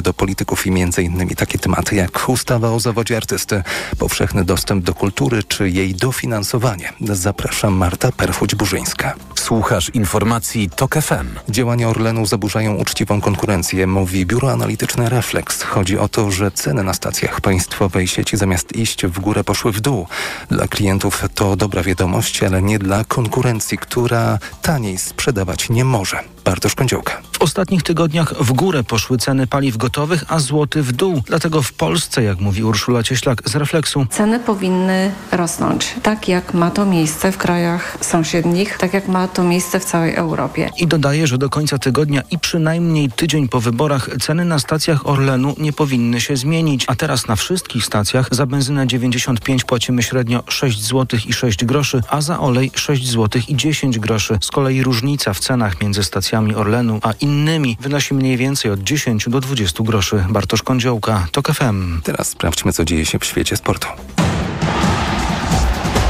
[0.00, 1.28] do polityków i m.in.
[1.36, 3.62] takie tematy jak ustawa o zawodzie artysty,
[3.98, 6.92] powszechny dostęp do kultury czy jej dofinansowanie.
[7.00, 9.12] Zapraszam Marta Perchuć-Burzyńska.
[9.42, 11.26] Słuchasz informacji TOK FM.
[11.48, 15.62] Działania Orlenu zaburzają uczciwą konkurencję, mówi biuro analityczne Reflex.
[15.62, 19.80] Chodzi o to, że ceny na stacjach państwowej sieci zamiast iść w górę poszły w
[19.80, 20.06] dół.
[20.48, 26.18] Dla klientów to dobra wiadomość, ale nie dla konkurencji, która taniej sprzedawać nie może.
[26.44, 27.22] Bartosz Kądziołka.
[27.32, 31.22] W ostatnich tygodniach w górę poszły ceny paliw gotowych, a złoty w dół.
[31.26, 36.70] Dlatego w Polsce, jak mówi Urszula Cieślak z Refleksu, Ceny powinny rosnąć, tak jak ma
[36.70, 40.70] to miejsce w krajach sąsiednich, tak jak ma to miejsce w całej Europie.
[40.78, 45.54] i dodaje, że do końca tygodnia i przynajmniej tydzień po wyborach ceny na stacjach Orlenu
[45.58, 46.84] nie powinny się zmienić.
[46.88, 52.00] A teraz na wszystkich stacjach za benzynę 95 płacimy średnio 6 zł i 6 groszy,
[52.08, 54.38] a za olej 6 zł i 10 groszy.
[54.40, 59.28] Z kolei różnica w cenach między stacjami Orlenu a innymi wynosi mniej więcej od 10
[59.28, 60.24] do 20 groszy.
[60.28, 62.00] Bartosz Kądziołka, TOK FM.
[62.02, 63.88] Teraz sprawdźmy, co dzieje się w świecie sportu.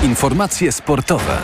[0.02, 1.38] Informacje sportowe.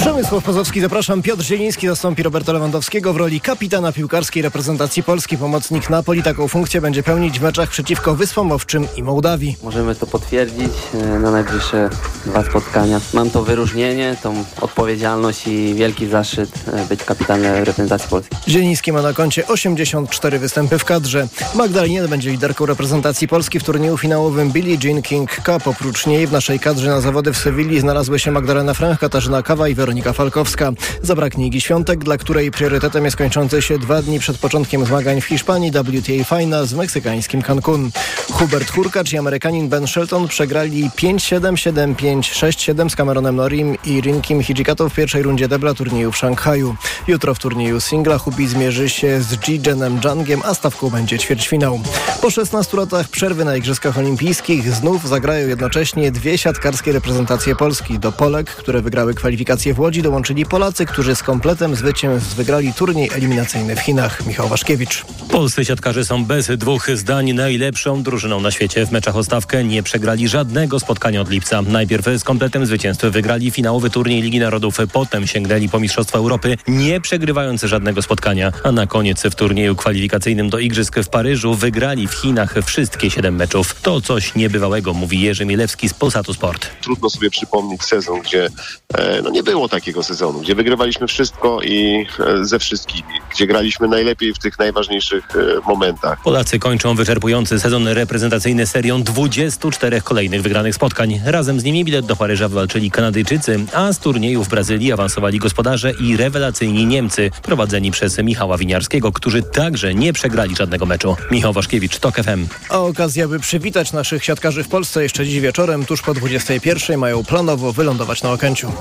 [0.00, 1.22] Przemysław Pozowski, zapraszam.
[1.22, 5.38] Piotr Zieliński zastąpi Roberta Lewandowskiego w roli kapitana piłkarskiej reprezentacji Polski.
[5.38, 9.56] Pomocnik Napoli taką funkcję będzie pełnić w meczach przeciwko Wyspom Owczym i Mołdawii.
[9.62, 11.90] Możemy to potwierdzić e, na najbliższe
[12.26, 13.00] dwa spotkania.
[13.14, 18.36] Mam to wyróżnienie, tą odpowiedzialność i wielki zaszczyt e, być kapitanem reprezentacji Polski.
[18.48, 21.28] Zieliński ma na koncie 84 występy w kadrze.
[21.54, 25.66] Magdalena będzie liderką reprezentacji Polski w turnieju finałowym Billie Jean King Cup.
[25.66, 29.68] Oprócz niej w naszej kadrze na zawody w Sewilli znalazły się Magdalena Frank, Katarzyna Kawa
[29.68, 30.72] i Weronika Falkowska.
[31.02, 35.24] Zabraknie Igi Świątek, dla której priorytetem jest kończący się dwa dni przed początkiem zmagań w
[35.24, 37.90] Hiszpanii WTA Final z meksykańskim Cancun.
[38.30, 44.42] Hubert Hurkacz i Amerykanin Ben Shelton przegrali 5-7, 7-5, 6-7 z Cameronem Norim i Rinkim
[44.42, 46.76] Hijikatą w pierwszej rundzie debla turnieju w Szanghaju.
[47.06, 51.80] Jutro w turnieju singla Hubi zmierzy się z Jijenem Jangiem, a stawką będzie ćwierćfinał.
[52.22, 57.98] Po 16 latach przerwy na Igrzyskach Olimpijskich znów zagrają jednocześnie dwie siatkarskie reprezentacje Polski.
[57.98, 63.10] Do Polek, które wygrały kwalifikacje w Łodzi, dołączyli Polacy, którzy z kompletem zwycięstw wygrali turniej
[63.14, 64.26] eliminacyjny w Chinach.
[64.26, 65.04] Michał Waszkiewicz.
[65.30, 68.86] Polscy siatkarze są bez dwóch zdań najlepszą drużyną na świecie.
[68.86, 71.62] W meczach o stawkę nie przegrali żadnego spotkania od lipca.
[71.62, 77.00] Najpierw z kompletem zwycięstw wygrali finałowy turniej Ligi Narodów, potem sięgnęli po Mistrzostwa Europy, nie
[77.00, 78.52] przegrywając żadnego spotkania.
[78.64, 83.36] A na koniec w turnieju kwalifikacyjnym do Igrzysk w Paryżu wygrali w Chinach wszystkie siedem
[83.36, 83.80] meczów.
[83.82, 86.66] To coś niebywałego, mówi Jerzy Mielewski z Polsatu Sport.
[86.82, 88.48] trudno sobie przypomnieć sezon, gdzie
[88.94, 93.88] e, no nie było takiego sezonu, gdzie wygrywaliśmy wszystko i e, ze wszystkimi, gdzie graliśmy
[93.88, 96.22] najlepiej w tych najważniejszych e, momentach.
[96.22, 101.20] Polacy kończą wyczerpujący sezon reprezentacyjny serią 24 kolejnych wygranych spotkań.
[101.24, 105.92] Razem z nimi bilet do Paryża wywalczyli Kanadyjczycy, a z turnieju w Brazylii awansowali gospodarze
[106.00, 111.16] i rewelacyjni Niemcy, prowadzeni przez Michała Winiarskiego, którzy także nie przegrali żadnego meczu.
[111.30, 112.46] Michał Waszkiewicz, TOK FM.
[112.68, 117.24] A okazja, by przywitać naszych siatkarzy w Polsce jeszcze dziś wieczorem, tuż po 21 mają
[117.24, 118.72] planowo wylądować na Okęciu.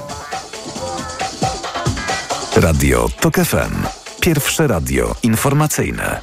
[2.62, 3.86] Radio TOK FM.
[4.22, 6.22] Pierwsze radio informacyjne.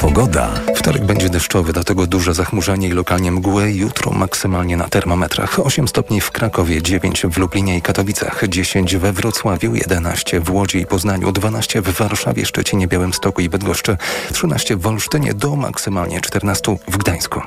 [0.00, 0.50] Pogoda.
[0.76, 3.72] Wtorek będzie deszczowy, dlatego duże zachmurzenie i lokalnie mgły.
[3.72, 9.12] Jutro maksymalnie na termometrach 8 stopni w Krakowie, 9 w Lublinie i Katowicach, 10 we
[9.12, 13.96] Wrocławiu, 11 w Łodzi i Poznaniu, 12 w Warszawie, Szczecinie, Białymstoku i Bydgoszczy,
[14.32, 17.40] 13 w Olsztynie do maksymalnie 14 w Gdańsku.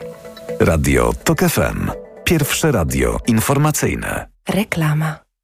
[0.60, 1.92] Radio TOK FM.
[2.24, 4.28] Pierwsze radio informacyjne.
[4.50, 5.29] Reklama.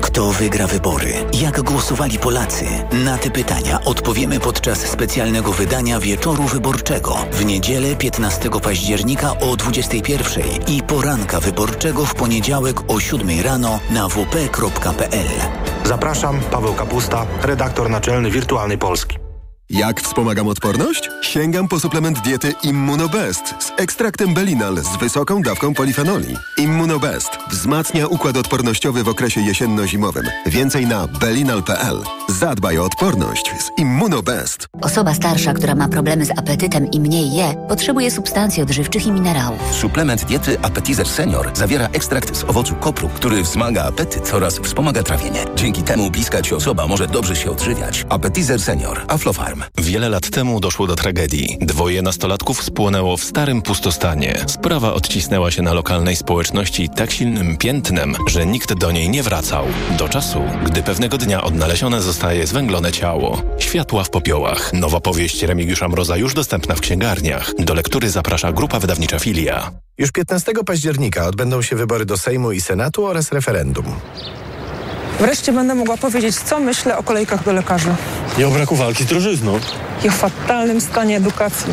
[0.00, 1.14] Kto wygra wybory?
[1.40, 2.64] Jak głosowali Polacy?
[3.04, 10.44] Na te pytania odpowiemy podczas specjalnego wydania Wieczoru Wyborczego w niedzielę 15 października o 21
[10.68, 15.28] i poranka wyborczego w poniedziałek o 7 rano na wp.pl.
[15.84, 19.23] Zapraszam, Paweł Kapusta, redaktor naczelny Wirtualnej Polski.
[19.70, 21.10] Jak wspomagam odporność?
[21.22, 26.36] Sięgam po suplement diety Immunobest z ekstraktem Belinal z wysoką dawką polifenoli.
[26.58, 30.24] Immunobest wzmacnia układ odpornościowy w okresie jesienno-zimowym.
[30.46, 32.02] Więcej na belinal.pl.
[32.28, 34.68] Zadbaj o odporność z Immunobest.
[34.82, 39.60] Osoba starsza, która ma problemy z apetytem i mniej je, potrzebuje substancji odżywczych i minerałów.
[39.74, 45.44] Suplement diety Appetizer Senior zawiera ekstrakt z owocu kopru, który wzmaga apetyt oraz wspomaga trawienie.
[45.56, 48.06] Dzięki temu bliska Ci osoba może dobrze się odżywiać.
[48.08, 49.04] Appetizer Senior.
[49.08, 49.53] Aflofarm.
[49.78, 51.58] Wiele lat temu doszło do tragedii.
[51.60, 54.44] Dwoje nastolatków spłonęło w starym pustostanie.
[54.46, 59.66] Sprawa odcisnęła się na lokalnej społeczności tak silnym piętnem, że nikt do niej nie wracał.
[59.98, 63.42] Do czasu, gdy pewnego dnia odnalezione zostaje zwęglone ciało.
[63.58, 64.72] Światła w popiołach.
[64.72, 67.52] Nowa powieść Remigiusza Mroza już dostępna w księgarniach.
[67.58, 69.70] Do lektury zaprasza grupa wydawnicza Filia.
[69.98, 73.84] Już 15 października odbędą się wybory do Sejmu i Senatu oraz referendum.
[75.20, 77.94] Wreszcie będę mogła powiedzieć, co myślę o kolejkach do lekarzy
[78.38, 79.58] I o braku walki z drożyzną.
[80.04, 81.72] i o fatalnym stanie edukacji.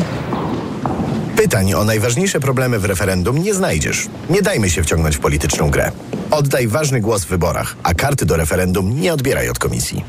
[1.36, 4.06] Pytań o najważniejsze problemy w referendum nie znajdziesz.
[4.30, 5.92] Nie dajmy się wciągnąć w polityczną grę.
[6.30, 10.04] Oddaj ważny głos w wyborach, a karty do referendum nie odbieraj od komisji.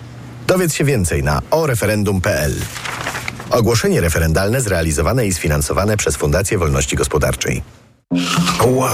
[0.48, 2.54] Dowiedz się więcej na oreferendum.pl.
[3.50, 7.64] Ogłoszenie referendalne zrealizowane i sfinansowane przez Fundację Wolności Gospodarczej.
[8.66, 8.92] Ła!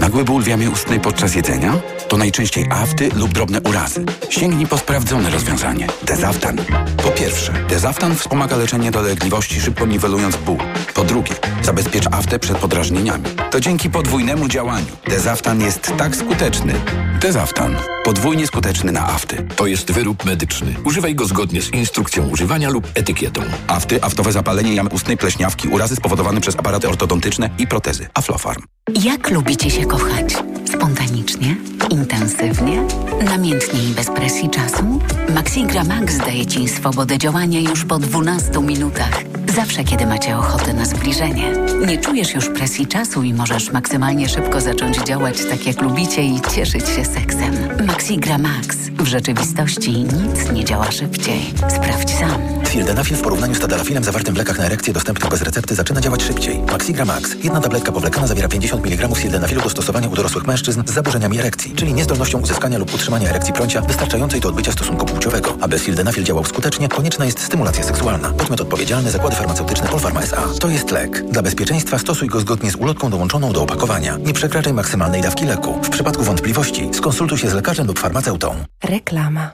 [0.00, 1.72] Nagły ból w jamie ustnej podczas jedzenia?
[2.08, 4.04] To najczęściej afty lub drobne urazy.
[4.30, 5.86] Sięgnij po sprawdzone rozwiązanie.
[6.02, 6.56] Dezaftan.
[7.04, 10.58] Po pierwsze, Dezaftan wspomaga leczenie dolegliwości, szybko niwelując ból.
[10.94, 13.24] Po drugie, zabezpiecz aftę przed podrażnieniami.
[13.50, 14.96] To dzięki podwójnemu działaniu.
[15.08, 16.74] Dezaftan jest tak skuteczny.
[17.22, 17.76] Dezaftan.
[18.04, 19.46] Podwójnie skuteczny na afty.
[19.56, 20.74] To jest wyrób medyczny.
[20.84, 23.40] Używaj go zgodnie z instrukcją używania lub etykietą.
[23.66, 28.08] Afty, aftowe zapalenie jamy ustnej, pleśniawki, urazy spowodowane przez aparaty ortodontyczne i protezy.
[28.14, 28.62] Aflofarm.
[29.02, 30.34] Jak lubicie się kochać?
[30.72, 31.56] Spontanicznie?
[31.90, 32.82] Intensywnie?
[33.24, 35.00] Namiętnie i bez presji czasu?
[35.34, 39.22] Maxigra Max daje Ci swobodę działania już po 12 minutach.
[39.54, 41.52] Zawsze, kiedy macie ochotę na zbliżenie.
[41.86, 46.40] Nie czujesz już presji czasu i możesz maksymalnie szybko zacząć działać tak, jak lubicie i
[46.54, 47.86] cieszyć się seksem.
[47.86, 48.76] Maxigra Max.
[48.98, 51.54] W rzeczywistości nic nie działa szybciej.
[51.68, 52.61] Sprawdź sam.
[52.72, 56.22] Sildenafil w porównaniu z tadalafilem zawartym w lekach na erekcję dostępnych bez recepty zaczyna działać
[56.22, 56.58] szybciej.
[56.58, 57.34] Maxigra Max.
[57.44, 61.74] Jedna tabletka powlekana zawiera 50 mg sildenafilu do stosowania u dorosłych mężczyzn z zaburzeniami erekcji,
[61.74, 65.56] czyli niezdolnością uzyskania lub utrzymania erekcji prącia wystarczającej do odbycia stosunku płciowego.
[65.60, 68.30] Aby sildenafil działał skutecznie, konieczna jest stymulacja seksualna.
[68.30, 70.58] Podmiot odpowiedzialny Zakłady Farmaceutyczne Polpharma S.A.
[70.60, 71.22] To jest lek.
[71.30, 74.16] Dla bezpieczeństwa stosuj go zgodnie z ulotką dołączoną do opakowania.
[74.16, 75.78] Nie przekraczaj maksymalnej dawki leku.
[75.82, 78.64] W przypadku wątpliwości skonsultuj się z lekarzem lub farmaceutą.
[78.84, 79.50] Reklama.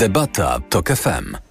[0.00, 1.49] Debata TOK FM.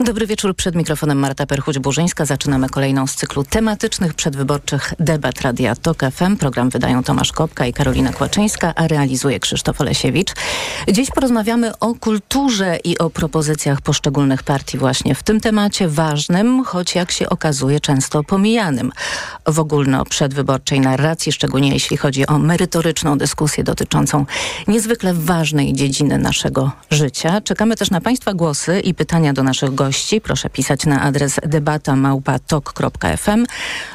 [0.00, 0.56] Dobry wieczór.
[0.56, 2.26] Przed mikrofonem Marta Perchuć-Burzyńska.
[2.26, 6.36] Zaczynamy kolejną z cyklu tematycznych przedwyborczych debat Radia TOK FM.
[6.36, 10.32] Program wydają Tomasz Kopka i Karolina Kłaczyńska, a realizuje Krzysztof Olesiewicz.
[10.92, 16.94] Dziś porozmawiamy o kulturze i o propozycjach poszczególnych partii właśnie w tym temacie ważnym, choć
[16.94, 18.92] jak się okazuje często pomijanym
[19.46, 24.26] w ogólno-przedwyborczej narracji, szczególnie jeśli chodzi o merytoryczną dyskusję dotyczącą
[24.68, 27.40] niezwykle ważnej dziedziny naszego życia.
[27.40, 30.20] Czekamy też na Państwa głosy i pytania do naszych gości gości.
[30.20, 33.46] Proszę pisać na adres debatamałpatok.fm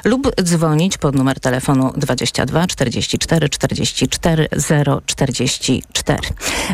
[0.03, 4.47] lub dzwonić pod numer telefonu 22 44 44
[5.05, 6.19] 044.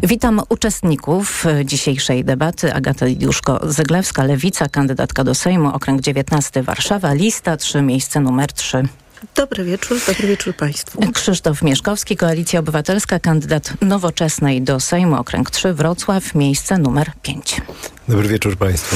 [0.04, 2.74] Witam uczestników dzisiejszej debaty.
[2.74, 8.88] Agata Diuszko-Zyglewska, Lewica, kandydatka do Sejmu, okręg 19 Warszawa, lista 3, miejsce numer 3.
[9.36, 11.12] Dobry wieczór, dobry wieczór Państwu.
[11.14, 17.62] Krzysztof Mieszkowski, Koalicja Obywatelska, kandydat nowoczesnej do Sejmu, okręg 3, Wrocław, miejsce numer 5.
[18.08, 18.96] Dobry wieczór Państwu.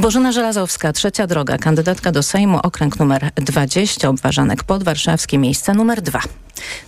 [0.00, 6.20] Bożena Żelazowska, Trzecia Droga, kandydatka do Sejmu, okręg numer 20, Obwarzanek Podwarszawski, miejsce numer 2.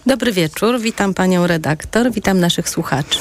[0.07, 3.19] Dobry wieczór, witam panią redaktor, witam naszych słuchaczy.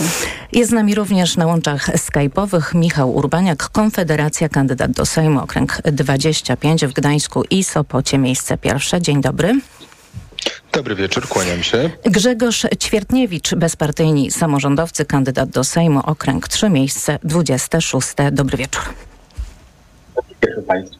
[0.54, 6.86] Jest z nami również na łączach skype'owych Michał Urbaniak, Konfederacja, kandydat do Sejmu, okręg 25
[6.86, 9.02] w Gdańsku i Sopocie, miejsce pierwsze.
[9.02, 9.59] Dzień dobry.
[10.72, 11.90] Dobry wieczór, kłaniam się.
[12.06, 18.08] Grzegorz Ćwiertniewicz, bezpartyjni samorządowcy, kandydat do Sejmu, okręg 3, miejsce 26.
[18.32, 18.82] Dobry wieczór.
[20.16, 20.99] Dobry wieczór Państwu.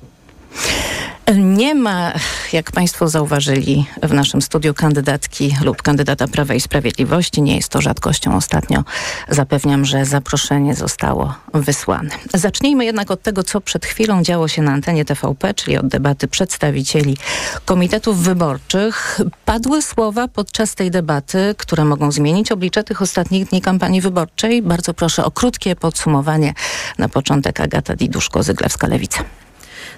[1.38, 2.14] Nie ma,
[2.54, 7.42] jak Państwo zauważyli, w naszym studiu kandydatki lub kandydata Prawa i Sprawiedliwości.
[7.42, 8.84] Nie jest to rzadkością ostatnio.
[9.30, 12.10] Zapewniam, że zaproszenie zostało wysłane.
[12.34, 16.28] Zacznijmy jednak od tego, co przed chwilą działo się na antenie TVP, czyli od debaty
[16.28, 17.18] przedstawicieli
[17.66, 19.20] komitetów wyborczych.
[19.46, 24.62] Padły słowa podczas tej debaty, które mogą zmienić oblicze tych ostatnich dni kampanii wyborczej.
[24.62, 26.54] Bardzo proszę o krótkie podsumowanie.
[26.98, 29.24] Na początek Agata Diduszko-Zyglewska-Lewica.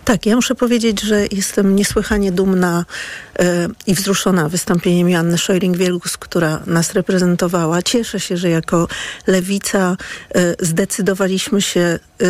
[0.05, 2.85] Tak, ja muszę powiedzieć, że jestem niesłychanie dumna
[3.39, 7.81] e, i wzruszona wystąpieniem Joanny Szojring-Wielgus, która nas reprezentowała.
[7.81, 8.87] Cieszę się, że jako
[9.27, 9.97] lewica
[10.35, 12.25] e, zdecydowaliśmy się e,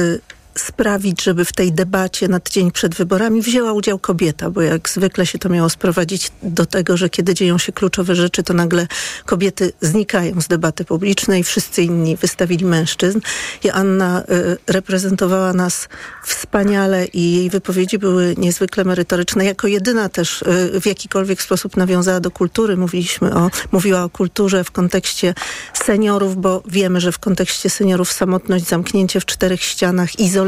[0.55, 5.25] sprawić, żeby w tej debacie na tydzień przed wyborami wzięła udział kobieta, bo jak zwykle
[5.25, 8.87] się to miało sprowadzić do tego, że kiedy dzieją się kluczowe rzeczy, to nagle
[9.25, 13.19] kobiety znikają z debaty publicznej, wszyscy inni wystawili mężczyzn.
[13.63, 15.89] Joanna y, reprezentowała nas
[16.25, 19.45] wspaniale i jej wypowiedzi były niezwykle merytoryczne.
[19.45, 22.77] Jako jedyna też y, w jakikolwiek sposób nawiązała do kultury.
[22.77, 25.33] Mówiliśmy o, mówiła o kulturze w kontekście
[25.73, 30.40] seniorów, bo wiemy, że w kontekście seniorów samotność, zamknięcie w czterech ścianach, izolacja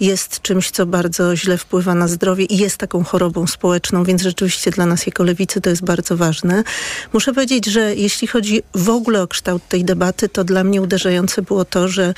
[0.00, 4.70] jest czymś, co bardzo źle wpływa na zdrowie i jest taką chorobą społeczną, więc rzeczywiście
[4.70, 6.64] dla nas jako lewicy to jest bardzo ważne.
[7.12, 11.42] Muszę powiedzieć, że jeśli chodzi w ogóle o kształt tej debaty, to dla mnie uderzające
[11.42, 12.14] było to, że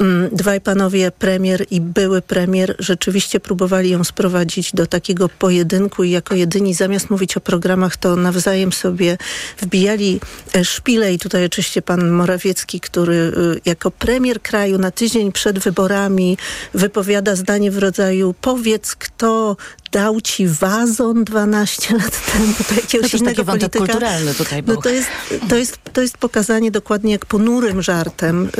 [0.00, 6.10] mm, dwaj panowie premier i były premier rzeczywiście próbowali ją sprowadzić do takiego pojedynku i
[6.10, 9.18] jako jedyni zamiast mówić o programach, to nawzajem sobie
[9.58, 10.20] wbijali
[10.54, 15.58] e, szpile i tutaj oczywiście pan Morawiecki, który y, jako premier kraju na tydzień przed
[15.58, 16.15] wyborami
[16.74, 19.56] wypowiada zdanie w rodzaju powiedz kto
[19.96, 23.78] dał ci wazon 12 lat temu do jakiegoś to innego polityka.
[23.78, 24.74] kulturalny tutaj był.
[24.74, 25.08] No to jest,
[25.48, 28.50] to, jest, to jest pokazanie dokładnie jak ponurym żartem y,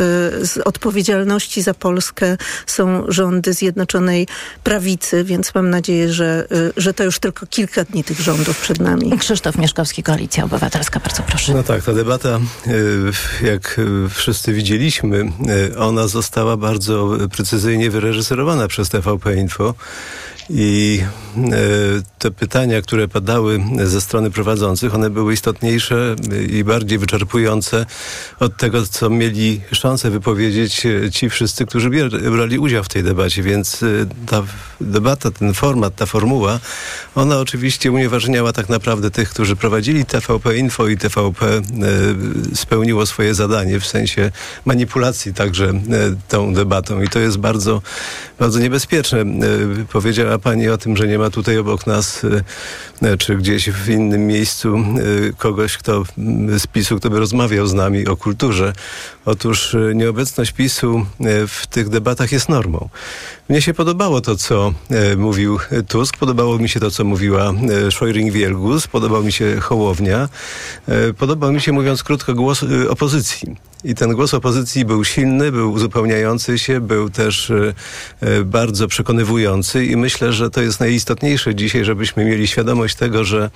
[0.46, 4.26] z odpowiedzialności za Polskę są rządy Zjednoczonej
[4.64, 8.80] Prawicy, więc mam nadzieję, że, y, że to już tylko kilka dni tych rządów przed
[8.80, 9.18] nami.
[9.18, 11.54] Krzysztof Mieszkowski, Koalicja Obywatelska, bardzo proszę.
[11.54, 15.32] No tak, ta debata, y, jak y, wszyscy widzieliśmy,
[15.72, 19.74] y, ona została bardzo precyzyjnie wyreżyserowana przez TVP Info.
[20.50, 21.00] I
[22.18, 26.16] te pytania, które padały ze strony prowadzących, one były istotniejsze
[26.48, 27.86] i bardziej wyczerpujące
[28.40, 31.90] od tego, co mieli szansę wypowiedzieć ci wszyscy, którzy
[32.30, 33.42] brali udział w tej debacie.
[33.42, 33.84] Więc
[34.26, 34.42] ta
[34.80, 36.60] debata, ten format, ta formuła,
[37.14, 41.62] ona oczywiście unieważniała tak naprawdę tych, którzy prowadzili TVP Info i TVP
[42.54, 44.30] spełniło swoje zadanie w sensie
[44.64, 45.72] manipulacji także
[46.28, 47.02] tą debatą.
[47.02, 47.82] I to jest bardzo,
[48.38, 49.24] bardzo niebezpieczne.
[49.92, 52.26] Powiedziała Pani o tym, że nie ma tutaj obok nas,
[53.18, 54.78] czy gdzieś w innym miejscu
[55.38, 56.04] kogoś, kto
[56.58, 58.72] z PiSu, kto by rozmawiał z nami o kulturze.
[59.24, 61.06] Otóż nieobecność PiSu
[61.48, 62.88] w tych debatach jest normą.
[63.48, 67.90] Mnie się podobało to, co e, mówił Tusk, podobało mi się to, co mówiła e,
[67.90, 70.28] Szojring-Wielgus, podobał mi się Hołownia,
[70.88, 73.56] e, podobał mi się, mówiąc krótko, głos e, opozycji.
[73.84, 77.74] I ten głos opozycji był silny, był uzupełniający się, był też e,
[78.20, 83.50] e, bardzo przekonywujący i myślę, że to jest najistotniejsze dzisiaj, żebyśmy mieli świadomość tego, że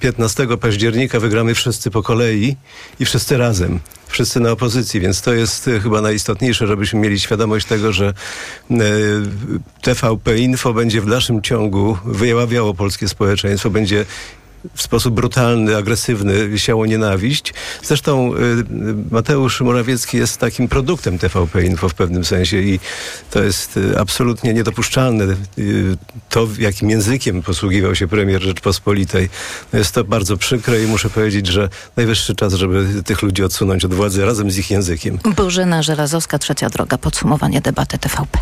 [0.00, 2.56] 15 października wygramy wszyscy po kolei
[3.00, 3.80] i wszyscy razem.
[4.08, 8.14] Wszyscy na opozycji, więc to jest chyba najistotniejsze, żebyśmy mieli świadomość tego, że
[9.82, 14.04] TVP Info będzie w dalszym ciągu wyjawiało polskie społeczeństwo, będzie
[14.74, 17.54] w sposób brutalny, agresywny siało nienawiść.
[17.82, 18.38] Zresztą y,
[19.10, 22.80] Mateusz Morawiecki jest takim produktem TVP Info w pewnym sensie i
[23.30, 25.24] to jest y, absolutnie niedopuszczalne.
[25.58, 25.96] Y,
[26.28, 29.28] to, jakim językiem posługiwał się premier Rzeczpospolitej,
[29.72, 33.84] no jest to bardzo przykre i muszę powiedzieć, że najwyższy czas, żeby tych ludzi odsunąć
[33.84, 35.18] od władzy razem z ich językiem.
[35.36, 38.38] Bożena Żelazowska, Trzecia Droga, podsumowanie debaty TVP.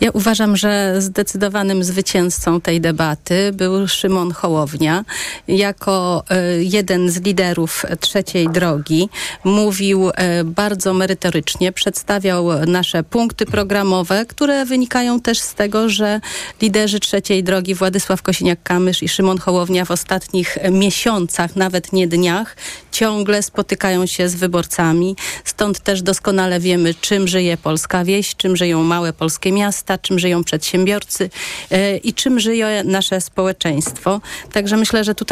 [0.00, 5.04] Ja uważam, że zdecydowanym zwycięzcą tej debaty był Szymon Hołownia.
[5.48, 6.24] Jako
[6.58, 9.08] y, jeden z liderów trzeciej drogi
[9.44, 10.12] mówił y,
[10.44, 16.20] bardzo merytorycznie, przedstawiał nasze punkty programowe, które wynikają też z tego, że
[16.62, 22.56] liderzy trzeciej drogi Władysław Kosiniak-Kamysz i Szymon Hołownia w ostatnich miesiącach, nawet nie dniach,
[22.92, 25.16] ciągle spotykają się z wyborcami.
[25.44, 30.44] Stąd też doskonale wiemy, czym żyje polska wieś, czym żyją małe polskie miasta, czym żyją
[30.44, 31.30] przedsiębiorcy
[31.72, 34.20] y, i czym żyje nasze społeczeństwo.
[34.52, 35.27] Także myślę, że tutaj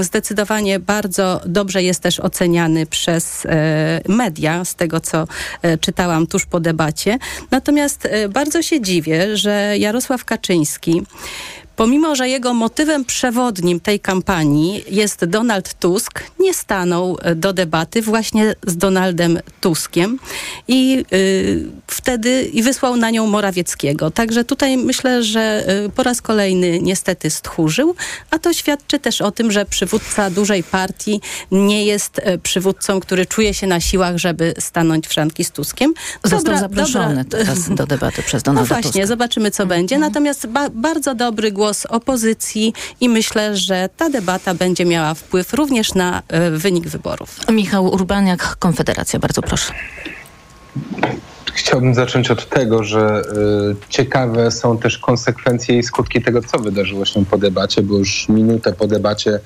[0.00, 5.26] zdecydowanie bardzo dobrze jest też oceniany przez e, media, z tego co
[5.62, 7.18] e, czytałam tuż po debacie.
[7.50, 11.02] Natomiast e, bardzo się dziwię, że Jarosław Kaczyński
[11.76, 18.54] Pomimo, że jego motywem przewodnim tej kampanii jest Donald Tusk, nie stanął do debaty właśnie
[18.66, 20.18] z Donaldem Tuskiem
[20.68, 24.10] i y, wtedy i wysłał na nią Morawieckiego.
[24.10, 27.94] Także tutaj myślę, że y, po raz kolejny niestety stchórzył,
[28.30, 33.26] a to świadczy też o tym, że przywódca dużej partii nie jest y, przywódcą, który
[33.26, 35.94] czuje się na siłach, żeby stanąć w szranki z Tuskiem.
[36.24, 37.38] Został dobra, zaproszony dobra.
[37.44, 39.06] teraz do debaty przez Donalda No właśnie, Tuska.
[39.06, 39.98] zobaczymy co będzie.
[39.98, 45.94] Natomiast ba bardzo dobry głos opozycji i myślę, że ta debata będzie miała wpływ również
[45.94, 47.40] na y, wynik wyborów.
[47.52, 49.72] Michał Urbaniak, Konfederacja, bardzo proszę.
[51.54, 57.04] Chciałbym zacząć od tego, że y, ciekawe są też konsekwencje i skutki tego, co wydarzyło
[57.04, 59.40] się po debacie, bo już minutę po debacie y,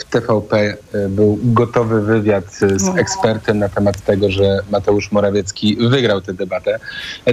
[0.00, 2.44] w TVP y, był gotowy wywiad
[2.76, 6.78] z ekspertem na temat tego, że Mateusz Morawiecki wygrał tę debatę,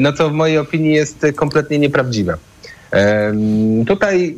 [0.02, 2.38] no co w mojej opinii jest kompletnie nieprawdziwe.
[3.88, 4.36] Tutaj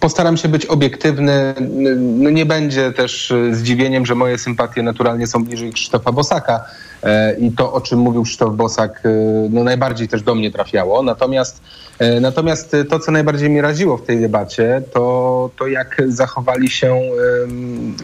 [0.00, 1.54] postaram się być obiektywny.
[1.98, 6.64] No nie będzie też zdziwieniem, że moje sympatie naturalnie są bliżej Krzysztofa Bosaka
[7.02, 9.08] e, i to, o czym mówił Krzysztof Bosak, e,
[9.50, 11.02] no najbardziej też do mnie trafiało.
[11.02, 11.60] Natomiast,
[11.98, 17.00] e, natomiast to, co najbardziej mnie raziło w tej debacie, to, to jak zachowali się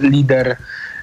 [0.00, 0.56] lider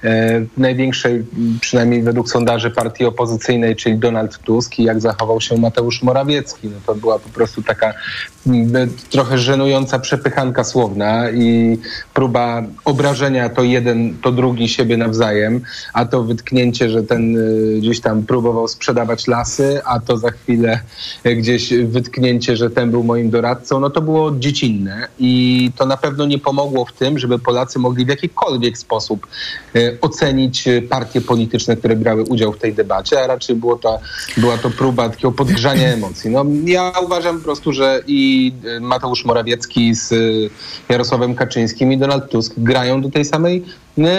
[0.04, 1.24] E, największej,
[1.60, 6.68] przynajmniej według sondaży partii opozycyjnej, czyli Donald Tusk i jak zachował się Mateusz Morawiecki.
[6.68, 7.94] No to była po prostu taka
[9.10, 11.78] trochę żenująca przepychanka słowna i
[12.14, 15.60] próba obrażenia to jeden, to drugi siebie nawzajem,
[15.92, 20.80] a to wytknięcie, że ten y, gdzieś tam próbował sprzedawać lasy, a to za chwilę
[21.24, 26.26] gdzieś wytknięcie, że ten był moim doradcą, no to było dziecinne i to na pewno
[26.26, 29.26] nie pomogło w tym, żeby Polacy mogli w jakikolwiek sposób
[29.76, 33.98] y, ocenić partie polityczne, które brały udział w tej debacie, a raczej było to,
[34.36, 36.30] była to próba takiego podgrzania emocji.
[36.30, 38.35] No, ja uważam po prostu, że i
[38.80, 40.16] Mateusz Morawiecki z e,
[40.88, 43.64] Jarosławem Kaczyńskim i Donald Tusk grają do tej samej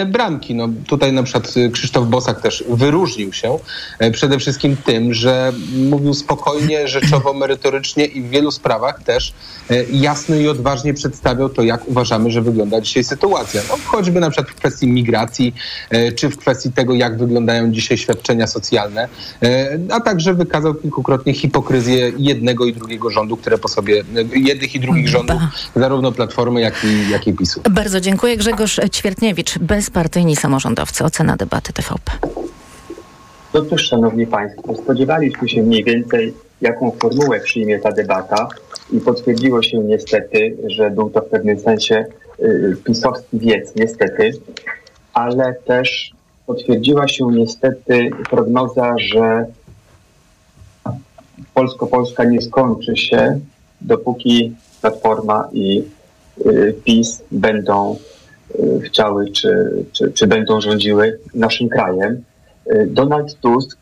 [0.06, 0.54] bramki.
[0.54, 3.58] No, tutaj na przykład e, Krzysztof Bosak też wyróżnił się
[3.98, 5.52] e, przede wszystkim tym, że
[5.90, 9.32] mówił spokojnie, rzeczowo, merytorycznie i w wielu sprawach też
[9.92, 13.62] jasno i odważnie przedstawiał to, jak uważamy, że wygląda dzisiaj sytuacja.
[13.68, 15.54] No, choćby na przykład w kwestii migracji,
[16.16, 19.08] czy w kwestii tego, jak wyglądają dzisiaj świadczenia socjalne,
[19.90, 24.04] a także wykazał kilkukrotnie hipokryzję jednego i drugiego rządu, które po sobie,
[24.34, 25.42] jednych i drugich rządów,
[25.76, 27.60] zarówno Platformy, jak i, jak i PiSu.
[27.70, 28.36] Bardzo dziękuję.
[28.36, 31.04] Grzegorz Ćwiertniewicz, bezpartyjni samorządowcy.
[31.04, 32.12] Ocena debaty TVP.
[33.54, 38.48] No cóż, szanowni państwo, spodziewaliśmy się mniej więcej, jaką formułę przyjmie ta debata
[38.92, 42.06] i potwierdziło się niestety, że był to w pewnym sensie
[42.40, 44.30] y, pisowski wiec, niestety,
[45.14, 46.12] ale też
[46.46, 49.46] potwierdziła się niestety prognoza, że
[51.54, 53.40] Polsko-Polska nie skończy się,
[53.80, 55.84] dopóki Platforma i
[56.46, 57.96] y, PiS będą
[58.84, 62.22] chciały, czy, czy, czy będą rządziły naszym krajem.
[62.72, 63.78] Y, Donald Tusk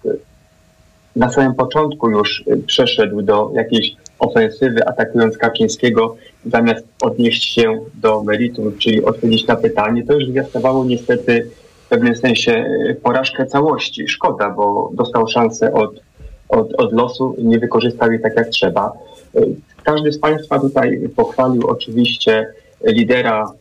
[1.17, 8.79] na samym początku już przeszedł do jakiejś ofensywy, atakując Kaczyńskiego, zamiast odnieść się do meritum,
[8.79, 11.51] czyli odpowiedzieć na pytanie, to już zwiastowało niestety
[11.87, 12.65] w pewnym sensie
[13.03, 14.09] porażkę całości.
[14.09, 16.01] Szkoda, bo dostał szansę od,
[16.49, 18.93] od, od losu, nie wykorzystał jej tak jak trzeba.
[19.37, 22.47] Y, każdy z Państwa tutaj pochwalił oczywiście
[22.85, 23.53] lidera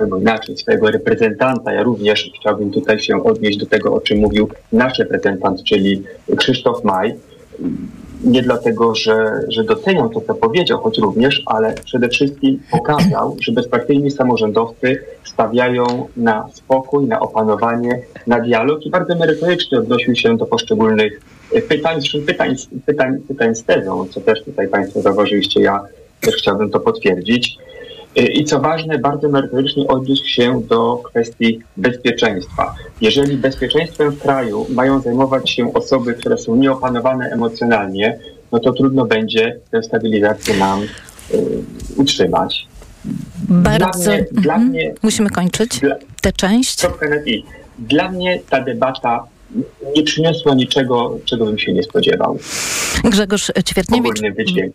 [0.00, 1.72] albo inaczej swojego reprezentanta.
[1.72, 6.02] Ja również chciałbym tutaj się odnieść do tego, o czym mówił nasz reprezentant, czyli
[6.36, 7.14] Krzysztof Maj.
[8.24, 13.52] Nie dlatego, że, że doceniam to, co powiedział, choć również, ale przede wszystkim pokazał, że
[13.52, 20.46] bezpartyjni samorządowcy stawiają na spokój, na opanowanie, na dialog i bardzo merytorycznie odnosił się do
[20.46, 21.20] poszczególnych
[21.68, 22.54] pytań, zresztą pytań,
[22.86, 25.80] pytań, pytań z tezą, co też tutaj Państwo zauważyliście, ja
[26.20, 27.58] też chciałbym to potwierdzić.
[28.16, 32.74] I co ważne, bardzo merytorycznie odniósł się do kwestii bezpieczeństwa.
[33.00, 38.18] Jeżeli bezpieczeństwem w kraju mają zajmować się osoby, które są nieopanowane emocjonalnie,
[38.52, 40.86] no to trudno będzie tę stabilizację nam y,
[41.96, 42.66] utrzymać.
[43.48, 44.02] Bardzo.
[44.02, 44.42] Dla mnie, mhm.
[44.42, 45.80] dla mnie, Musimy kończyć
[46.22, 46.86] tę część.
[47.78, 49.24] Dla mnie ta debata
[49.96, 52.38] nie przyniosła niczego, czego bym się nie spodziewał.
[53.04, 54.20] Grzegorz Ćwiertniewicz,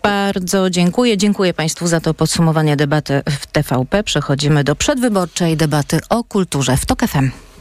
[0.03, 1.17] bardzo dziękuję.
[1.17, 4.03] Dziękuję Państwu za to podsumowanie debaty w TVP.
[4.03, 7.53] Przechodzimy do przedwyborczej debaty o kulturze w TOK FM.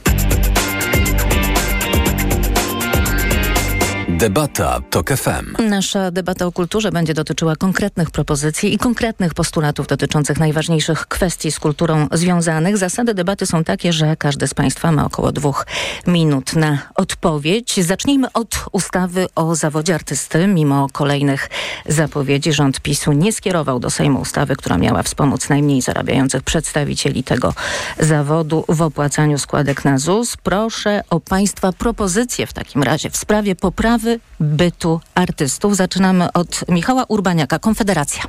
[4.22, 5.68] Debata TOK FM.
[5.68, 11.60] Nasza debata o kulturze będzie dotyczyła konkretnych propozycji i konkretnych postulatów dotyczących najważniejszych kwestii z
[11.60, 12.76] kulturą związanych.
[12.76, 15.66] Zasady debaty są takie, że każdy z Państwa ma około dwóch
[16.06, 17.84] minut na odpowiedź.
[17.84, 20.46] Zacznijmy od ustawy o zawodzie artysty.
[20.46, 21.48] Mimo kolejnych
[21.86, 27.54] zapowiedzi rząd PiSu nie skierował do Sejmu ustawy, która miała wspomóc najmniej zarabiających przedstawicieli tego
[27.98, 30.36] zawodu w opłacaniu składek na ZUS.
[30.42, 35.76] Proszę o Państwa propozycje w takim razie w sprawie poprawy bytu artystów.
[35.76, 38.22] Zaczynamy od Michała Urbaniaka, Konfederacja.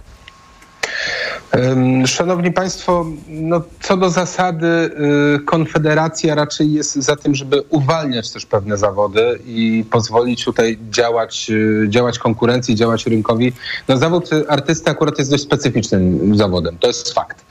[2.05, 8.45] Szanowni Państwo, no co do zasady y, Konfederacja raczej jest za tym, żeby uwalniać też
[8.45, 13.53] pewne zawody i pozwolić tutaj działać, y, działać konkurencji, działać rynkowi.
[13.87, 17.45] No zawód artysty akurat jest dość specyficznym zawodem, to jest fakt.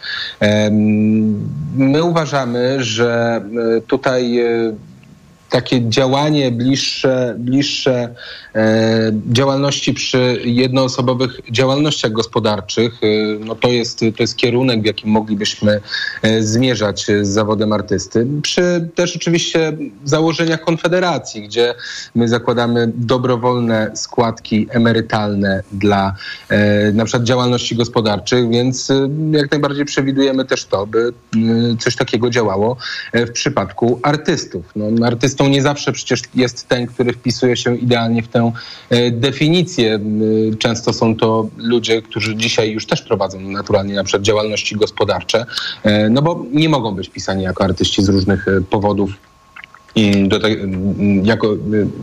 [1.76, 3.40] My uważamy, że
[3.78, 4.44] y, tutaj
[5.52, 8.14] takie działanie bliższe, bliższe
[8.54, 13.06] e, działalności przy jednoosobowych działalnościach gospodarczych, e,
[13.44, 15.80] no to jest, to jest kierunek, w jakim moglibyśmy
[16.22, 18.26] e, zmierzać z zawodem artysty.
[18.42, 19.72] Przy też oczywiście
[20.04, 21.74] założeniach Konfederacji, gdzie
[22.14, 26.14] my zakładamy dobrowolne składki emerytalne dla
[26.92, 28.92] na przykład działalności gospodarczych, więc
[29.30, 31.12] jak najbardziej przewidujemy też to, by
[31.78, 32.76] coś takiego działało
[33.14, 34.64] w przypadku artystów.
[34.76, 34.90] No,
[35.42, 38.52] artystą nie zawsze przecież jest ten, który wpisuje się idealnie w tę
[38.90, 39.94] e, definicję.
[39.94, 45.46] E, Często są to ludzie, którzy dzisiaj już też prowadzą naturalnie na przykład działalności gospodarcze,
[45.82, 49.10] e, no bo nie mogą być pisani jako artyści z różnych powodów
[50.28, 50.48] do te,
[51.22, 51.56] jako,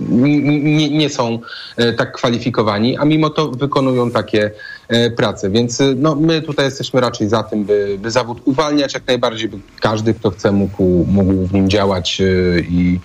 [0.10, 1.40] nie, nie są
[1.78, 4.52] e, tak kwalifikowani, a mimo to wykonują takie
[4.88, 5.50] e, prace.
[5.50, 9.50] Więc e, no, my tutaj jesteśmy raczej za tym, by, by zawód uwalniać jak najbardziej,
[9.50, 12.22] by każdy, kto chce, mógł, mógł w nim działać
[12.70, 13.00] i,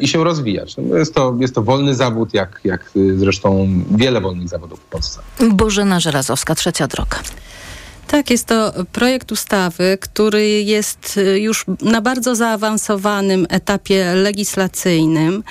[0.00, 0.76] i się rozwijać.
[0.76, 5.20] No, jest, to, jest to wolny zawód, jak, jak zresztą wiele wolnych zawodów w Polsce.
[5.52, 7.16] Bożena Żelazowska, Trzecia Droga.
[8.08, 15.44] Tak, jest to projekt ustawy, który jest y, już na bardzo zaawansowanym etapie legislacyjnym.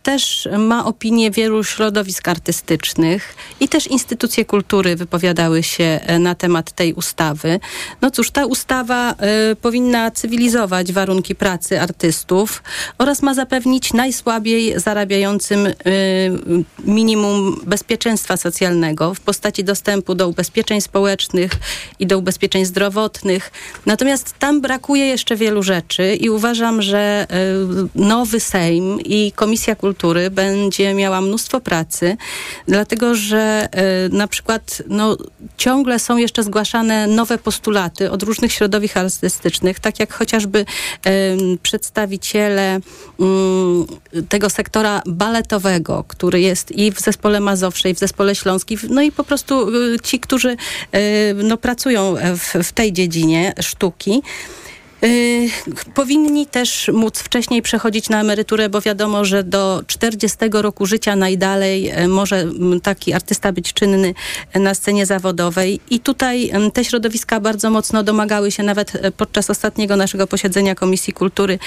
[0.00, 6.34] Y, też ma opinię wielu środowisk artystycznych i też instytucje kultury wypowiadały się y, na
[6.34, 7.60] temat tej ustawy.
[8.02, 9.14] No cóż, ta ustawa
[9.62, 12.62] powinna cywilizować warunki pracy artystów
[12.98, 15.68] oraz ma zapewnić najsłabiej zarabiającym
[16.84, 21.52] minimum bezpieczeństwa socjalnego w postaci dostępu do ubezpieczeń społecznych,
[21.98, 23.50] i do ubezpieczeń zdrowotnych.
[23.86, 27.26] Natomiast tam brakuje jeszcze wielu rzeczy i uważam, że
[27.94, 29.89] y, nowy Sejm i Komisja Kultury
[30.30, 32.16] będzie miała mnóstwo pracy,
[32.68, 33.68] dlatego że
[34.06, 35.16] y, na przykład no,
[35.56, 40.64] ciągle są jeszcze zgłaszane nowe postulaty od różnych środowisk artystycznych, tak jak chociażby y,
[41.62, 42.80] przedstawiciele
[44.28, 49.24] tego sektora baletowego, który jest i w zespole Mazowszej, w zespole Śląskim, no i po
[49.24, 49.66] prostu
[50.02, 50.56] ci, którzy
[51.34, 54.22] no, pracują w, w tej dziedzinie sztuki.
[55.02, 55.50] Yy,
[55.94, 61.88] powinni też móc wcześniej przechodzić na emeryturę, bo wiadomo, że do 40 roku życia najdalej
[61.88, 62.46] e, może
[62.82, 64.14] taki artysta być czynny
[64.54, 65.80] na scenie zawodowej.
[65.90, 71.12] I tutaj te środowiska bardzo mocno domagały się nawet e, podczas ostatniego naszego posiedzenia Komisji
[71.12, 71.58] Kultury,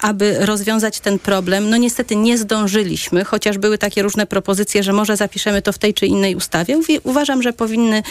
[0.00, 1.70] aby rozwiązać ten problem.
[1.70, 5.94] No niestety nie zdążyliśmy, chociaż były takie różne propozycje, że może zapiszemy to w tej
[5.94, 6.78] czy innej ustawie.
[7.02, 8.02] Uważam, że powinny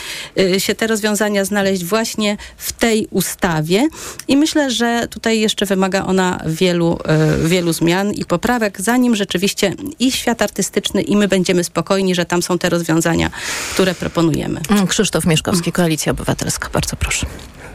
[0.57, 3.87] się te rozwiązania znaleźć właśnie w tej ustawie.
[4.27, 9.73] I myślę, że tutaj jeszcze wymaga ona wielu, e, wielu zmian i poprawek, zanim rzeczywiście
[9.99, 13.29] i świat artystyczny, i my będziemy spokojni, że tam są te rozwiązania,
[13.73, 14.59] które proponujemy.
[14.69, 16.69] Mm, Krzysztof Mieszkowski, Koalicja Obywatelska.
[16.73, 17.25] Bardzo proszę.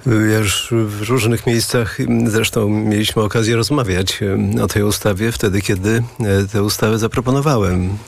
[0.06, 4.20] Ja już w różnych miejscach zresztą mieliśmy okazję rozmawiać
[4.62, 6.02] o tej ustawie wtedy, kiedy
[6.52, 7.98] tę ustawę zaproponowałem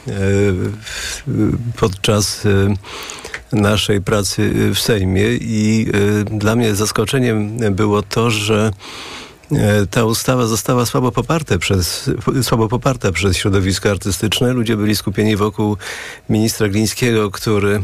[1.76, 2.46] podczas
[3.52, 8.70] naszej pracy w Sejmie i y, dla mnie zaskoczeniem było to, że
[9.52, 11.12] e, ta ustawa została słabo,
[11.58, 12.10] przez,
[12.42, 14.52] słabo poparta przez środowisko artystyczne.
[14.52, 15.76] Ludzie byli skupieni wokół
[16.28, 17.82] ministra Glińskiego, który y,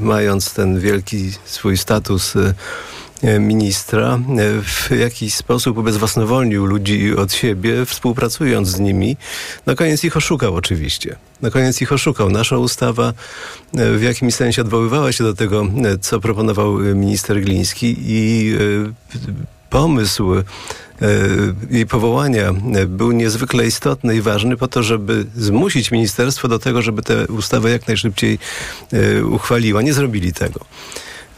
[0.00, 2.54] mając ten wielki swój status y,
[3.40, 4.18] ministra e,
[4.62, 9.16] w jakiś sposób ubezwłasnowolnił ludzi od siebie, współpracując z nimi.
[9.66, 11.16] Na koniec ich oszukał oczywiście.
[11.42, 12.30] Na koniec ich oszukał.
[12.30, 15.66] Nasza ustawa e, w jakimś sensie odwoływała się do tego,
[16.00, 18.54] co proponował minister Gliński i
[19.70, 20.34] pomysł
[21.70, 22.52] jej powołania
[22.86, 27.70] był niezwykle istotny i ważny po to, żeby zmusić ministerstwo do tego, żeby tę ustawę
[27.70, 28.38] jak najszybciej
[29.30, 29.82] uchwaliła.
[29.82, 30.60] Nie zrobili tego.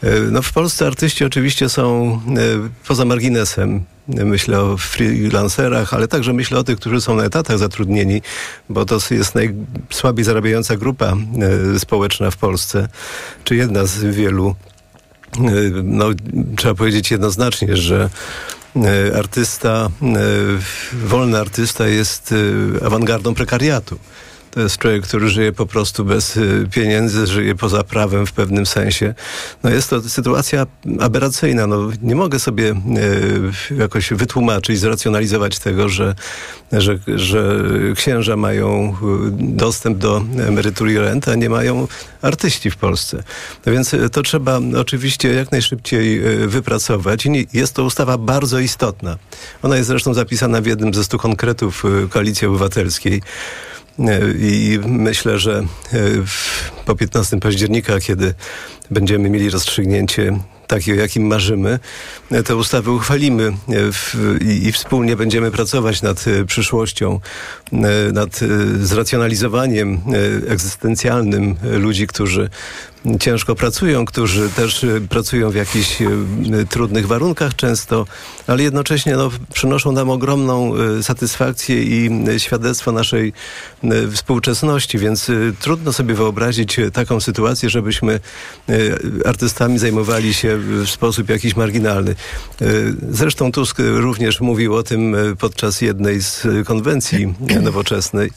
[0.03, 3.83] E, no w Polsce artyści oczywiście są e, poza marginesem.
[4.07, 8.21] Myślę o freelancerach, ale także myślę o tych, którzy są na etatach zatrudnieni,
[8.69, 11.15] bo to jest najsłabiej zarabiająca grupa
[11.75, 12.87] e, społeczna w Polsce,
[13.43, 14.55] czy jedna z wielu.
[15.83, 16.05] No,
[16.57, 18.09] trzeba powiedzieć jednoznacznie, że
[19.15, 19.89] artysta,
[20.93, 22.33] wolny artysta jest
[22.85, 23.99] awangardą prekariatu.
[24.51, 28.65] To jest człowiek, który żyje po prostu bez y, pieniędzy, żyje poza prawem w pewnym
[28.65, 29.13] sensie.
[29.63, 30.67] No jest to sytuacja
[30.99, 31.67] aberracyjna.
[31.67, 32.71] No, nie mogę sobie
[33.71, 36.15] y, jakoś wytłumaczyć, zracjonalizować tego, że,
[36.71, 37.63] że, że
[37.95, 38.95] księża mają y,
[39.31, 41.87] dostęp do emerytury i rent, a nie mają
[42.21, 43.23] artyści w Polsce.
[43.65, 47.27] No więc to trzeba oczywiście jak najszybciej wypracować.
[47.53, 49.17] Jest to ustawa bardzo istotna.
[49.63, 53.21] Ona jest zresztą zapisana w jednym ze stu konkretów Koalicji Obywatelskiej.
[53.99, 55.99] E, I myślę, że e,
[56.85, 58.33] po 15 października, kiedy
[58.91, 61.79] będziemy mieli rozstrzygnięcie taki, o jakim marzymy,
[62.45, 67.19] tę ustawę uchwalimy w, i, i, wspólnie będziemy pracować nad przyszłością,
[68.13, 68.39] nad
[68.79, 70.01] zracjonalizowaniem
[70.47, 72.49] egzystencjalnym ludzi, którzy
[73.19, 76.07] ciężko pracują, którzy też y, pracują w jakichś y,
[76.69, 78.05] trudnych warunkach często,
[78.47, 83.33] ale jednocześnie no, przynoszą nam ogromną y, satysfakcję i świadectwo naszej
[84.11, 88.19] współczesności, więc trudno sobie wyobrazić taką sytuację, żebyśmy
[89.25, 92.15] artystami zajmowali się w sposób jakiś marginalny.
[93.09, 98.31] Zresztą Tusk również mówił o tym podczas jednej z konwencji nowoczesnej,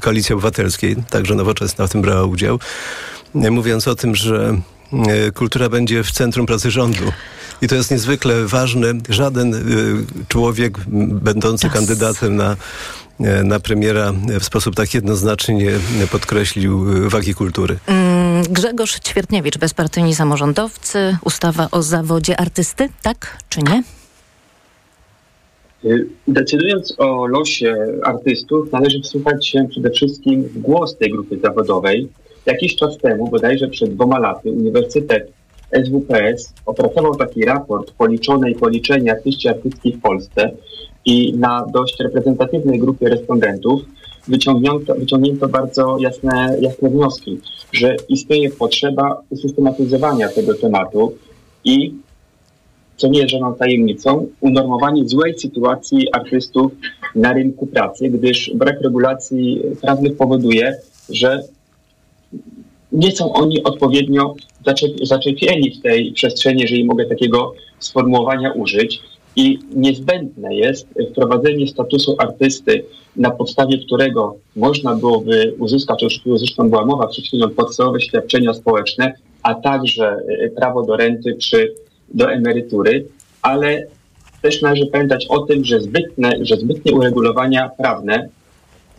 [0.00, 2.58] Koalicji Obywatelskiej, także nowoczesna w tym brała udział
[3.34, 4.60] mówiąc o tym, że
[4.92, 7.04] e, kultura będzie w centrum pracy rządu.
[7.62, 8.92] I to jest niezwykle ważne.
[9.08, 9.58] Żaden e,
[10.28, 10.78] człowiek
[11.22, 12.56] będący kandydatem na,
[13.20, 15.54] e, na premiera w sposób tak jednoznaczny
[15.98, 17.78] nie podkreślił wagi kultury.
[17.86, 23.82] Mm, Grzegorz Ćwiertniewicz, bezpartyjni samorządowcy, ustawa o zawodzie artysty, tak czy nie?
[26.28, 32.08] Decydując o losie artystów, należy wsłuchać się przede wszystkim w głos tej grupy zawodowej,
[32.46, 35.32] Jakiś czas temu, bodajże przed dwoma laty, Uniwersytet
[35.84, 40.50] SWPS opracował taki raport policzone i policzenia artyści artystki w Polsce
[41.04, 43.80] i na dość reprezentatywnej grupie respondentów
[44.28, 47.38] wyciągnięto, wyciągnięto bardzo jasne, jasne wnioski,
[47.72, 51.14] że istnieje potrzeba usystematyzowania tego tematu
[51.64, 51.94] i
[52.96, 56.72] co nie jest żadną tajemnicą, unormowanie złej sytuacji artystów
[57.14, 60.76] na rynku pracy, gdyż brak regulacji prawnych powoduje,
[61.08, 61.42] że
[62.96, 64.34] nie są oni odpowiednio
[65.02, 69.00] zaczepieni w tej przestrzeni, jeżeli mogę takiego sformułowania użyć.
[69.36, 72.84] I niezbędne jest wprowadzenie statusu artysty,
[73.16, 79.14] na podstawie którego można byłoby uzyskać, czym zresztą była mowa przed chwilą, podstawowe świadczenia społeczne,
[79.42, 81.74] a także e, prawo do renty czy
[82.14, 83.06] do emerytury,
[83.42, 83.86] ale
[84.42, 88.28] też należy pamiętać o tym, że zbytne, że zbytnie uregulowania prawne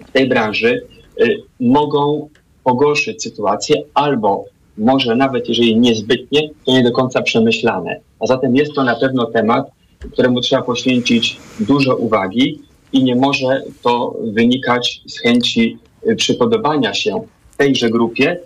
[0.08, 0.82] w tej branży
[1.22, 2.30] y, mogą
[2.68, 4.46] pogorszyć sytuację, albo
[4.78, 8.00] może nawet jeżeli niezbytnie, to nie do końca przemyślane.
[8.20, 9.72] A zatem jest to na pewno temat,
[10.12, 12.60] któremu trzeba poświęcić dużo uwagi
[12.94, 15.78] i nie może to wynikać z chęci
[16.08, 17.22] y, przypodobania się
[17.58, 18.40] tejże grupie,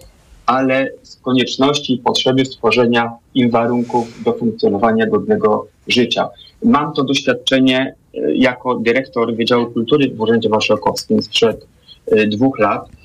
[0.46, 6.30] ale z konieczności i potrzeby stworzenia im warunków do funkcjonowania godnego życia.
[6.64, 11.68] Mam to doświadczenie y, jako dyrektor Wydziału Kultury w Urzędzie Marszałkowskim sprzed
[12.14, 13.01] y, dwóch lat,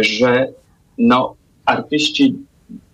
[0.00, 0.52] że
[0.98, 2.36] no, artyści,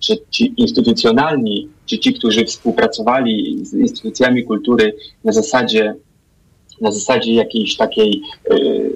[0.00, 5.94] czy ci instytucjonalni, czy ci, którzy współpracowali z instytucjami kultury na zasadzie,
[6.80, 8.90] na zasadzie jakiejś takiej yy,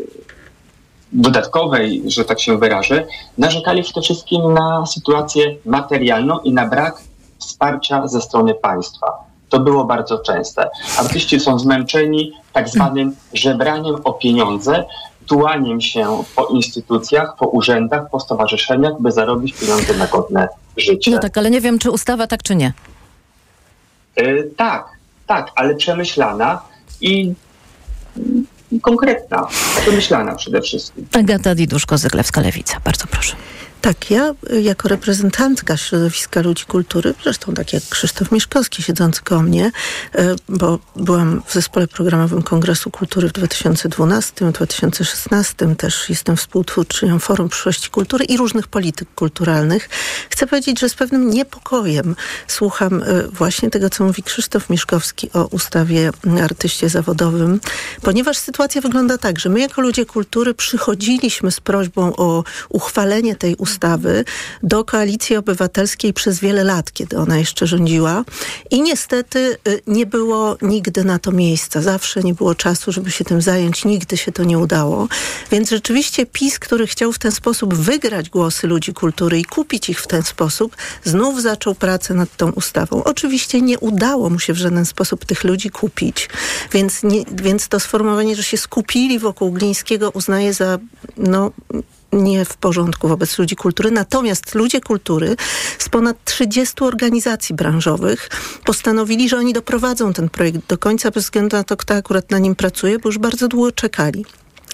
[1.12, 3.06] dodatkowej, że tak się wyrażę,
[3.38, 7.02] narzekali przede wszystkim na sytuację materialną i na brak
[7.38, 9.06] wsparcia ze strony państwa.
[9.48, 10.68] To było bardzo częste.
[10.98, 14.84] Artyści są zmęczeni tak zwanym żebraniem o pieniądze,
[15.28, 21.10] tułaniem się po instytucjach, po urzędach, po stowarzyszeniach, by zarobić pieniądze na godne życie.
[21.10, 22.72] No tak, ale nie wiem, czy ustawa tak, czy nie.
[24.16, 24.88] Yy, tak,
[25.26, 26.62] tak, ale przemyślana
[27.00, 27.32] i
[28.82, 29.46] konkretna,
[29.80, 31.06] przemyślana przede wszystkim.
[31.12, 33.36] Agata Diduszko-Zyglewska-Lewica, bardzo proszę.
[33.80, 39.42] Tak, ja y, jako reprezentantka środowiska ludzi kultury, zresztą tak jak Krzysztof Mieszkowski siedzący koło
[39.42, 39.72] mnie,
[40.18, 47.90] y, bo byłam w zespole programowym Kongresu Kultury w 2012-2016, też jestem współtwórczynią Forum Przyszłości
[47.90, 49.88] Kultury i różnych polityk kulturalnych.
[50.30, 55.46] Chcę powiedzieć, że z pewnym niepokojem słucham y, właśnie tego, co mówi Krzysztof Mieszkowski o
[55.46, 56.10] ustawie
[56.42, 57.60] artyście zawodowym,
[58.02, 63.54] ponieważ sytuacja wygląda tak, że my jako ludzie kultury przychodziliśmy z prośbą o uchwalenie tej
[63.54, 64.24] ustawy ustawy
[64.62, 68.24] do Koalicji Obywatelskiej przez wiele lat, kiedy ona jeszcze rządziła.
[68.70, 71.82] I niestety y, nie było nigdy na to miejsca.
[71.82, 73.84] Zawsze nie było czasu, żeby się tym zająć.
[73.84, 75.08] Nigdy się to nie udało.
[75.50, 80.00] Więc rzeczywiście PiS, który chciał w ten sposób wygrać głosy ludzi kultury i kupić ich
[80.00, 83.04] w ten sposób, znów zaczął pracę nad tą ustawą.
[83.04, 86.28] Oczywiście nie udało mu się w żaden sposób tych ludzi kupić.
[86.72, 90.78] Więc, nie, więc to sformułowanie, że się skupili wokół Glińskiego uznaję za
[91.16, 91.52] no,
[92.12, 93.90] nie w porządku wobec ludzi kultury.
[93.90, 95.36] Natomiast ludzie kultury
[95.78, 98.30] z ponad 30 organizacji branżowych
[98.64, 102.38] postanowili, że oni doprowadzą ten projekt do końca bez względu na to, kto akurat na
[102.38, 104.24] nim pracuje, bo już bardzo długo czekali.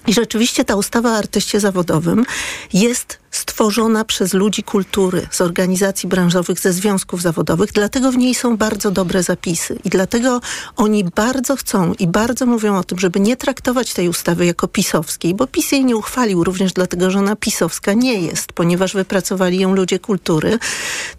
[0.07, 2.25] I rzeczywiście ta ustawa o artyście zawodowym
[2.73, 8.57] jest stworzona przez ludzi kultury, z organizacji branżowych, ze związków zawodowych, dlatego w niej są
[8.57, 9.79] bardzo dobre zapisy.
[9.85, 10.41] I dlatego
[10.77, 15.35] oni bardzo chcą i bardzo mówią o tym, żeby nie traktować tej ustawy jako pisowskiej,
[15.35, 19.75] bo PiS jej nie uchwalił również dlatego, że ona pisowska nie jest, ponieważ wypracowali ją
[19.75, 20.59] ludzie kultury,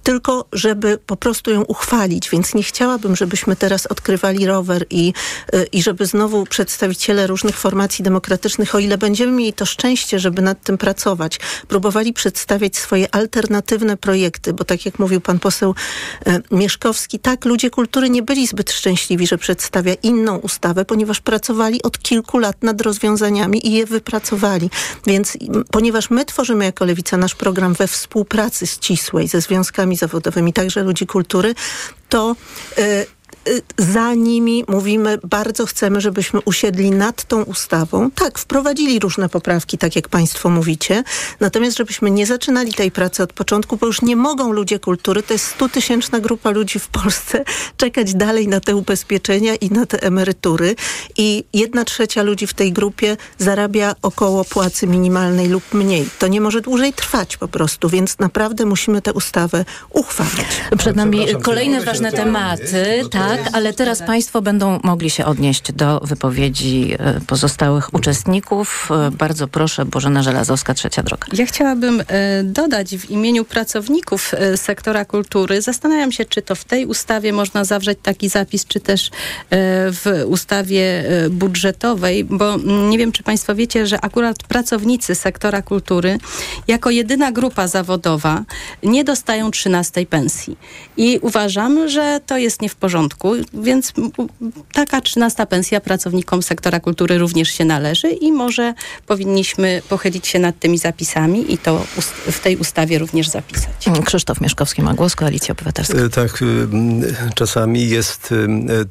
[0.03, 5.13] tylko żeby po prostu ją uchwalić, więc nie chciałabym, żebyśmy teraz odkrywali rower i,
[5.55, 10.41] y, i żeby znowu przedstawiciele różnych formacji demokratycznych, o ile będziemy mieli to szczęście, żeby
[10.41, 11.39] nad tym pracować,
[12.05, 15.75] próbowali przedstawiać swoje alternatywne projekty, bo tak jak mówił pan poseł
[16.25, 21.83] e, Mieszkowski, tak, ludzie kultury nie byli zbyt szczęśliwi, że przedstawia inną ustawę, ponieważ pracowali
[21.83, 24.69] od kilku lat nad rozwiązaniami i je wypracowali.
[25.07, 25.37] Więc
[25.71, 31.05] ponieważ my tworzymy jako Lewica nasz program we współpracy ścisłej ze związkami zawodowymi, także ludzi
[31.07, 31.55] kultury,
[32.09, 32.35] to
[32.77, 33.14] Y,
[33.77, 38.11] za nimi mówimy, bardzo chcemy, żebyśmy usiedli nad tą ustawą.
[38.11, 41.03] Tak, wprowadzili różne poprawki, tak jak państwo mówicie,
[41.39, 45.33] natomiast żebyśmy nie zaczynali tej pracy od początku, bo już nie mogą ludzie kultury, to
[45.33, 47.43] jest stutysięczna grupa ludzi w Polsce,
[47.77, 50.75] czekać dalej na te ubezpieczenia i na te emerytury
[51.17, 56.09] i jedna trzecia ludzi w tej grupie zarabia około płacy minimalnej lub mniej.
[56.19, 60.47] To nie może dłużej trwać po prostu, więc naprawdę musimy tę ustawę uchwalić.
[60.77, 65.99] Przed nami kolejne ważne tematy, tak tak, ale teraz Państwo będą mogli się odnieść do
[65.99, 68.89] wypowiedzi e, pozostałych uczestników.
[68.91, 71.27] E, bardzo proszę, Bożena Żelazowska, Trzecia Droga.
[71.33, 76.85] Ja chciałabym e, dodać w imieniu pracowników sektora kultury, zastanawiam się, czy to w tej
[76.85, 79.11] ustawie można zawrzeć taki zapis, czy też
[79.91, 82.57] w ustawie budżetowej, bo
[82.89, 86.17] nie wiem, czy Państwo wiecie, że akurat pracownicy sektora kultury
[86.67, 88.43] jako jedyna grupa zawodowa
[88.83, 90.57] nie dostają 13 pensji.
[90.97, 93.93] I uważam, że to jest nie w porządku więc
[94.73, 98.73] taka trzynasta pensja pracownikom sektora kultury również się należy i może
[99.07, 101.85] powinniśmy pochylić się nad tymi zapisami i to
[102.31, 103.71] w tej ustawie również zapisać.
[104.05, 105.97] Krzysztof Mieszkowski ma głos, Koalicja Obywatelska.
[105.97, 108.35] E, tak, e, czasami jest e,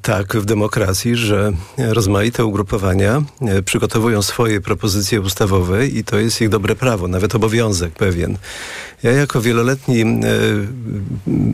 [0.02, 3.22] tak w demokracji, że rozmaite ugrupowania
[3.64, 8.38] przygotowują swoje propozycje ustawowe i to jest ich dobre prawo, nawet obowiązek pewien.
[9.02, 10.04] Ja jako wieloletni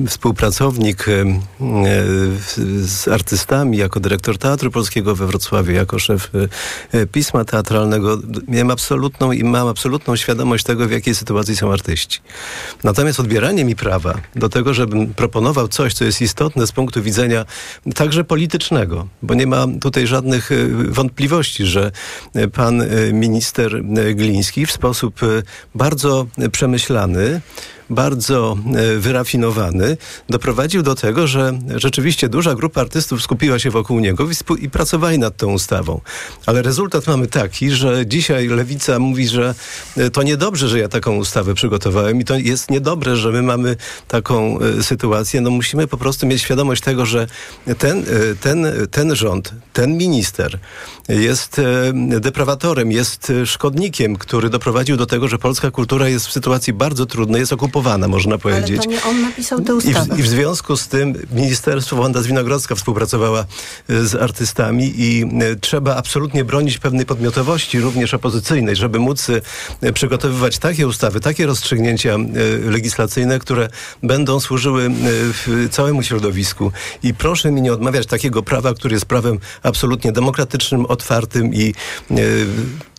[0.06, 1.06] współpracownik
[2.78, 6.30] z artystami, jako dyrektor Teatru Polskiego we Wrocławiu, jako szef
[6.92, 12.20] e, pisma teatralnego, miałem absolutną i mam absolutną świadomość tego, w jakiej sytuacji są artyści.
[12.84, 17.44] Natomiast odbieranie mi prawa do tego, żebym proponował coś, co jest istotne z punktu widzenia
[17.94, 20.50] także politycznego, bo nie ma tutaj żadnych
[20.88, 21.92] wątpliwości, że
[22.52, 23.82] pan minister
[24.14, 25.20] Gliński w sposób
[25.74, 27.40] bardzo przemyślany
[27.90, 29.96] bardzo e, wyrafinowany,
[30.28, 35.18] doprowadził do tego, że rzeczywiście duża grupa artystów skupiła się wokół niego i, i pracowali
[35.18, 36.00] nad tą ustawą.
[36.46, 39.54] Ale rezultat mamy taki, że dzisiaj lewica mówi, że
[39.96, 43.76] e, to niedobrze, że ja taką ustawę przygotowałem i to jest niedobre, że my mamy
[44.08, 45.40] taką e, sytuację.
[45.40, 47.26] No musimy po prostu mieć świadomość tego, że
[47.78, 48.04] ten,
[48.40, 50.58] ten, ten rząd, ten minister
[51.10, 51.60] jest
[52.20, 57.40] deprawatorem, jest szkodnikiem, który doprowadził do tego, że polska kultura jest w sytuacji bardzo trudnej,
[57.40, 58.78] jest okupowana można powiedzieć.
[58.78, 60.14] Ale to nie on napisał tę ustawę.
[60.14, 63.40] I w, I w, związku z tym Ministerstwo Wanda Zwinogrodzka współpracowała
[63.88, 69.30] e, z artystami i e, trzeba absolutnie bronić pewnej podmiotowości, również opozycyjnej, żeby móc
[69.82, 72.16] e, przygotowywać takie ustawy, takie rozstrzygnięcia
[72.64, 73.68] legislacyjne, które
[74.02, 74.90] będą służyły
[75.70, 76.72] całemu środowisku.
[77.02, 81.74] I proszę mi nie odmawiać takiego prawa, które jest prawem absolutnie demokratycznym, otwartym i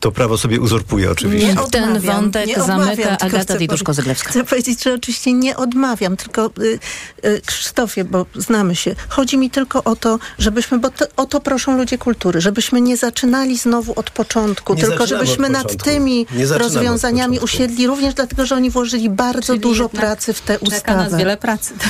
[0.01, 1.47] to prawo sobie uzurpuje oczywiście.
[1.47, 4.29] Nie odmawiam, Ten wątek nie zamyka Agata Diduszko-Zyglewska.
[4.29, 6.79] Chcę powiedzieć, że oczywiście nie odmawiam, tylko y,
[7.25, 8.95] y, Krzysztofie, bo znamy się.
[9.09, 12.97] Chodzi mi tylko o to, żebyśmy, bo to, o to proszą ludzie kultury, żebyśmy nie
[12.97, 18.69] zaczynali znowu od początku, nie tylko żebyśmy nad tymi rozwiązaniami usiedli, również dlatego, że oni
[18.69, 20.81] włożyli bardzo Czyli dużo pracy w tę ustawę.
[20.81, 21.73] Czeka nas wiele pracy.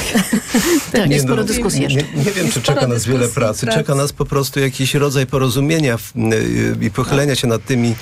[0.91, 2.01] Tak, tak jest sporo dyskusji jeszcze.
[2.01, 3.65] Nie, nie wiem, czy czeka nas wiele pracy.
[3.65, 3.67] pracy.
[3.67, 7.95] Czeka nas po prostu jakiś rodzaj porozumienia w, y, i pochylenia się nad tymi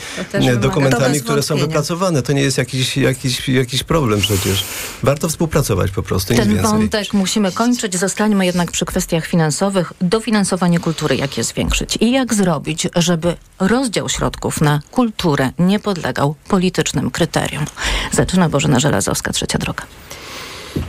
[0.58, 2.22] dokumentami, które są wypracowane.
[2.22, 4.64] To nie jest jakiś, jakiś, jakiś problem przecież.
[5.04, 6.34] Warto współpracować po prostu.
[6.34, 7.98] Ten wątek musimy kończyć.
[7.98, 9.94] Zostańmy jednak przy kwestiach finansowych.
[10.02, 16.36] Dofinansowanie kultury, jak je zwiększyć i jak zrobić, żeby rozdział środków na kulturę nie podlegał
[16.48, 17.66] politycznym kryterium.
[18.12, 19.84] Zaczyna Bożena Żelazowska, Trzecia Droga.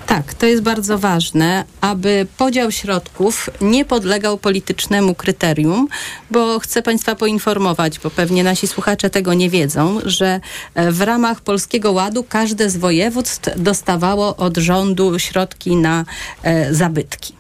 [0.07, 5.89] Tak, to jest bardzo ważne, aby podział środków nie podlegał politycznemu kryterium,
[6.31, 10.41] bo chcę Państwa poinformować, bo pewnie nasi słuchacze tego nie wiedzą, że
[10.75, 16.05] e, w ramach Polskiego Ładu każde z województw dostawało od rządu środki na
[16.43, 17.35] e, zabytki.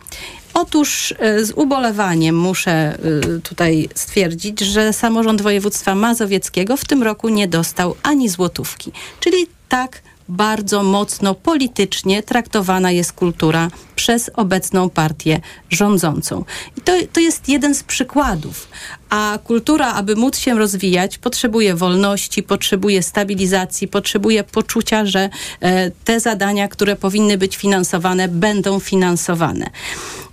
[0.54, 2.98] Otóż e, z ubolewaniem muszę
[3.42, 8.92] tutaj stwierdzić, że samorząd województwa mazowieckiego w tym roku nie dostał ani złotówki.
[9.20, 15.40] Czyli tak bardzo mocno politycznie traktowana jest kultura przez obecną partię
[15.70, 16.44] rządzącą.
[16.76, 18.68] I to, to jest jeden z przykładów.
[19.10, 26.20] A kultura, aby móc się rozwijać, potrzebuje wolności, potrzebuje stabilizacji, potrzebuje poczucia, że e, te
[26.20, 29.70] zadania, które powinny być finansowane, będą finansowane.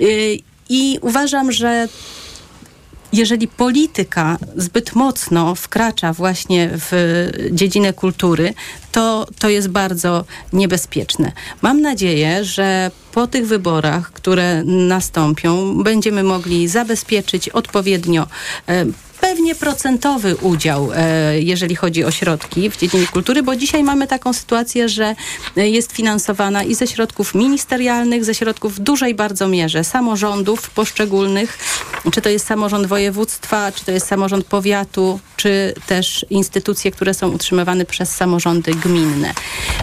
[0.01, 1.87] Y, I uważam, że
[3.13, 6.91] jeżeli polityka zbyt mocno wkracza właśnie w
[7.51, 8.53] dziedzinę kultury,
[8.91, 11.31] to, to jest bardzo niebezpieczne.
[11.61, 18.27] Mam nadzieję, że po tych wyborach, które nastąpią, będziemy mogli zabezpieczyć odpowiednio
[18.67, 18.85] e,
[19.21, 24.33] pewnie procentowy udział, e, jeżeli chodzi o środki w dziedzinie kultury, bo dzisiaj mamy taką
[24.33, 25.15] sytuację, że
[25.57, 31.57] e, jest finansowana i ze środków ministerialnych, ze środków w dużej bardzo mierze samorządów poszczególnych,
[32.11, 37.29] czy to jest samorząd województwa, czy to jest samorząd powiatu, czy też instytucje, które są
[37.29, 39.29] utrzymywane przez samorządy gminne.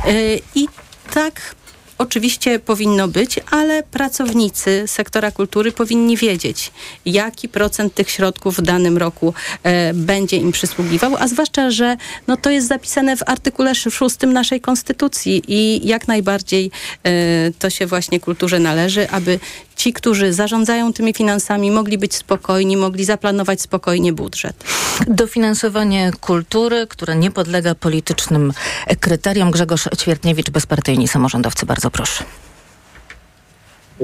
[0.06, 0.10] E,
[0.54, 0.68] I
[1.14, 1.54] tak
[1.98, 6.70] Oczywiście powinno być, ale pracownicy sektora kultury powinni wiedzieć,
[7.06, 12.36] jaki procent tych środków w danym roku e, będzie im przysługiwał, a zwłaszcza, że no,
[12.36, 13.94] to jest zapisane w artykule 6
[14.26, 16.70] naszej konstytucji i jak najbardziej
[17.04, 17.10] e,
[17.58, 19.38] to się właśnie kulturze należy, aby
[19.84, 24.64] ci, którzy zarządzają tymi finansami, mogli być spokojni, mogli zaplanować spokojnie budżet.
[25.08, 28.52] Dofinansowanie kultury, które nie podlega politycznym
[29.00, 29.50] kryteriom.
[29.50, 32.24] Grzegorz Ćwiertniewicz, bezpartyjni samorządowcy, bardzo proszę.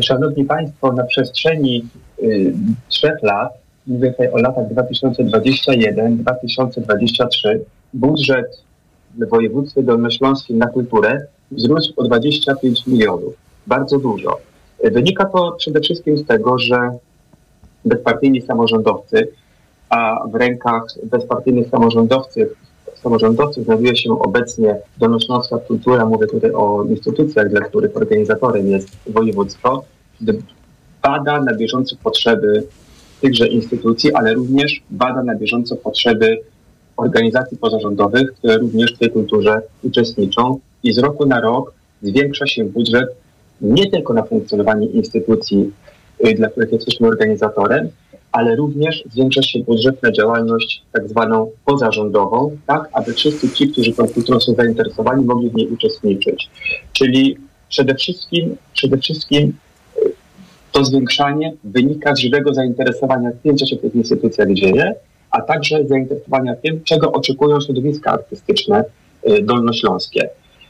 [0.00, 1.88] Szanowni Państwo, na przestrzeni
[2.22, 2.54] y,
[2.88, 3.52] trzech lat,
[3.86, 7.58] mówię tutaj o latach 2021-2023,
[7.94, 8.62] budżet
[9.18, 13.34] w województwie dolnośląskim na kulturę wzrósł o 25 milionów.
[13.66, 14.49] Bardzo dużo.
[14.84, 16.90] Wynika to przede wszystkim z tego, że
[17.84, 19.28] bezpartyjni samorządowcy,
[19.88, 22.44] a w rękach bezpartyjnych samorządowców,
[23.02, 29.84] samorządowców znajduje się obecnie Dolnośląska Kultura, mówię tutaj o instytucjach, dla których organizatorem jest województwo,
[31.02, 32.66] bada na bieżąco potrzeby
[33.20, 36.40] tychże instytucji, ale również bada na bieżąco potrzeby
[36.96, 40.58] organizacji pozarządowych, które również w tej kulturze uczestniczą.
[40.82, 41.72] I z roku na rok
[42.02, 43.08] zwiększa się budżet
[43.60, 45.72] nie tylko na funkcjonowanie instytucji,
[46.26, 47.88] y, dla których jesteśmy organizatorem,
[48.32, 53.92] ale również zwiększa się budżet na działalność tak zwaną pozarządową, tak aby wszyscy ci, którzy
[53.92, 56.50] tą kulturą są zainteresowani, mogli w niej uczestniczyć.
[56.92, 57.36] Czyli
[57.68, 59.52] przede wszystkim, przede wszystkim
[59.96, 60.12] y,
[60.72, 64.94] to zwiększanie wynika z żywego zainteresowania tym, co się w tych instytucjach dzieje,
[65.30, 68.84] a także zainteresowania tym, czego oczekują środowiska artystyczne
[69.28, 70.28] y, dolnośląskie.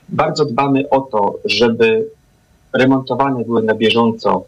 [0.09, 2.09] Bardzo dbamy o to, żeby
[2.73, 4.45] remontowane były na bieżąco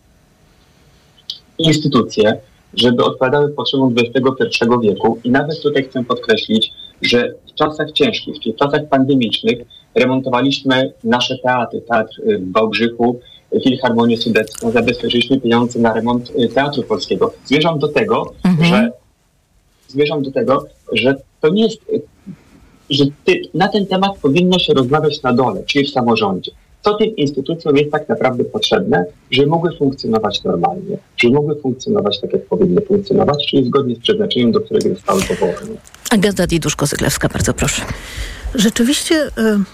[1.59, 2.41] instytucje,
[2.75, 5.19] żeby odpowiadały potrzebom XXI wieku.
[5.25, 9.59] I nawet tutaj chcę podkreślić, że w czasach ciężkich, czyli w czasach pandemicznych,
[9.95, 13.21] remontowaliśmy nasze teatry, teatr w Wałbrzychu,
[13.65, 17.33] Filharmonię Sudecką, zabezpieczyliśmy pieniądze na remont y, Teatru Polskiego.
[17.45, 18.69] Zmierzam do tego, mhm.
[18.69, 18.91] że
[19.89, 22.03] zmierzam do tego, że to nie jest, y,
[22.91, 26.53] że ty, na ten temat powinno się rozmawiać na dole, czyli w samorządzie
[26.83, 32.33] co tym instytucjom jest tak naprawdę potrzebne, żeby mogły funkcjonować normalnie, żeby mogły funkcjonować tak,
[32.33, 35.77] jak powinny funkcjonować, czyli zgodnie z przeznaczeniem, do którego zostały powołane.
[36.11, 37.83] Agata Diduszko-Zyglewska, bardzo proszę.
[38.55, 39.31] Rzeczywiście e,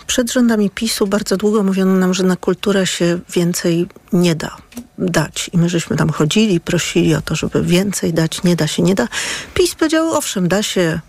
[0.07, 4.57] przed rządami PiSu bardzo długo mówiono nam, że na kulturę się więcej nie da
[4.99, 5.51] dać.
[5.53, 8.95] I my żeśmy tam chodzili, prosili o to, żeby więcej dać, nie da się, nie
[8.95, 9.09] da.
[9.55, 11.01] PiS powiedział, owszem, da się,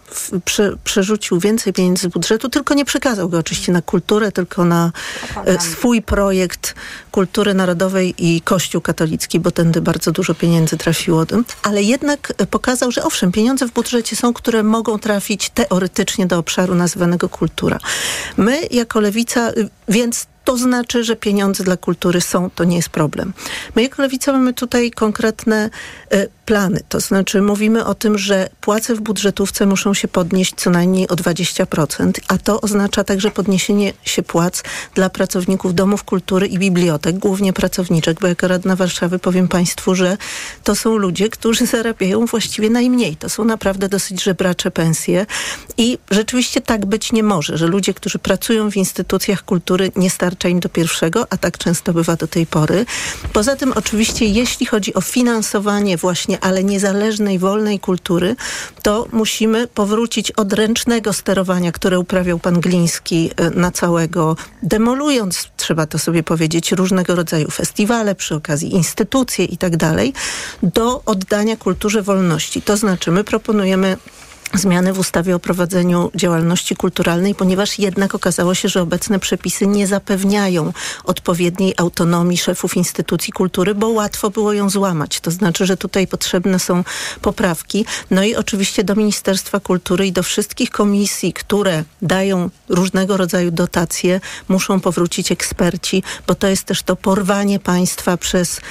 [0.46, 4.92] prze, przerzucił więcej pieniędzy z budżetu, tylko nie przekazał go oczywiście na kulturę, tylko na
[5.46, 6.76] e, swój projekt
[7.12, 11.26] kultury narodowej i Kościół katolicki, bo tędy bardzo dużo pieniędzy trafiło.
[11.64, 16.76] Ale jednak pokazał, że owszem, pieniądze w budżecie są, które mogą trafić teoretycznie do obszaru
[16.76, 17.30] nazywanego
[17.60, 17.80] kultura.
[18.38, 22.90] My jako lewica, y, więc to znaczy, że pieniądze dla kultury są, to nie jest
[22.90, 23.34] problem.
[23.76, 25.70] My jako Lewica mamy tutaj konkretne
[26.14, 26.80] y, plany.
[26.90, 31.16] To znaczy mówimy o tym, że płace w budżetówce muszą się podnieść co najmniej o
[31.16, 34.64] 20%, a to oznacza także podniesienie się płac
[34.96, 40.18] dla pracowników domów kultury i bibliotek, głównie pracowniczek, bo jako radna Warszawy powiem Państwu, że
[40.64, 43.16] to są ludzie, którzy zarabiają właściwie najmniej.
[43.16, 45.26] To są naprawdę dosyć żebracze pensje
[45.78, 50.29] i rzeczywiście tak być nie może, że ludzie, którzy pracują w instytucjach kultury nie starcza
[50.60, 52.86] do pierwszego, a tak często bywa do tej pory.
[53.34, 58.36] Poza tym oczywiście jeśli chodzi o finansowanie właśnie ale niezależnej, wolnej kultury,
[58.84, 65.86] to musimy powrócić od ręcznego sterowania, które uprawiał pan Gliński e, na całego, demolując, trzeba
[65.86, 70.14] to sobie powiedzieć, różnego rodzaju festiwale, przy okazji instytucje i tak dalej,
[70.64, 72.62] do oddania kulturze wolności.
[72.62, 73.98] To znaczy, my proponujemy
[74.54, 79.88] zmiany w ustawie o prowadzeniu działalności kulturalnej, ponieważ jednak okazało się, że obecne przepisy nie
[79.88, 80.74] zapewniają
[81.04, 85.20] odpowiedniej autonomii szefów instytucji kultury, bo łatwo było ją złamać.
[85.20, 86.84] To znaczy, że tutaj potrzebne są
[87.22, 87.86] poprawki.
[88.12, 94.22] No i oczywiście do Ministerstwa Kultury i do wszystkich komisji, które dają różnego rodzaju dotacje,
[94.48, 98.62] muszą powrócić eksperci, bo to jest też to porwanie państwa przez y,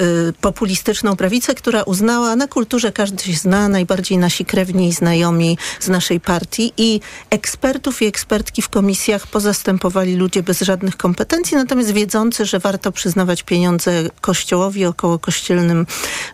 [0.00, 5.58] y, populistyczną prawicę, która uznała, na kulturze każdy się zna, najbardziej nasi krewni i znajomi
[5.80, 7.00] z naszej partii i
[7.30, 13.42] ekspertów i ekspertki w komisjach pozastępowali ludzie bez żadnych kompetencji, natomiast wiedzący, że warto przyznawać
[13.42, 15.86] pieniądze kościołowi, około kościelnym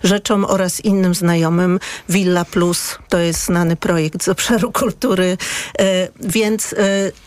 [0.05, 1.81] rzeczom oraz innym znajomym.
[2.09, 5.37] Villa Plus to jest znany projekt z obszaru kultury,
[5.79, 6.77] e, więc e,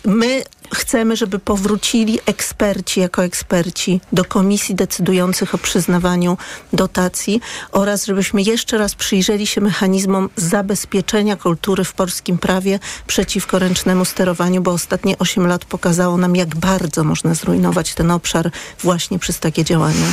[0.05, 0.43] my
[0.73, 6.37] chcemy, żeby powrócili eksperci jako eksperci do komisji decydujących o przyznawaniu
[6.73, 14.05] dotacji oraz żebyśmy jeszcze raz przyjrzeli się mechanizmom zabezpieczenia kultury w polskim prawie przeciwko ręcznemu
[14.05, 19.39] sterowaniu, bo ostatnie 8 lat pokazało nam, jak bardzo można zrujnować ten obszar właśnie przez
[19.39, 20.07] takie działania.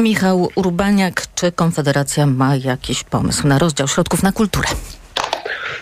[0.00, 4.68] Michał Urbaniak, czy Konfederacja ma jakiś pomysł na rozdział środków na kulturę?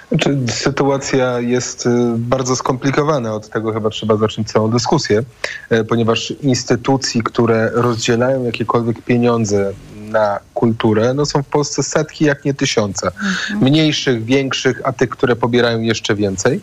[0.08, 3.34] Znaczy, sytuacja jest y, bardzo skomplikowana.
[3.34, 5.22] Od tego chyba trzeba zacząć całą dyskusję,
[5.70, 9.72] e, ponieważ instytucji, które rozdzielają jakiekolwiek pieniądze
[10.10, 13.06] na kulturę, no są w Polsce setki, jak nie tysiące.
[13.06, 13.60] Mhm.
[13.60, 16.60] Mniejszych, większych, a tych, które pobierają jeszcze więcej,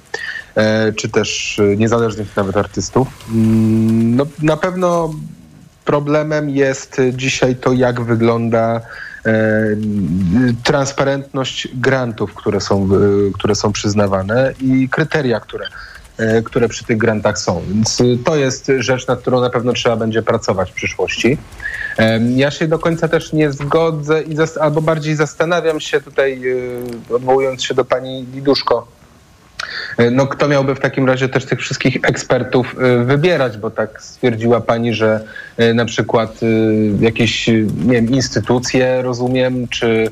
[0.56, 3.08] e, czy też y, niezależnych nawet artystów.
[3.30, 5.14] Mm, no, na pewno
[5.86, 8.82] problemem jest dzisiaj to, jak wygląda
[10.64, 12.88] transparentność grantów, które są, e,
[13.34, 15.68] które są przyznawane i kryteria, które,
[16.18, 17.62] e, które przy tych grantach są.
[17.68, 21.38] Więc to jest rzecz, nad którą na pewno trzeba będzie pracować w przyszłości.
[22.36, 26.42] Ja się do końca też nie zgodzę i albo bardziej zastanawiam się tutaj,
[27.10, 28.95] odwołując się do pani Liduszko, E,
[30.12, 34.62] no kto miałby w takim razie też tych wszystkich ekspertów e, wybierać, bo tak stwierdziła
[34.62, 35.24] pani, że
[35.58, 36.40] e, na przykład
[37.00, 40.10] jakieś, nie wiem, instytucje, rozumiem, czy,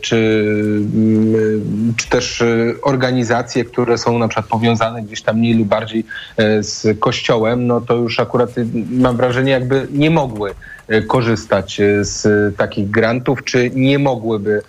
[0.00, 0.44] czy,
[0.94, 2.42] mm, czy też
[2.82, 6.04] organizacje, które są na przykład powiązane gdzieś tam mniej lub bardziej
[6.60, 8.50] z kościołem, no to już akurat
[8.90, 10.50] mam wrażenie, jakby nie mogły
[11.08, 14.62] korzystać z takich grantów, czy nie mogłyby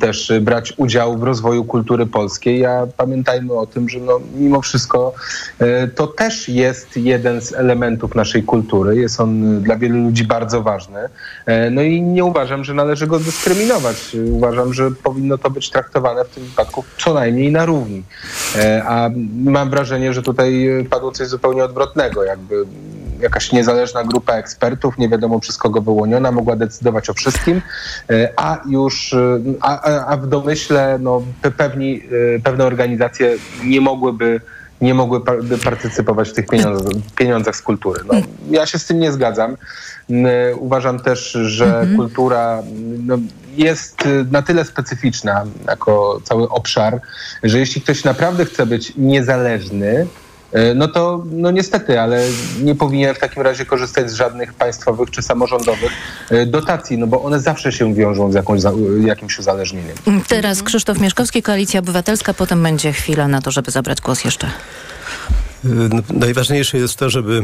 [0.00, 2.66] też brać udziału w rozwoju kultury polskiej.
[2.66, 5.14] A pamiętajmy o tym, że no, mimo wszystko
[5.58, 8.96] e, to też jest jeden z elementów naszej kultury.
[8.96, 11.00] Jest on dla wielu ludzi bardzo ważny.
[11.46, 14.16] E, no i nie uważam, że należy go dyskryminować.
[14.30, 18.02] Uważam, że powinno to być traktowane w tym wypadku co najmniej na równi.
[18.56, 19.10] E, a
[19.44, 22.64] mam wrażenie, że tutaj padło coś zupełnie odwrotnego, jakby
[23.22, 27.62] jakaś niezależna grupa ekspertów, nie wiadomo przez kogo wyłoniona, mogła decydować o wszystkim,
[28.10, 31.22] e, a już, e, a, a w domyśle no,
[31.56, 32.02] pewni,
[32.36, 34.40] e, pewne organizacje nie mogłyby
[34.80, 38.00] nie mogłyby partycypować w tych pieniądzach, pieniądzach z kultury.
[38.12, 38.14] No,
[38.50, 39.56] ja się z tym nie zgadzam.
[40.58, 41.96] Uważam też, że mhm.
[41.96, 42.62] kultura
[42.98, 43.18] no,
[43.56, 47.00] jest na tyle specyficzna jako cały obszar,
[47.42, 50.06] że jeśli ktoś naprawdę chce być niezależny,
[50.74, 52.24] no to no niestety, ale
[52.62, 55.92] nie powinien w takim razie korzystać z żadnych państwowych czy samorządowych
[56.30, 58.60] e, dotacji, no bo one zawsze się wiążą z jakąś,
[59.04, 59.96] jakimś uzależnieniem.
[60.28, 64.46] Teraz Krzysztof Mieszkowski, Koalicja Obywatelska, potem będzie chwila na to, żeby zabrać głos jeszcze.
[64.46, 65.68] E,
[66.10, 67.42] najważniejsze jest to, żeby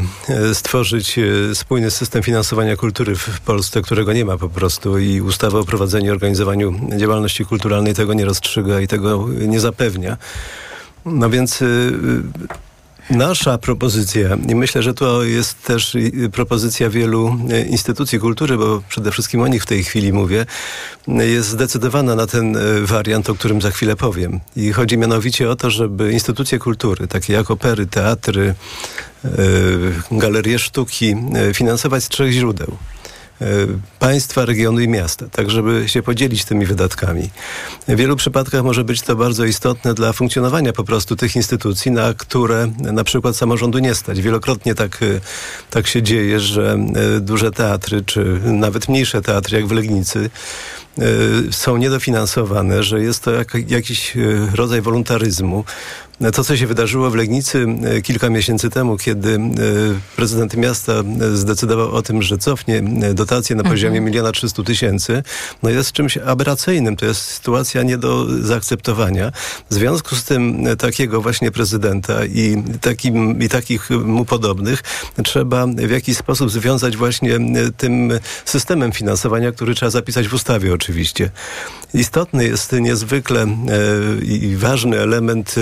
[0.53, 1.19] stworzyć
[1.53, 6.05] spójny system finansowania kultury w Polsce, którego nie ma po prostu i ustawa o prowadzeniu
[6.05, 10.17] i organizowaniu działalności kulturalnej tego nie rozstrzyga i tego nie zapewnia.
[11.05, 11.63] No więc
[13.09, 15.97] Nasza propozycja, i myślę, że to jest też
[16.31, 20.45] propozycja wielu e, instytucji kultury, bo przede wszystkim o nich w tej chwili mówię,
[21.07, 24.39] jest zdecydowana na ten e, wariant, o którym za chwilę powiem.
[24.55, 28.55] I chodzi mianowicie o to, żeby instytucje kultury, takie jak opery, teatry,
[29.25, 29.29] e,
[30.11, 31.15] galerie sztuki,
[31.53, 32.77] finansować z trzech źródeł.
[33.41, 33.45] E,
[33.99, 37.29] państwa, regionu i miasta, tak żeby się podzielić tymi wydatkami.
[37.87, 42.13] W wielu przypadkach może być to bardzo istotne dla funkcjonowania po prostu tych instytucji, na
[42.13, 44.21] które na przykład samorządu nie stać.
[44.21, 45.05] Wielokrotnie tak, e,
[45.69, 46.77] tak się dzieje, że
[47.17, 50.29] e, duże teatry, czy nawet mniejsze teatry, jak w Legnicy,
[51.51, 54.17] są niedofinansowane, że jest to jak, jakiś
[54.55, 55.63] rodzaj wolontaryzmu.
[56.33, 59.39] To, co się wydarzyło w Legnicy e, kilka miesięcy temu, kiedy
[60.15, 60.93] prezydent miasta
[61.33, 62.81] zdecydował o tym, że cofnie
[63.13, 64.05] dotacje na poziomie mhm.
[64.05, 65.23] miliona trzystu tysięcy,
[65.63, 66.95] no jest czymś aberracyjnym.
[66.95, 69.31] To jest sytuacja nie do zaakceptowania.
[69.69, 74.83] W związku z tym takiego właśnie prezydenta i, takim, i takich mu podobnych
[75.23, 77.39] trzeba w jakiś sposób związać właśnie
[77.77, 78.11] tym
[78.45, 81.31] systemem finansowania, który trzeba zapisać w ustawie oczywiście oczywiście.
[81.93, 83.47] Istotny jest niezwykle e,
[84.25, 85.55] i ważny element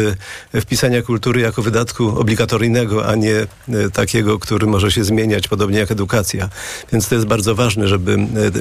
[0.54, 3.48] e, wpisania kultury jako wydatku obligatoryjnego, a nie e,
[3.94, 6.50] takiego, który może się zmieniać, podobnie jak edukacja.
[6.92, 8.18] Więc to jest bardzo ważne, żeby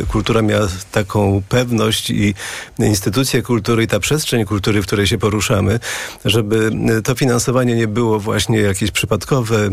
[0.09, 2.35] kultura miała taką pewność i
[2.79, 5.81] instytucje kultury i ta przestrzeń kultury, w której się poruszamy,
[6.25, 6.71] żeby
[7.05, 9.71] to finansowanie nie było właśnie jakieś przypadkowe,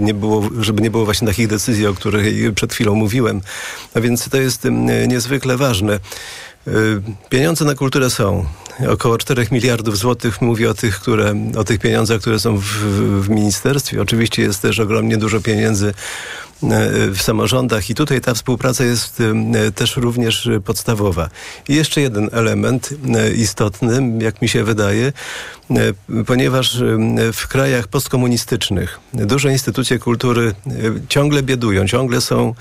[0.00, 3.40] nie było, żeby nie było właśnie takich decyzji, o których przed chwilą mówiłem.
[3.94, 4.68] A więc to jest
[5.08, 6.00] niezwykle ważne.
[6.68, 8.44] Y, pieniądze na kulturę są.
[8.88, 12.66] Około 4 miliardów złotych mówię o tych, które, o tych pieniądzach, które są w,
[13.22, 14.02] w ministerstwie.
[14.02, 15.94] Oczywiście jest też ogromnie dużo pieniędzy
[17.12, 21.28] w samorządach i tutaj ta współpraca jest y, też również podstawowa.
[21.68, 25.12] I jeszcze jeden element y, istotny, jak mi się wydaje,
[25.70, 30.72] E, ponieważ e, w krajach postkomunistycznych duże instytucje kultury e,
[31.08, 32.54] ciągle biedują, ciągle są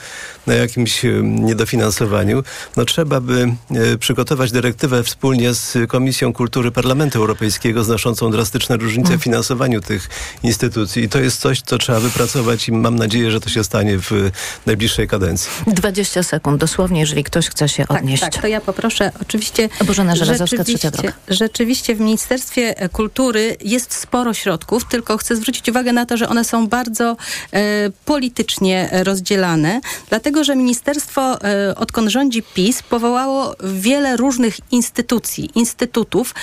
[0.48, 2.44] na jakimś niedofinansowaniu,
[2.78, 3.54] no trzeba by
[4.00, 10.10] przygotować dyrektywę wspólnie z Komisją Kultury Parlamentu Europejskiego znoszącą drastyczne różnice w finansowaniu tych
[10.44, 11.04] instytucji.
[11.04, 14.32] I to jest coś, co trzeba wypracować i mam nadzieję, że to się stanie w
[14.66, 15.52] najbliższej kadencji.
[15.68, 18.24] 20 sekund, dosłownie, jeżeli ktoś chce się tak, odnieść.
[18.24, 19.70] Tak, to ja poproszę oczywiście...
[19.86, 21.14] Bożena Żelazowska, Trzecia Droga.
[21.28, 26.44] Rzeczywiście w Ministerstwie kultury jest sporo środków, tylko chcę zwrócić uwagę na to, że one
[26.44, 27.18] są bardzo
[27.54, 36.34] e, politycznie rozdzielane, dlatego że ministerstwo, e, odkąd rządzi PiS, powołało wiele różnych instytucji, instytutów,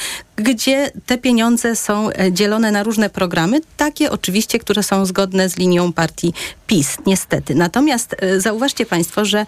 [0.41, 5.57] gdzie te pieniądze są e, dzielone na różne programy, takie oczywiście, które są zgodne z
[5.57, 6.32] linią partii
[6.66, 7.55] PiS, niestety.
[7.55, 9.47] Natomiast e, zauważcie Państwo, że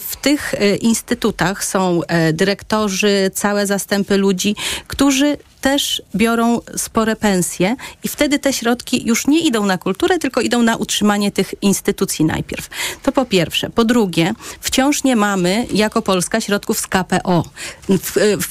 [0.00, 2.00] w tych e, instytutach są
[2.32, 4.56] dyrektorzy, całe zastępy ludzi,
[4.86, 10.40] którzy też biorą spore pensje i wtedy te środki już nie idą na kulturę, tylko
[10.40, 12.68] idą na utrzymanie tych instytucji najpierw.
[13.02, 13.70] To po pierwsze.
[13.70, 17.44] Po drugie, wciąż nie mamy jako Polska środków z KPO.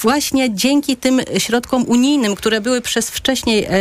[0.02, 3.78] Właśnie dzięki tym środkom unijnym, które były przez wcześniej, e, e,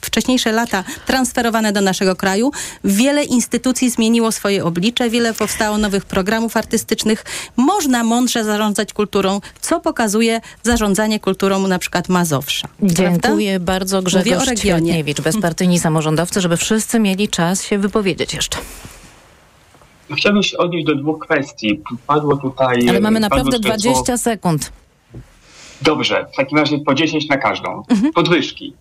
[0.00, 2.52] wcześniejsze lata transferowane do naszego kraju,
[2.84, 7.24] wiele instytucji zmieniło swoje oblicze, wiele powstało nowych programów artystycznych.
[7.56, 12.68] Można mądrze zarządzać kulturą, co pokazuje zarządzanie kulturą na przykład przykład Mazowsza.
[12.82, 13.72] Dziękuję prawda?
[13.72, 18.58] bardzo Grzegorz Kwiatniewicz, bezpartyjni samorządowcy, żeby wszyscy mieli czas się wypowiedzieć jeszcze.
[20.16, 21.82] Chciałbym się odnieść do dwóch kwestii.
[22.06, 22.88] Padło tutaj...
[22.88, 24.72] Ale mamy naprawdę 20 sekund.
[25.82, 27.82] Dobrze, w takim razie po 10 na każdą.
[27.90, 28.12] Mhm.
[28.12, 28.74] Podwyżki.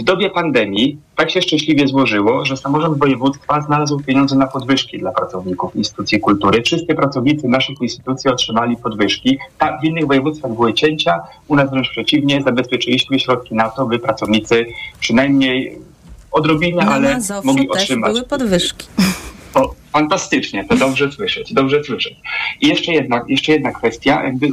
[0.00, 5.12] W dobie pandemii tak się szczęśliwie złożyło, że samorząd województwa znalazł pieniądze na podwyżki dla
[5.12, 6.62] pracowników instytucji kultury.
[6.62, 9.38] Wszyscy pracownicy naszych instytucji otrzymali podwyżki.
[9.58, 13.98] Tak, w innych województwach były cięcia, u nas wręcz przeciwnie, zabezpieczyliśmy środki na to, by
[13.98, 14.66] pracownicy
[15.00, 15.78] przynajmniej
[16.32, 18.12] odrobinę, na ale Mazowszu mogli otrzymać.
[18.12, 18.86] były podwyżki.
[19.52, 22.16] To fantastycznie, to dobrze słyszeć, dobrze słyszeć.
[22.60, 24.48] I jeszcze jedna, jeszcze jedna kwestia, jakby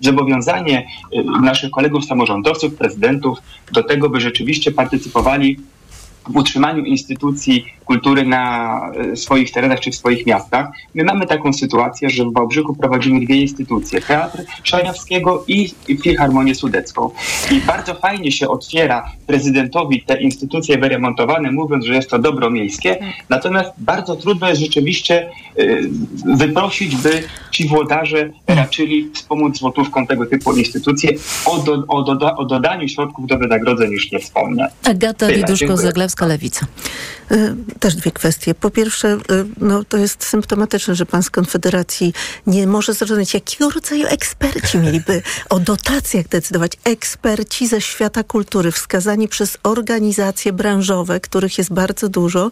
[0.00, 3.38] zobowiązanie y, naszych kolegów samorządowców, prezydentów
[3.72, 5.56] do tego, by rzeczywiście partycypowali
[6.28, 8.42] w utrzymaniu instytucji kultury na
[9.12, 10.68] e, swoich terenach czy w swoich miastach.
[10.94, 17.10] My mamy taką sytuację, że w Wałbrzychu prowadzimy dwie instytucje, Teatr Szaniawskiego i Filharmonię Sudecką.
[17.50, 22.98] I bardzo fajnie się otwiera prezydentowi te instytucje wyremontowane, mówiąc, że jest to dobro miejskie,
[23.28, 25.66] natomiast bardzo trudno jest rzeczywiście e,
[26.36, 31.10] wyprosić, by ci włodarze raczyli wspomóc złotówką tego typu instytucje.
[31.46, 34.70] O, do, o, o dodaniu środków do wynagrodzeń już nie wspomnę.
[34.84, 35.26] Agata
[36.08, 36.66] Widuszko-Zaglewska, Lewica.
[37.30, 38.54] E, też dwie kwestie.
[38.54, 39.18] Po pierwsze, y,
[39.60, 42.12] no, to jest symptomatyczne, że pan z Konfederacji
[42.46, 46.72] nie może zrozumieć, jakiego rodzaju eksperci mieliby o dotacjach decydować.
[46.84, 52.50] Eksperci ze świata kultury, wskazani przez organizacje branżowe, których jest bardzo dużo,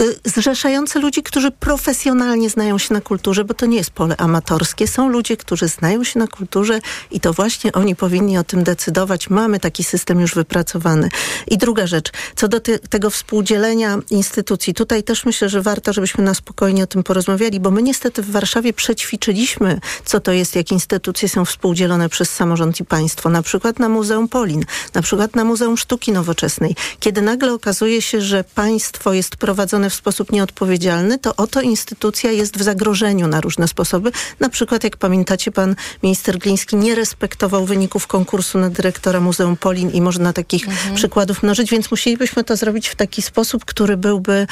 [0.00, 4.88] y, zrzeszające ludzi, którzy profesjonalnie znają się na kulturze, bo to nie jest pole amatorskie.
[4.88, 6.80] Są ludzie, którzy znają się na kulturze
[7.10, 9.30] i to właśnie oni powinni o tym decydować.
[9.30, 11.08] Mamy taki system już wypracowany.
[11.46, 14.74] I druga rzecz, co do te, tego współdzielenia instytucji.
[14.74, 18.30] Tutaj też myślę, że warto, żebyśmy na spokojnie o tym porozmawiali, bo my niestety w
[18.30, 23.30] Warszawie przećwiczyliśmy, co to jest, jak instytucje są współdzielone przez samorząd i państwo.
[23.30, 24.64] Na przykład na Muzeum Polin,
[24.94, 26.76] na przykład na Muzeum Sztuki Nowoczesnej.
[27.00, 32.58] Kiedy nagle okazuje się, że państwo jest prowadzone w sposób nieodpowiedzialny, to oto instytucja jest
[32.58, 34.12] w zagrożeniu na różne sposoby.
[34.40, 39.90] Na przykład, jak pamiętacie, pan minister Gliński nie respektował wyników konkursu na dyrektora Muzeum Polin
[39.90, 40.94] i można takich mhm.
[40.94, 44.46] przykładów mnożyć, więc musielibyśmy to zrobić w taki sposób, który byłby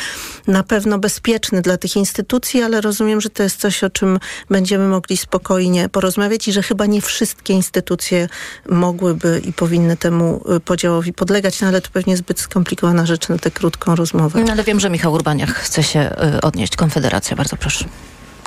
[0.46, 4.18] na pewno bezpieczny dla tych instytucji, ale rozumiem, że to jest coś, o czym
[4.50, 8.28] będziemy mogli spokojnie porozmawiać i że chyba nie wszystkie instytucje
[8.68, 13.38] mogłyby i powinny temu y, podziałowi podlegać, no ale to pewnie zbyt skomplikowana rzecz na
[13.38, 14.44] tę krótką rozmowę.
[14.44, 16.76] No ale wiem, że Michał Urbaniak chce się y, odnieść.
[16.76, 17.84] Konfederacja, bardzo proszę.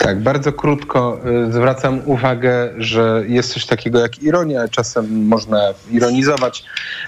[0.04, 4.68] Tak, bardzo krótko y, zwracam uwagę, że jest coś takiego jak ironia.
[4.68, 6.64] Czasem można ironizować,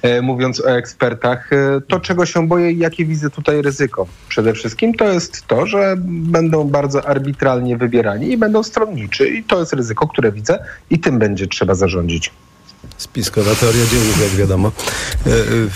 [0.06, 1.54] y, mówiąc o ekspertach.
[1.54, 5.66] Y, to, czego się boję i jakie widzę tutaj ryzyko przede wszystkim, to jest to,
[5.66, 9.30] że będą bardzo arbitralnie wybierani i będą stronniczy.
[9.30, 12.32] I to jest ryzyko, które widzę i tym będzie trzeba zarządzić.
[12.98, 14.72] Spiskowa teoria dziejów, jak wiadomo.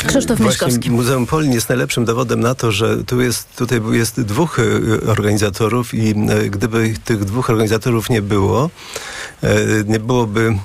[0.03, 0.91] E, Krzysztof Mieszkowski.
[0.91, 4.63] Muzeum Polin jest najlepszym dowodem na to, że tu jest, tutaj jest dwóch e,
[5.07, 8.69] organizatorów i e, gdyby tych dwóch organizatorów nie było,
[9.87, 10.57] nie byłoby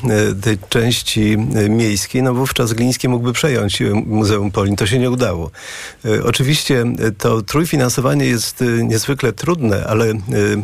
[0.42, 1.36] tej części
[1.68, 4.76] miejskiej, no wówczas Gliński mógłby przejąć Muzeum Polin.
[4.76, 5.50] To się nie udało.
[6.24, 6.84] Oczywiście
[7.18, 10.12] to trójfinansowanie jest niezwykle trudne, ale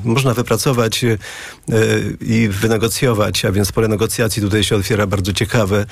[0.04, 1.04] można wypracować
[2.20, 5.86] i wynegocjować, a więc pole negocjacji tutaj się otwiera bardzo ciekawe E,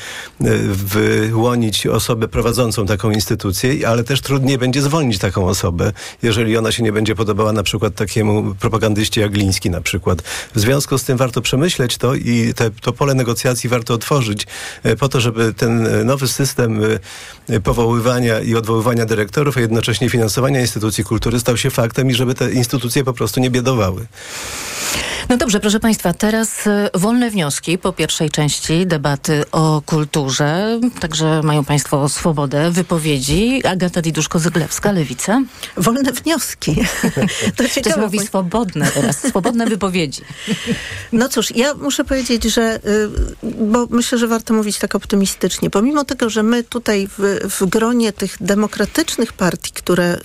[0.68, 6.82] wyłonić osobę prowadzącą taką instytucję, ale też trudniej będzie zwolnić taką osobę, jeżeli ona się
[6.82, 10.22] nie będzie podobała na przykład takiemu propagandyście jak Gliński na przykład.
[10.55, 14.47] W związku z tym warto przemyśleć to i te, to pole negocjacji warto otworzyć
[14.82, 16.80] e, po to, żeby ten e, nowy system
[17.64, 22.53] powoływania i odwoływania dyrektorów, a jednocześnie finansowania instytucji kultury stał się faktem i żeby te
[22.53, 24.07] instytucje po prostu nie biedowały.
[25.28, 26.64] No dobrze, proszę Państwa, teraz
[26.95, 30.81] wolne wnioski po pierwszej części debaty o kulturze.
[31.01, 33.66] Także mają Państwo swobodę wypowiedzi.
[33.66, 35.43] Agata Diduszko-Zyglewska, Lewica.
[35.77, 36.77] Wolne wnioski.
[37.57, 37.95] to ciekawe.
[37.95, 40.22] To mówi swobodne teraz, swobodne wypowiedzi.
[41.12, 43.11] No cóż, ja muszę powiedzieć, że, y,
[43.43, 45.70] bo myślę, że warto mówić tak optymistycznie.
[45.70, 50.18] Pomimo tego, że my tutaj w, w gronie tych demokratycznych partii, które y,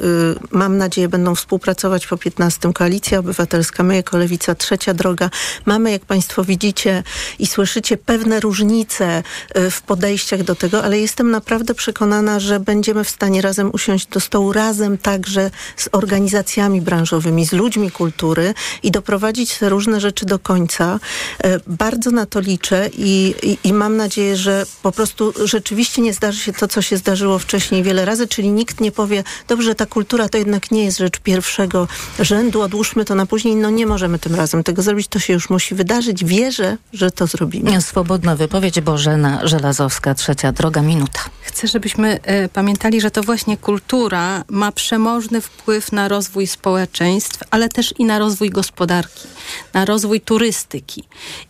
[0.51, 5.29] mam nadzieję będą współpracować po 15 Koalicja Obywatelska, my jako Lewica trzecia droga.
[5.65, 7.03] Mamy, jak Państwo widzicie
[7.39, 9.23] i słyszycie, pewne różnice
[9.71, 14.19] w podejściach do tego, ale jestem naprawdę przekonana, że będziemy w stanie razem usiąść do
[14.19, 20.39] stołu, razem także z organizacjami branżowymi, z ludźmi kultury i doprowadzić te różne rzeczy do
[20.39, 20.99] końca.
[21.45, 26.13] Y, bardzo na to liczę i, i, i mam nadzieję, że po prostu rzeczywiście nie
[26.13, 29.85] zdarzy się to, co się zdarzyło wcześniej wiele razy, czyli nikt nie powie, dobrze, ta
[29.85, 31.87] kultura to jednak nie jest rzecz pierwszego
[32.19, 33.55] rzędu, odłóżmy to na później.
[33.55, 36.25] No nie możemy tym razem tego zrobić, to się już musi wydarzyć.
[36.25, 37.81] Wierzę, że to zrobimy.
[37.81, 41.19] Swobodna wypowiedź Bożena Żelazowska, trzecia droga, minuta.
[41.41, 47.69] Chcę, żebyśmy e, pamiętali, że to właśnie kultura ma przemożny wpływ na rozwój społeczeństw, ale
[47.69, 49.27] też i na rozwój gospodarki,
[49.73, 51.03] na rozwój turystyki.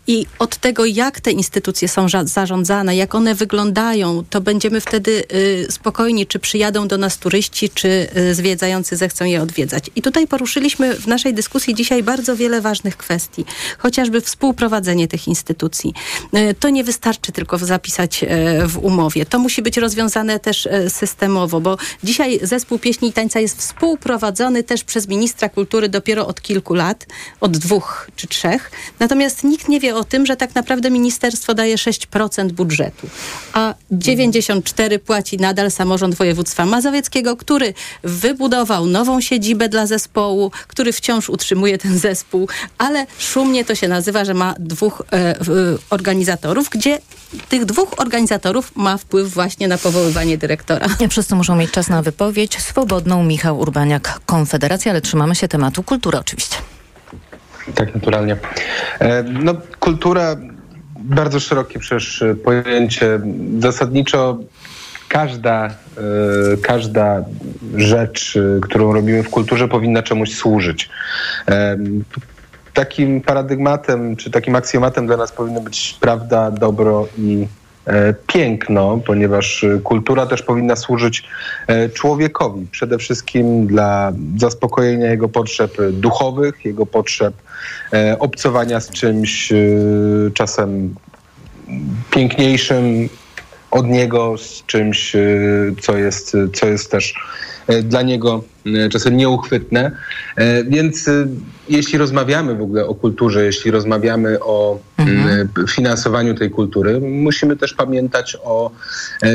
[0.08, 5.68] I od tego, jak te instytucje są zarządzane, jak one wyglądają, to będziemy wtedy y,
[5.72, 9.92] spokojni, czy przyjadą do nas turyści, czy y, zwiedzający zechcą je odwiedzać.
[9.96, 13.46] I tutaj poruszyliśmy w naszej dyskusji dzisiaj bardzo wiele ważnych kwestii
[13.78, 15.94] chociażby współprowadzenie tych instytucji.
[16.34, 18.28] E, to nie wystarczy tylko zapisać e,
[18.68, 19.26] w umowie.
[19.26, 24.64] To musi być rozwiązane też e, systemowo, bo dzisiaj zespół pieśni i tańca jest współprowadzony
[24.64, 27.06] też przez ministra kultury dopiero od kilku lat,
[27.42, 28.72] od dwóch czy trzech.
[29.00, 33.08] Natomiast nikt nie wie o tym, że tak naprawdę ministerstwo daje 6% budżetu,
[33.54, 41.30] a 94 płaci nadal samorząd województwa mazowieckiego, który wybudował nową siedzibę dla zespołu, który wciąż
[41.30, 42.48] utrzymuje ten zespół,
[42.78, 45.36] ale szumnie to się nazywa, że ma dwóch e,
[45.90, 47.00] organizatorów, gdzie
[47.50, 50.88] tych dwóch organizatorów ma wpływ właśnie na powoływanie dyrektora.
[51.00, 52.62] Nie wszyscy muszą mieć czas na wypowiedź.
[52.62, 56.56] Swobodną Michał Urbaniak, Konfederacja, ale trzymamy się tematu kultury oczywiście.
[57.76, 58.38] Tak, naturalnie.
[59.00, 60.36] E, no, kultura,
[61.00, 63.20] bardzo szerokie przecież pojęcie.
[63.60, 64.40] Zasadniczo
[65.08, 65.72] każda, e,
[66.62, 67.24] każda
[67.76, 70.90] rzecz, e, którą robimy w kulturze powinna czemuś służyć.
[72.72, 77.48] E, takim paradygmatem, czy takim aksjomatem dla nas powinno być prawda, dobro i
[77.86, 81.24] e, piękno, ponieważ kultura też powinna służyć
[81.68, 87.34] e, człowiekowi, przede wszystkim dla zaspokojenia jego potrzeb duchowych, jego potrzeb
[87.94, 89.54] e, obcowania z czymś
[90.34, 90.96] czasem
[92.12, 93.10] piękniejszym
[93.72, 95.14] od niego, z czymś,
[95.82, 97.14] co jest, co jest też
[97.68, 98.61] E, dla niego e,
[98.92, 99.92] czasem nieuchwytne.
[100.36, 101.10] E, więc
[101.70, 105.50] jeśli rozmawiamy w ogóle o kulturze, jeśli rozmawiamy o mhm.
[105.70, 108.72] finansowaniu tej kultury, musimy też pamiętać o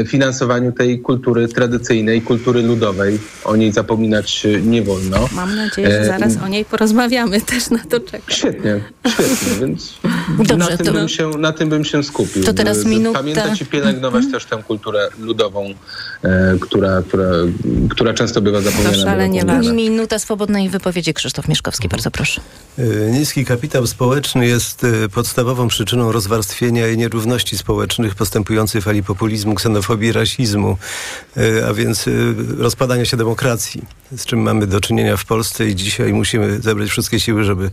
[0.06, 3.18] finansowaniu tej kultury tradycyjnej, kultury ludowej.
[3.44, 5.28] O niej zapominać nie wolno.
[5.32, 7.40] Mam nadzieję, że zaraz o niej porozmawiamy.
[7.40, 8.20] Też na to czekam.
[8.28, 9.60] Świetnie, świetnie.
[9.60, 9.94] Więc
[10.38, 10.92] Dobrze, na, tym to...
[10.92, 12.44] bym się, na tym bym się skupił.
[12.44, 13.18] To teraz minuta...
[13.18, 14.32] Pamiętać i pielęgnować mm.
[14.32, 15.74] też tę kulturę ludową,
[16.22, 17.28] e, która, która,
[17.90, 19.15] która często bywa zapomniana.
[19.56, 19.72] Ważne.
[19.72, 21.14] Minuta swobodnej wypowiedzi.
[21.14, 22.40] Krzysztof Mieszkowski, bardzo proszę.
[22.78, 29.54] E, niski kapitał społeczny jest e, podstawową przyczyną rozwarstwienia i nierówności społecznych, postępującej fali populizmu,
[29.54, 30.78] ksenofobii, rasizmu,
[31.36, 32.04] e, a więc
[32.58, 33.82] rozpadania się demokracji,
[34.16, 37.70] z czym mamy do czynienia w Polsce i dzisiaj musimy zebrać wszystkie siły, żeby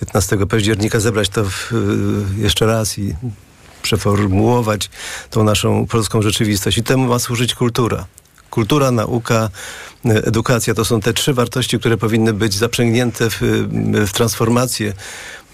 [0.00, 1.72] 15 października zebrać to w,
[2.38, 3.14] jeszcze raz i
[3.82, 4.90] przeformułować
[5.30, 6.78] tą naszą polską rzeczywistość.
[6.78, 8.06] I temu ma służyć kultura.
[8.56, 9.50] Kultura, nauka,
[10.04, 13.38] edukacja to są te trzy wartości, które powinny być zaprzęgnięte w,
[14.06, 14.92] w transformację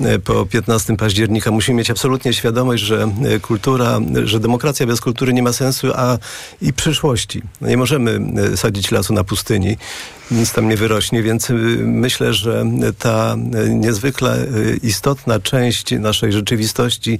[0.00, 1.50] E, po 15 października.
[1.50, 6.18] Musimy mieć absolutnie świadomość, że e, kultura, że demokracja bez kultury nie ma sensu, a
[6.62, 7.42] i przyszłości.
[7.60, 8.20] No nie możemy
[8.52, 9.76] e, sadzić lasu na pustyni,
[10.32, 12.64] nic tam nie wyrośnie, więc myślę, że
[12.98, 13.36] ta
[13.68, 14.46] niezwykle
[14.82, 17.18] istotna część naszej rzeczywistości,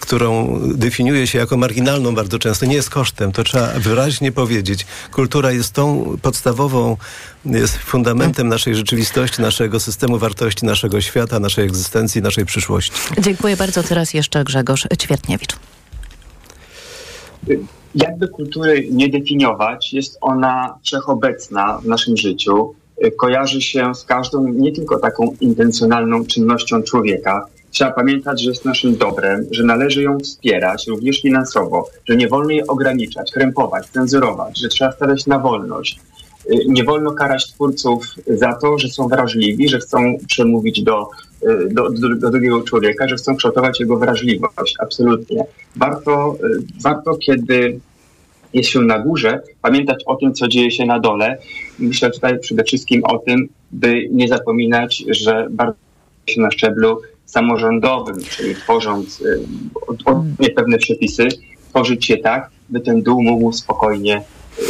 [0.00, 3.32] którą definiuje się jako marginalną bardzo często, nie jest kosztem.
[3.32, 4.86] To trzeba wyraźnie powiedzieć.
[5.12, 6.96] Kultura jest tą podstawową,
[7.44, 12.92] jest fundamentem naszej rzeczywistości, naszego systemu wartości, naszego świata, naszej egzystencji, naszej przyszłości.
[13.18, 13.82] Dziękuję bardzo.
[13.82, 15.56] Teraz jeszcze Grzegorz Ćwiertniewicz.
[17.94, 22.74] Jakby kultury nie definiować, jest ona wszechobecna w naszym życiu.
[23.18, 27.46] Kojarzy się z każdą, nie tylko taką intencjonalną czynnością człowieka.
[27.70, 32.50] Trzeba pamiętać, że jest naszym dobrem, że należy ją wspierać również finansowo, że nie wolno
[32.50, 36.00] jej ograniczać, krępować, cenzurować, że trzeba stawiać na wolność,
[36.52, 41.08] Y, nie wolno karać twórców za to, że są wrażliwi, że chcą przemówić do, y,
[41.70, 44.74] do, do, do drugiego człowieka, że chcą kształtować jego wrażliwość.
[44.78, 45.44] Absolutnie.
[45.76, 47.80] Warto, y, warto, kiedy
[48.52, 51.38] jest się na górze, pamiętać o tym, co dzieje się na dole.
[51.78, 55.76] Myślę tutaj przede wszystkim o tym, by nie zapominać, że bardzo
[56.26, 59.22] się na szczeblu samorządowym, czyli tworząc
[59.86, 61.28] odpowiednie pewne przepisy,
[61.70, 64.22] tworzyć je tak, by ten dół mógł spokojnie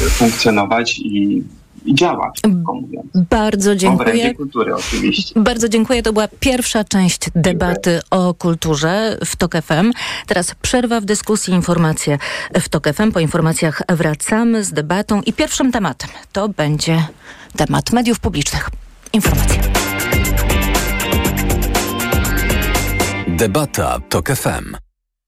[0.08, 1.42] funkcjonować i
[1.84, 3.06] i działać, mówiąc.
[3.30, 4.34] Bardzo dziękuję.
[4.34, 5.40] kultury oczywiście.
[5.40, 6.02] Bardzo dziękuję.
[6.02, 8.02] To była pierwsza część debaty dziękuję.
[8.10, 9.92] o kulturze w TOK FM.
[10.26, 12.18] Teraz przerwa w dyskusji, informacje
[12.54, 13.12] w TOK FM.
[13.12, 17.06] Po informacjach wracamy z debatą i pierwszym tematem to będzie
[17.56, 18.70] temat mediów publicznych.
[19.12, 19.60] Informacje.
[23.28, 24.76] Debata TOK FM.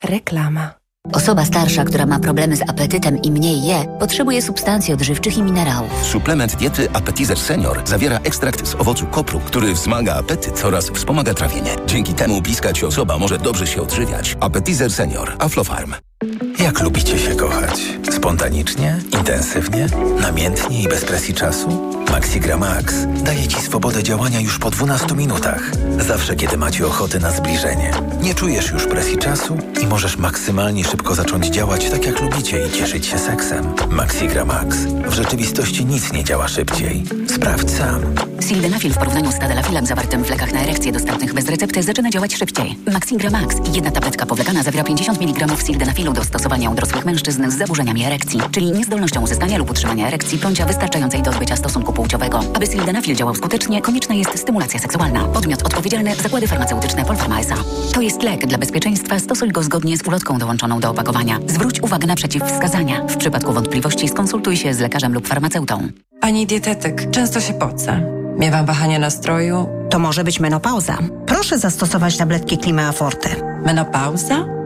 [0.05, 0.86] Reklama.
[1.13, 5.91] Osoba starsza, która ma problemy z apetytem i mniej je, potrzebuje substancji odżywczych i minerałów.
[6.03, 11.71] Suplement diety Appetizer Senior zawiera ekstrakt z owocu kopru, który wzmaga apetyt oraz wspomaga trawienie.
[11.87, 14.37] Dzięki temu bliska ci osoba może dobrze się odżywiać.
[14.41, 15.37] Appetizer Senior.
[15.39, 15.95] Aflofarm.
[16.59, 17.81] Jak lubicie się kochać?
[18.12, 18.99] Spontanicznie?
[19.19, 19.87] Intensywnie?
[20.21, 21.93] Namiętnie i bez presji czasu?
[22.11, 22.95] Maxigra Max
[23.25, 25.71] daje Ci swobodę działania już po 12 minutach.
[25.99, 27.91] Zawsze, kiedy macie ochotę na zbliżenie.
[28.23, 32.71] Nie czujesz już presji czasu i możesz maksymalnie szybko zacząć działać tak, jak lubicie i
[32.71, 33.75] cieszyć się seksem.
[33.91, 34.77] Maxigra Max.
[35.07, 37.05] W rzeczywistości nic nie działa szybciej.
[37.29, 38.01] Sprawdź sam.
[38.41, 42.35] Sildenafil w porównaniu z tadalafilem zawartym w lekach na erekcję dostępnych bez recepty zaczyna działać
[42.37, 42.79] szybciej.
[42.93, 43.57] Maxigra Max.
[43.75, 48.41] Jedna tabletka powlekana zawiera 50 mg sildenafilu do stosowania u dorosłych mężczyzn z zaburzeniami erekcji,
[48.51, 52.41] czyli niezdolnością uzyskania lub utrzymania erekcji bądź wystarczającej do odbycia stosunku płciowego.
[52.55, 55.25] Aby sildenafil działał skutecznie, konieczna jest stymulacja seksualna.
[55.25, 57.57] Podmiot odpowiedzialny zakłady farmaceutyczne Polpharma S.A.
[57.95, 58.47] To jest lek.
[58.47, 61.39] Dla bezpieczeństwa stosuj go zgodnie z ulotką dołączoną do opakowania.
[61.47, 63.07] Zwróć uwagę na przeciwwskazania.
[63.07, 65.89] W przypadku wątpliwości skonsultuj się z lekarzem lub farmaceutą.
[66.21, 68.01] Pani dietetyk, często się pocę.
[68.39, 69.69] Miewam wahania nastroju.
[69.91, 70.99] To może być menopauza.
[71.27, 73.29] Proszę zastosować tabletki Klimea Forte.
[73.65, 74.47] Menopauza?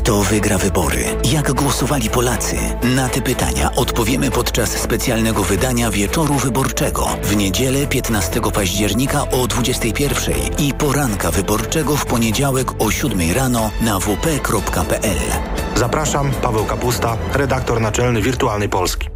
[0.00, 1.04] Kto wygra wybory?
[1.32, 2.56] Jak głosowali Polacy?
[2.96, 10.34] Na te pytania odpowiemy podczas specjalnego wydania Wieczoru Wyborczego w niedzielę 15 października o 21
[10.58, 15.18] i poranka wyborczego w poniedziałek o 7 rano na wp.pl.
[15.76, 19.08] Zapraszam, Paweł Kapusta, redaktor naczelny Wirtualnej Polski.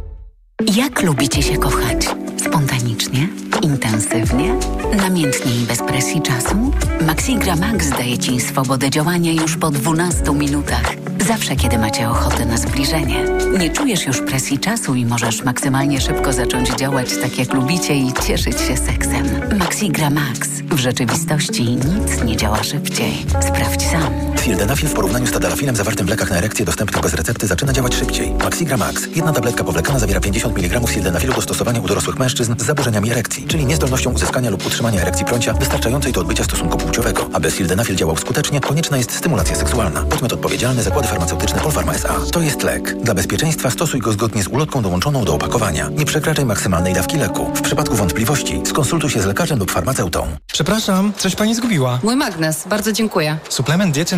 [0.75, 2.05] Jak lubicie się kochać?
[2.47, 3.27] Spontanicznie?
[3.75, 4.55] Intensywnie?
[4.97, 6.71] Namiętnie i bez presji czasu?
[7.07, 10.95] Maxigra Max daje Ci swobodę działania już po 12 minutach.
[11.27, 13.25] Zawsze, kiedy macie ochotę na zbliżenie.
[13.59, 18.13] Nie czujesz już presji czasu i możesz maksymalnie szybko zacząć działać tak, jak lubicie i
[18.27, 19.25] cieszyć się seksem.
[19.59, 20.49] Maxigra Max.
[20.49, 23.25] W rzeczywistości nic nie działa szybciej.
[23.41, 24.34] Sprawdź sam.
[24.45, 27.95] Sildenafil w porównaniu z tadalafilem zawartym w lekach na erekcję dostępnych bez recepty zaczyna działać
[27.95, 28.31] szybciej.
[28.31, 29.07] Maxigra Max.
[29.15, 33.47] Jedna tabletka powlekana zawiera 50 mg sildenafilu do stosowania u dorosłych mężczyzn z zaburzeniami erekcji,
[33.47, 37.29] czyli niezdolnością uzyskania lub utrzymania erekcji prącia wystarczającej do odbycia stosunku płciowego.
[37.33, 40.01] Aby sildenafil działał skutecznie, konieczna jest stymulacja seksualna.
[40.01, 42.31] Podmiot odpowiedzialny Zakłady Farmaceutyczne Polpharma S.A.
[42.31, 42.95] To jest lek.
[43.03, 45.89] Dla bezpieczeństwa stosuj go zgodnie z ulotką dołączoną do opakowania.
[45.89, 47.51] Nie przekraczaj maksymalnej dawki leku.
[47.55, 50.27] W przypadku wątpliwości skonsultuj się z lekarzem lub farmaceutą.
[50.53, 51.99] Przepraszam, coś pani zgubiła.
[52.03, 53.37] Mój magnes, bardzo dziękuję.
[53.49, 54.17] Suplement diety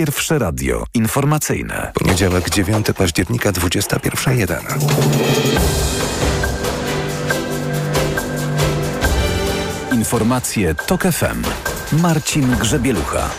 [0.00, 1.92] Pierwsze radio informacyjne.
[1.94, 4.56] Poniedziałek 9 października 21.01.
[9.92, 11.42] Informacje TOK FM.
[11.92, 13.30] Marcin Grzebielucha.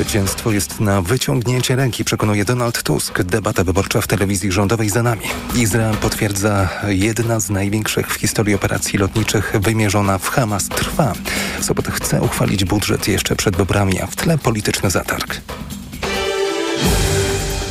[0.00, 3.22] Zwycięstwo jest na wyciągnięcie ręki, przekonuje Donald Tusk.
[3.22, 5.22] Debata wyborcza w telewizji rządowej za nami.
[5.56, 11.12] Izrael potwierdza, jedna z największych w historii operacji lotniczych wymierzona w Hamas trwa.
[11.60, 15.40] Sobot chce uchwalić budżet jeszcze przed wyborami, a w tle polityczny zatarg.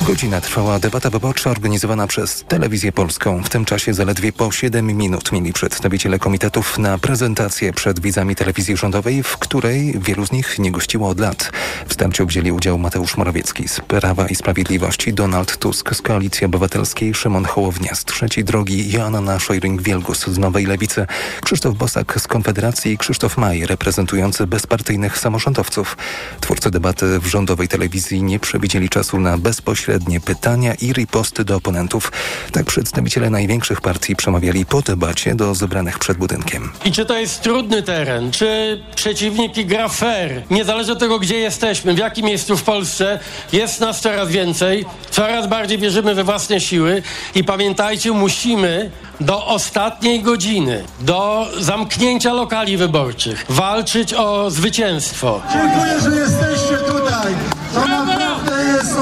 [0.10, 3.43] Godzina trwała debata wyborcza organizowana przez Telewizję Polską.
[3.43, 8.78] W tym czasie zaledwie po 7 minut mieli przedstawiciele komitetów na prezentację przed widzami telewizji
[8.78, 11.51] rządowej, w której wielu z nich nie gościło od lat.
[11.88, 17.14] W starciu wzięli udział Mateusz Morawiecki z Prawa i Sprawiedliwości, Donald Tusk z Koalicji Obywatelskiej,
[17.14, 21.07] Szymon Hołownia z Trzeciej Drogi, Joanna Szojring-Wielgus z Nowej Lewicy,
[21.43, 25.97] Krzysztof Bosak z Konfederacji i Krzysztof Maj reprezentujący bezpartyjnych samorządowców.
[26.41, 32.12] Twórcy debaty w rządowej telewizji nie przewidzieli czasu na bezpośrednie pytania i riposty do oponentów.
[32.52, 36.72] Tak przedstawiciele największych partii przemawiali po debacie do zebranych przed budynkiem.
[36.86, 41.93] I czy to jest trudny teren, czy przeciwnik gra fair, niezależnie od tego, gdzie jesteśmy,
[41.93, 43.20] w jakim miejscu w Polsce,
[43.54, 47.04] jest nas coraz więcej, coraz bardziej wierzymy we własne siły
[47.36, 55.41] i pamiętajcie, musimy do ostatniej godziny, do zamknięcia lokali wyborczych, walczyć o zwycięstwo.
[55.54, 57.36] Dziękuję, że jesteście tutaj.
[57.74, 58.28] To naprawdę jest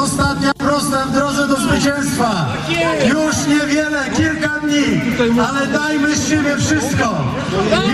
[0.02, 2.46] ostatnia prosta w drodze do zwycięstwa.
[3.10, 5.02] Już niewiele, kilka dni,
[5.50, 7.24] ale dajmy z siebie wszystko.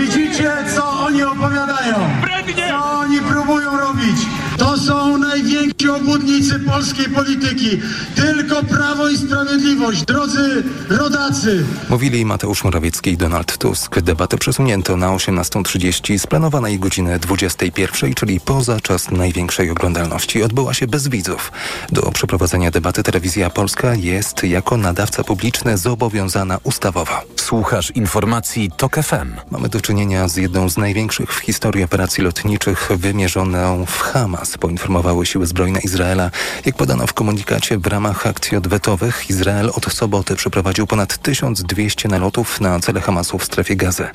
[0.00, 1.94] Widzicie, co oni opowiadają,
[2.70, 4.16] co oni próbują robić.
[4.58, 7.80] To są najwięksi obłudnicy polskiej polityki.
[8.14, 10.04] Tylko Prawo i Sprawiedliwość.
[10.04, 14.00] Drodzy rodacy, Mówili Mateusz Morawiecki i Donald Tusk.
[14.00, 20.42] Debatę przesunięto na 18.30 z planowanej godziny 21, czyli poza czas największej oglądalności.
[20.42, 21.52] Odbyła się bez widzów.
[21.92, 27.12] Do przeprowadzenia debaty Telewizja Polska jest jako nadawca publiczny zobowiązana ustawowo.
[27.36, 29.32] Słuchasz informacji TOK FM.
[29.50, 35.26] Mamy do czynienia z jedną z największych w historii operacji lotniczych wymierzoną w Hamas, poinformowały
[35.26, 36.30] siły zbrojne Izraela.
[36.66, 42.60] Jak podano w komunikacie, w ramach akcji odwetowych Izrael od soboty przeprowadził ponad 1200 nalotów
[42.60, 44.06] na cele Hamasu w strefie gazy.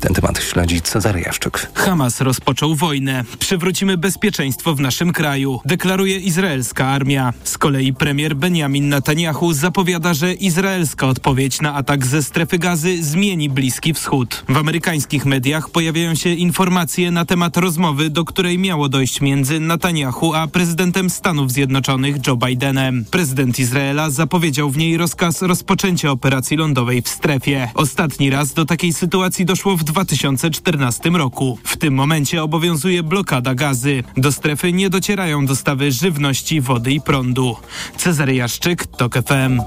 [0.00, 1.70] Ten temat śledzi Cezary Jaszczyk.
[1.74, 3.24] Hamas rozpoczął wojnę.
[3.38, 7.32] Przywrócimy bezpieczeństwo w naszym kraju, deklaruje izraelska armia.
[7.44, 13.50] Z kolei premier Benjamin Netanyahu zapowiada, że izraelska odpowiedź na atak ze strefy gazy zmieni
[13.50, 14.44] Bliski Wschód.
[14.48, 20.34] W amerykańskich mediach pojawiają się informacje na temat rozmowy, do której miało dojść między Netanyahu
[20.34, 23.04] a prezydentem Stanów Zjednoczonych Joe Bidenem.
[23.10, 27.70] Prezydent Izraela zapowiedział w niej rozkaz rozpoczęcia operacji lądowej w strefie.
[27.74, 31.58] Ostatni raz do takiej sytuacji doszło w 2014 roku.
[31.64, 34.04] W tym momencie obowiązuje blokada gazy.
[34.16, 37.56] Do strefy nie docierają dostawy żywności, wody i prądu.
[37.96, 39.60] Cezary Jaszczyk, TOK FM.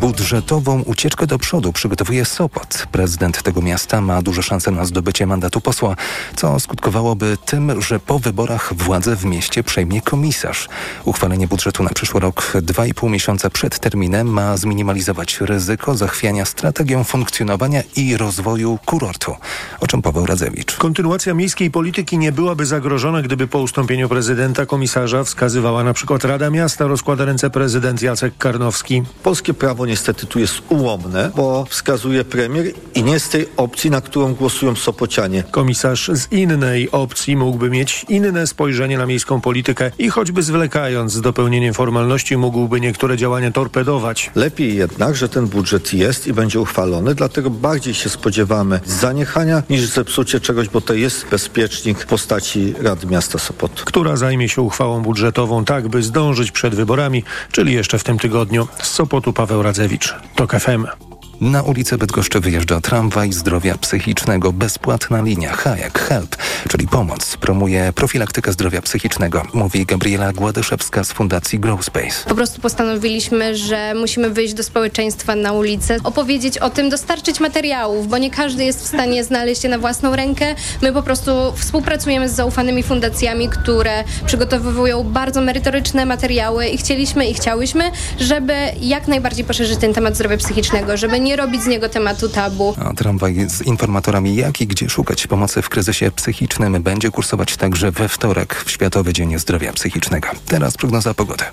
[0.00, 2.86] Budżetową ucieczkę do przodu przygotowuje Sopot.
[2.92, 5.96] Prezydent tego miasta ma duże szanse na zdobycie mandatu posła,
[6.36, 10.68] co skutkowałoby tym, że po wyborach władzę w mieście przejmie komisarz.
[11.04, 17.82] Uchwalenie budżetu na przyszły rok 2,5 miesiąca przed terminem ma zminimalizować ryzyko zachwiania strategią funkcjonowania
[17.96, 19.34] i rozwoju kurortu.
[19.80, 20.76] O czym Paweł Radzewicz.
[20.76, 26.50] Kontynuacja miejskiej polityki nie byłaby zagrożona, gdyby po ustąpieniu prezydenta komisarza wskazywała na przykład Rada
[26.50, 29.02] Miasta, rozkłada ręce prezydent Jacek Karnowski.
[29.22, 34.00] Polskie prawo niestety tu jest ułomne, bo wskazuje premier i nie z tej opcji, na
[34.00, 35.44] którą głosują Sopocianie.
[35.50, 41.20] Komisarz z innej opcji mógłby mieć inne spojrzenie na miejską politykę i choćby zwlekając z
[41.20, 44.30] dopełnieniem formalności mógłby niektóre działania torpedować.
[44.34, 49.86] Lepiej jednak, że ten budżet jest i będzie uchwalony, dlatego bardziej się spodziewamy zaniechania niż
[49.86, 53.82] zepsucie czegoś, bo to jest bezpiecznik w postaci Rady Miasta Sopot.
[53.84, 58.68] Która zajmie się uchwałą budżetową tak, by zdążyć przed wyborami, czyli jeszcze w tym tygodniu.
[58.82, 60.14] Z Sopotu Paweł Radzewicz.
[60.34, 61.05] TOK FM.
[61.40, 64.52] Na ulicę Bydgoszczy wyjeżdża tramwaj zdrowia psychicznego.
[64.52, 66.36] Bezpłatna linia Hayek Help,
[66.68, 72.28] czyli pomoc, promuje profilaktykę zdrowia psychicznego, mówi Gabriela Gładyszewska z Fundacji Grow Space.
[72.28, 78.08] Po prostu postanowiliśmy, że musimy wyjść do społeczeństwa na ulicę, opowiedzieć o tym, dostarczyć materiałów,
[78.08, 80.54] bo nie każdy jest w stanie znaleźć je na własną rękę.
[80.82, 87.34] My po prostu współpracujemy z zaufanymi fundacjami, które przygotowują bardzo merytoryczne materiały i chcieliśmy i
[87.34, 92.28] chciałyśmy, żeby jak najbardziej poszerzyć ten temat zdrowia psychicznego, żeby nie robić z niego tematu
[92.28, 92.74] tabu.
[92.84, 97.90] A tramwaj z informatorami, jak i gdzie szukać pomocy w kryzysie psychicznym będzie kursować także
[97.90, 100.28] we wtorek w Światowy Dzień Zdrowia Psychicznego.
[100.46, 101.44] Teraz prognoza pogody.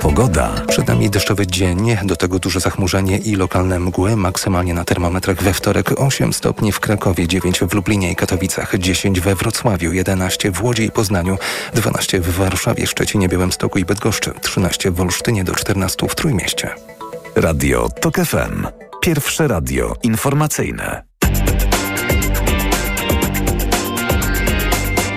[0.00, 0.54] Pogoda.
[0.68, 4.16] Przed nami deszczowy dzień, do tego duże zachmurzenie i lokalne mgły.
[4.16, 9.20] Maksymalnie na termometrach we wtorek 8 stopni w Krakowie, 9 w Lublinie i Katowicach, 10
[9.20, 11.38] we Wrocławiu, 11 w Łodzi i Poznaniu,
[11.74, 16.95] 12 w Warszawie, Szczecinie, Białymstoku i Bydgoszczy, 13 w Olsztynie do 14 w Trójmieście.
[17.36, 18.66] Radio TOK FM.
[19.00, 21.02] Pierwsze radio informacyjne.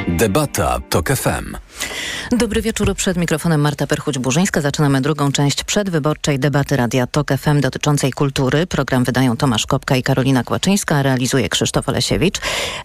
[0.07, 1.55] Debata TOK FM.
[2.37, 2.95] Dobry wieczór.
[2.95, 4.61] Przed mikrofonem Marta Perchuć-Burzyńska.
[4.61, 8.67] Zaczynamy drugą część przedwyborczej debaty Radia TOK FM dotyczącej kultury.
[8.67, 12.39] Program wydają Tomasz Kopka i Karolina Kłaczyńska, a realizuje Krzysztof Olesiewicz.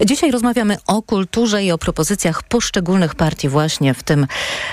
[0.05, 4.27] Dzisiaj rozmawiamy o kulturze i o propozycjach poszczególnych partii właśnie w tym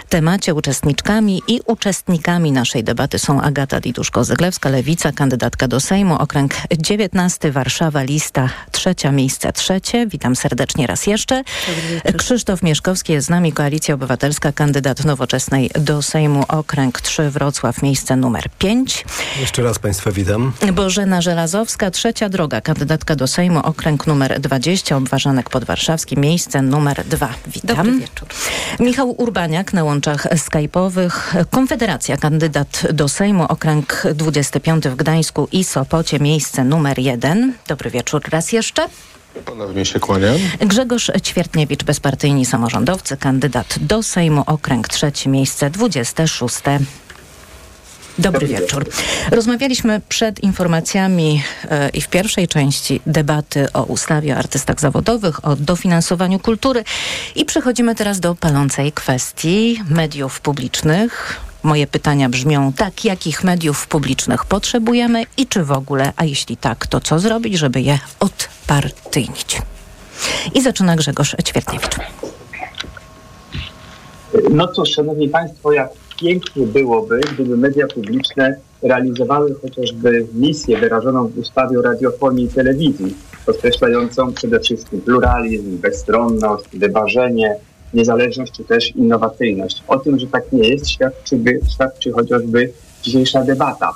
[0.09, 0.53] temacie.
[0.53, 8.03] Uczestniczkami i uczestnikami naszej debaty są Agata Diduszko-Zyglewska, Lewica, kandydatka do Sejmu, okręg 19, Warszawa,
[8.03, 10.07] lista trzecia, miejsce trzecie.
[10.07, 11.43] Witam serdecznie raz jeszcze.
[12.17, 18.15] Krzysztof Mieszkowski jest z nami, Koalicja Obywatelska, kandydat nowoczesnej do Sejmu Okręg 3 Wrocław, miejsce
[18.15, 19.05] numer 5.
[19.39, 20.53] Jeszcze raz Państwa witam.
[20.73, 27.29] Bożena Żelazowska, trzecia droga, kandydatka do Sejmu Okręg numer 20, Obwarzanek Podwarszawski, miejsce numer 2.
[27.47, 27.77] Witam.
[27.77, 28.27] Dobry wieczór.
[28.79, 36.19] Michał Urbaniak na łączach skype'owych, Konfederacja, kandydat do Sejmu Okręg 25 w Gdańsku i Sopocie,
[36.19, 37.53] miejsce numer 1.
[37.67, 38.87] Dobry wieczór raz jeszcze.
[39.45, 40.35] Ponownie się kłaniam.
[40.59, 46.55] Grzegorz Ćwiertniewicz, bezpartyjni samorządowcy, kandydat do Sejmu, okręg trzeci, miejsce 26.
[48.17, 48.89] Dobry wieczór.
[49.31, 55.55] Rozmawialiśmy przed informacjami e, i w pierwszej części debaty o ustawie o artystach zawodowych, o
[55.55, 56.83] dofinansowaniu kultury
[57.35, 61.41] i przechodzimy teraz do palącej kwestii mediów publicznych.
[61.63, 66.87] Moje pytania brzmią tak, jakich mediów publicznych potrzebujemy i czy w ogóle, a jeśli tak,
[66.87, 69.61] to co zrobić, żeby je odpartyjnić?
[70.53, 71.95] I zaczyna Grzegorz Ćwiertniewicz.
[74.51, 75.89] No cóż, Szanowni Państwo, jak
[76.19, 83.15] pięknie byłoby, gdyby media publiczne realizowały chociażby misję wyrażoną w ustawie o radiofonii i telewizji,
[83.45, 87.55] podkreślającą przede wszystkim pluralizm, bezstronność, wyważenie,
[87.93, 89.83] niezależność czy też innowacyjność.
[89.87, 91.39] O tym, że tak nie jest, świadczy,
[91.73, 92.71] świadczy chociażby
[93.03, 93.93] dzisiejsza debata,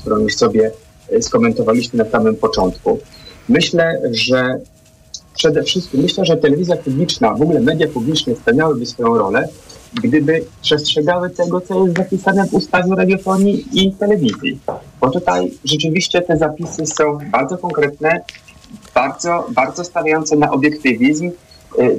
[0.00, 0.70] którą już sobie
[1.10, 2.98] e, skomentowaliśmy na samym początku.
[3.48, 4.60] Myślę, że
[5.34, 9.48] przede wszystkim, myślę, że telewizja publiczna, w ogóle media publiczne spełniałyby swoją rolę,
[10.02, 14.58] gdyby przestrzegały tego, co jest zapisane w ustawie radiofonii i telewizji.
[15.00, 18.20] Bo tutaj rzeczywiście te zapisy są bardzo konkretne,
[18.94, 21.30] bardzo, bardzo stawiające na obiektywizm,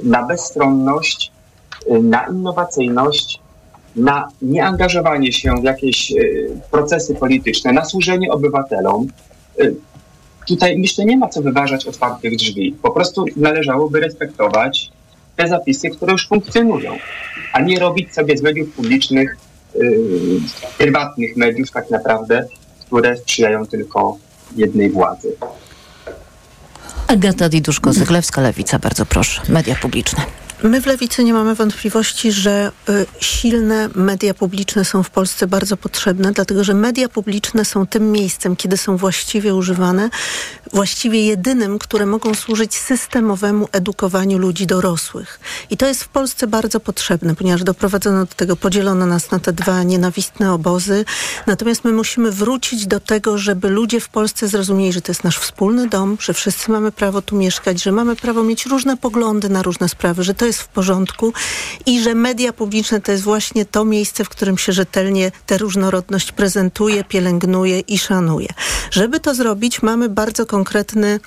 [0.02, 1.32] na bezstronność,
[1.90, 3.40] y, na innowacyjność,
[3.96, 9.06] na nieangażowanie się w jakieś y, procesy polityczne, na służenie obywatelom.
[10.48, 12.76] Tutaj myślę, nie ma co wyważać otwartych drzwi.
[12.82, 14.90] Po prostu należałoby respektować
[15.36, 16.92] te zapisy, które już funkcjonują,
[17.52, 19.36] a nie robić sobie z mediów publicznych,
[20.78, 22.46] prywatnych mediów tak naprawdę,
[22.86, 24.18] które sprzyjają tylko
[24.56, 25.36] jednej władzy.
[27.08, 29.42] Agata Diduszko-Zyglewska, Lewica, bardzo proszę.
[29.48, 30.22] Media publiczne.
[30.62, 35.76] My w Lewicy nie mamy wątpliwości, że y, silne media publiczne są w Polsce bardzo
[35.76, 40.10] potrzebne, dlatego że media publiczne są tym miejscem, kiedy są właściwie używane,
[40.72, 45.40] właściwie jedynym, które mogą służyć systemowemu edukowaniu ludzi dorosłych.
[45.70, 49.52] I to jest w Polsce bardzo potrzebne, ponieważ doprowadzono do tego, podzielono nas na te
[49.52, 51.04] dwa nienawistne obozy.
[51.46, 55.38] Natomiast my musimy wrócić do tego, żeby ludzie w Polsce zrozumieli, że to jest nasz
[55.38, 59.62] wspólny dom, że wszyscy mamy prawo tu mieszkać, że mamy prawo mieć różne poglądy na
[59.62, 61.32] różne sprawy, że to jest w porządku
[61.86, 66.32] i że media publiczne to jest właśnie to miejsce, w którym się rzetelnie tę różnorodność
[66.32, 68.48] prezentuje, pielęgnuje i szanuje.
[68.90, 71.20] Żeby to zrobić, mamy bardzo konkretny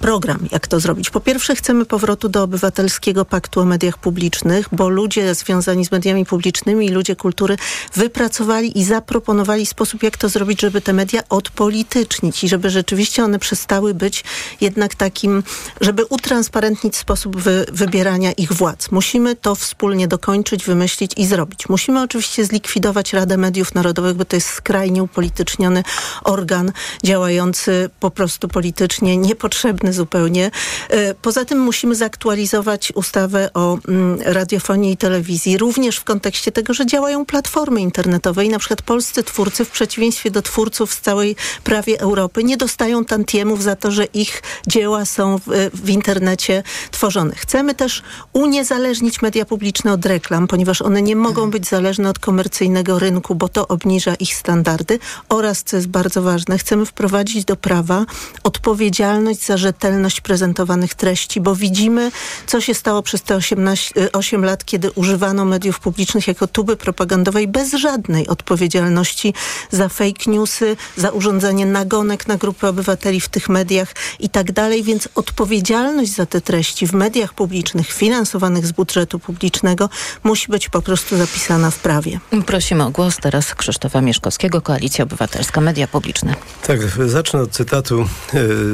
[0.00, 1.10] program, jak to zrobić.
[1.10, 6.26] Po pierwsze, chcemy powrotu do obywatelskiego paktu o mediach publicznych, bo ludzie związani z mediami
[6.26, 7.56] publicznymi i ludzie kultury
[7.94, 13.38] wypracowali i zaproponowali sposób, jak to zrobić, żeby te media odpolitycznić i żeby rzeczywiście one
[13.38, 14.24] przestały być
[14.60, 15.42] jednak takim,
[15.80, 18.90] żeby utransparentnić sposób wy, wybierania ich władz.
[18.90, 21.68] Musimy to wspólnie dokończyć, wymyślić i zrobić.
[21.68, 25.82] Musimy oczywiście zlikwidować Radę Mediów Narodowych, bo to jest skrajnie upolityczniony
[26.24, 26.72] organ
[27.02, 30.50] działający po prostu politycznie, niepotrzebny zupełnie.
[30.90, 36.74] E, poza tym musimy zaktualizować ustawę o mm, radiofonii i telewizji, również w kontekście tego,
[36.74, 41.36] że działają platformy internetowe i na przykład polscy twórcy w przeciwieństwie do twórców z całej
[41.64, 47.34] prawie Europy nie dostają tantiemów za to, że ich dzieła są w, w internecie tworzone.
[47.34, 48.02] Chcemy też
[48.32, 53.48] uniezależnić media publiczne od reklam, ponieważ one nie mogą być zależne od komercyjnego rynku, bo
[53.48, 54.98] to obniża ich standardy
[55.28, 58.04] oraz, co jest bardzo ważne, chcemy wprowadzić do prawa
[58.42, 62.10] odpowiedzialność za rzetelność prezentowanych treści, bo widzimy,
[62.46, 67.48] co się stało przez te 18, 8 lat, kiedy używano mediów publicznych jako tuby propagandowej
[67.48, 69.34] bez żadnej odpowiedzialności
[69.70, 74.82] za fake newsy, za urządzenie nagonek na grupy obywateli w tych mediach i tak dalej,
[74.82, 79.88] więc odpowiedzialność za te treści w mediach publicznych finansowanych z budżetu publicznego
[80.24, 82.20] musi być po prostu zapisana w prawie.
[82.46, 86.34] Prosimy o głos teraz Krzysztofa Mieszkowskiego, Koalicja Obywatelska, Media Publiczne.
[86.66, 88.06] Tak, zacznę od cytatu e,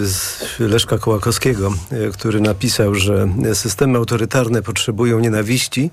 [0.06, 0.40] z
[0.80, 5.90] Leszka Kołakowskiego, e, który napisał, że systemy autorytarne potrzebują nienawiści,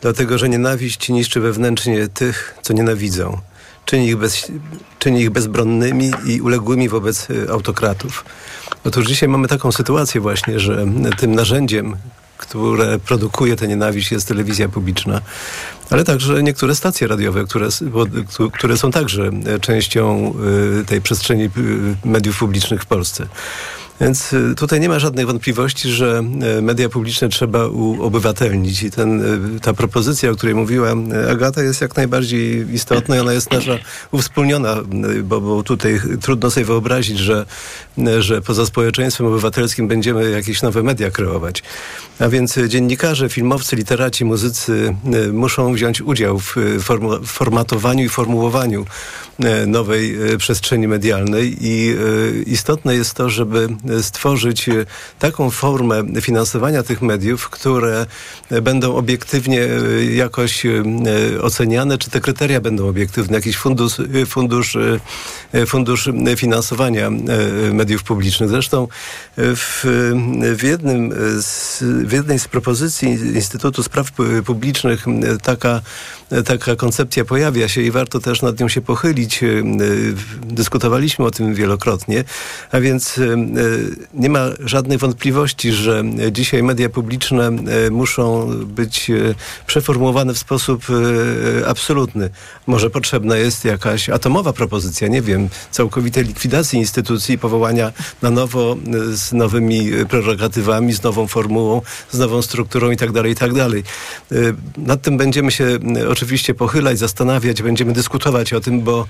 [0.00, 3.38] dlatego że nienawiść niszczy wewnętrznie tych, co nienawidzą.
[3.84, 4.52] Czyni ich, bez,
[4.98, 8.24] czyni ich bezbronnymi i uległymi wobec e, autokratów.
[8.84, 10.86] Otóż dzisiaj mamy taką sytuację właśnie, że
[11.18, 11.96] tym narzędziem,
[12.38, 15.20] które produkuje tę nienawiść jest telewizja publiczna,
[15.90, 17.68] ale także niektóre stacje radiowe, które,
[18.52, 19.30] które są także
[19.60, 20.34] częścią
[20.80, 21.50] e, tej przestrzeni
[22.04, 23.26] mediów publicznych w Polsce.
[24.00, 26.22] Więc y, tutaj nie ma żadnej wątpliwości, że
[26.58, 29.20] y, media publiczne trzeba uobywatelnić i ten,
[29.56, 30.94] y, ta propozycja, o której mówiła
[31.30, 33.78] Agata jest jak najbardziej istotna i ona jest nasza
[34.10, 34.76] uwspólniona,
[35.24, 37.46] bo, bo tutaj trudno sobie wyobrazić, że,
[38.18, 41.62] że poza społeczeństwem obywatelskim będziemy jakieś nowe media kreować.
[42.18, 44.96] A więc dziennikarze, filmowcy, literaci, muzycy
[45.32, 46.56] muszą wziąć udział w
[47.26, 48.86] formatowaniu i formułowaniu
[49.66, 51.94] nowej przestrzeni medialnej i
[52.46, 53.68] istotne jest to, żeby
[54.02, 54.86] stworzyć e,
[55.18, 58.06] taką formę finansowania tych mediów, które
[58.62, 60.82] będą obiektywnie e, jakoś e,
[61.42, 63.94] oceniane, czy te kryteria będą obiektywne, jakiś fundusz,
[64.26, 64.76] fundusz,
[65.66, 67.10] fundusz finansowania
[67.72, 68.48] mediów publicznych.
[68.48, 68.88] Zresztą
[69.36, 69.80] w,
[70.58, 71.12] w, jednym
[71.42, 74.12] z, w jednej z propozycji Instytutu Spraw
[74.46, 75.04] Publicznych
[75.42, 75.80] taka
[76.44, 79.40] taka koncepcja pojawia się i warto też nad nią się pochylić.
[80.44, 82.24] Dyskutowaliśmy o tym wielokrotnie,
[82.72, 83.20] a więc
[84.14, 86.02] nie ma żadnej wątpliwości, że
[86.32, 89.34] dzisiaj media publiczne e, muszą być e,
[89.66, 92.30] przeformułowane w sposób e, absolutny.
[92.66, 97.92] Może potrzebna jest jakaś atomowa propozycja, nie wiem, całkowitej likwidacji instytucji i powołania
[98.22, 98.76] na nowo
[99.12, 101.82] z nowymi prerogatywami, z nową formułą,
[102.12, 103.50] z nową strukturą i tak dalej, i tak.
[104.76, 105.78] Nad tym będziemy się
[106.08, 109.06] oczywiście pochylać, zastanawiać, będziemy dyskutować o tym, bo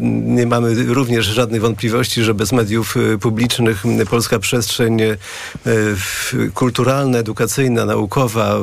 [0.00, 5.16] nie mamy również żadnej wątpliwości, że bez mediów publicznych polska przestrzeń e,
[6.54, 8.56] kulturalna, edukacyjna, naukowa,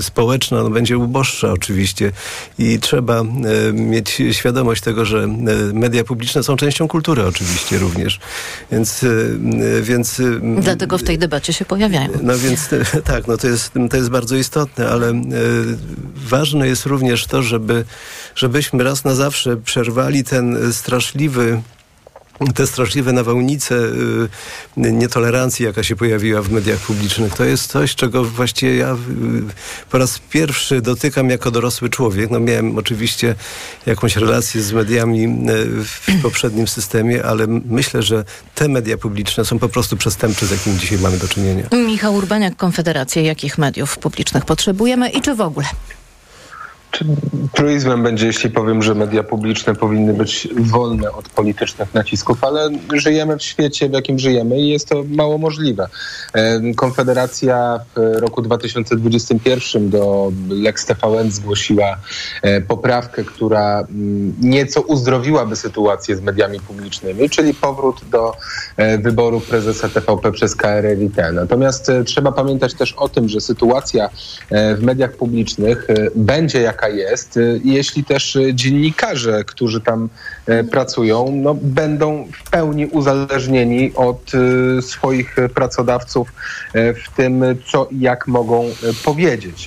[0.00, 2.12] społeczna no, będzie uboższa oczywiście
[2.58, 3.24] i trzeba e,
[3.72, 5.28] mieć świadomość tego, że e,
[5.72, 8.20] media publiczne są częścią kultury oczywiście również.
[8.72, 9.04] Więc,
[9.82, 10.22] więc
[10.60, 12.08] Dlatego w tej debacie się pojawiają.
[12.22, 12.68] No więc
[13.04, 15.22] tak, no to jest, to jest bardzo istotne, ale
[16.14, 17.84] ważne jest również to, żeby,
[18.34, 21.62] żebyśmy raz na zawsze przerwali ten straszliwy
[22.54, 24.28] te straszliwe nawałnice y,
[24.76, 28.96] nietolerancji, jaka się pojawiła w mediach publicznych, to jest coś, czego właściwie ja y,
[29.90, 32.30] po raz pierwszy dotykam jako dorosły człowiek.
[32.30, 33.34] No miałem oczywiście
[33.86, 39.58] jakąś relację z mediami y, w poprzednim systemie, ale myślę, że te media publiczne są
[39.58, 41.64] po prostu przestępcze, z jakimi dzisiaj mamy do czynienia.
[41.86, 43.22] Michał Urbaniak, Konfederacja.
[43.22, 45.66] Jakich mediów publicznych potrzebujemy i czy w ogóle?
[47.52, 53.36] Truizmem będzie, jeśli powiem, że media publiczne powinny być wolne od politycznych nacisków, ale żyjemy
[53.36, 55.88] w świecie, w jakim żyjemy i jest to mało możliwe.
[56.76, 61.96] Konfederacja w roku 2021 do Lex TVN zgłosiła
[62.42, 68.32] e, poprawkę, która mm, nieco uzdrowiłaby sytuację z mediami publicznymi, czyli powrót do
[68.76, 71.16] e, wyboru prezesa TVP przez KRLiT.
[71.32, 74.10] Natomiast e, trzeba pamiętać też o tym, że sytuacja
[74.50, 77.38] w mediach publicznych będzie jak jaka jest.
[77.64, 80.08] I jeśli też dziennikarze, którzy tam
[80.70, 84.32] pracują, no, będą w pełni uzależnieni od
[84.80, 86.32] swoich pracodawców
[86.74, 88.64] w tym, co i jak mogą
[89.04, 89.66] powiedzieć.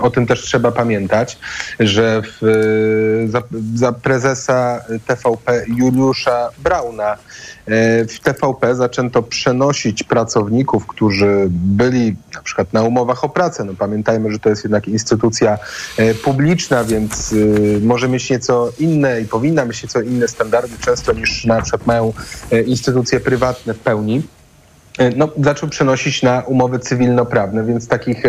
[0.00, 1.38] O tym też trzeba pamiętać,
[1.80, 3.42] że w, za,
[3.74, 7.16] za prezesa TVP Juliusza Brauna
[8.08, 13.64] w TVP zaczęto przenosić pracowników, którzy byli na przykład na umowach o pracę.
[13.64, 15.58] No pamiętajmy, że to jest jednak instytucja
[15.96, 21.12] e, publiczna, więc e, może mieć nieco inne i powinna mieć nieco inne standardy często
[21.12, 22.12] niż na przykład mają
[22.52, 24.22] e, instytucje prywatne w pełni.
[25.16, 28.22] No, zaczął przenosić na umowy cywilnoprawne, więc takich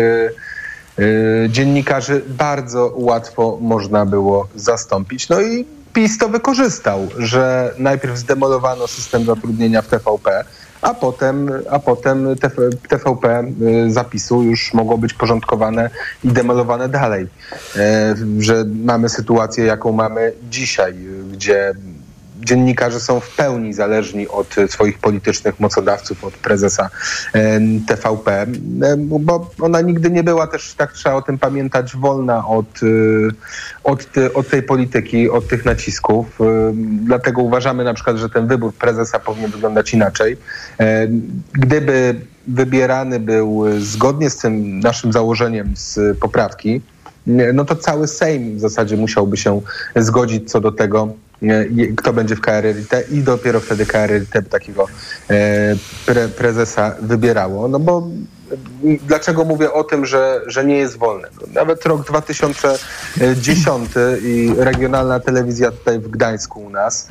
[1.48, 5.28] dziennikarzy bardzo łatwo można było zastąpić.
[5.28, 5.66] No i
[5.98, 10.44] PiS to wykorzystał, że najpierw zdemolowano system zatrudnienia w TVP,
[10.82, 12.36] a potem, a potem
[12.88, 13.44] TVP
[13.86, 15.90] y, zapisu już mogło być porządkowane
[16.24, 17.26] i demolowane dalej.
[17.76, 20.94] E, że mamy sytuację, jaką mamy dzisiaj,
[21.32, 21.74] gdzie
[22.44, 26.90] dziennikarze są w pełni zależni od swoich politycznych mocodawców, od prezesa
[27.86, 28.46] TVP,
[29.00, 33.28] bo ona nigdy nie była też, tak trzeba o tym pamiętać, wolna od, y,
[33.84, 36.38] od, od tej polityki, od tych nacisków.
[37.04, 40.36] Dlatego uważamy na przykład, że ten wybór prezesa powinien wyglądać inaczej.
[41.52, 46.80] Gdyby wybierany był zgodnie z tym naszym założeniem z poprawki,
[47.54, 49.60] no to cały Sejm w zasadzie musiałby się
[49.96, 51.14] zgodzić co do tego,
[51.96, 54.86] kto będzie w KRLT i dopiero wtedy KRLT takiego
[55.30, 57.68] e, pre, prezesa wybierało.
[57.68, 58.08] No bo
[59.06, 61.28] dlaczego mówię o tym, że, że nie jest wolny?
[61.54, 63.90] Nawet rok 2010
[64.22, 67.08] i regionalna telewizja tutaj w Gdańsku u nas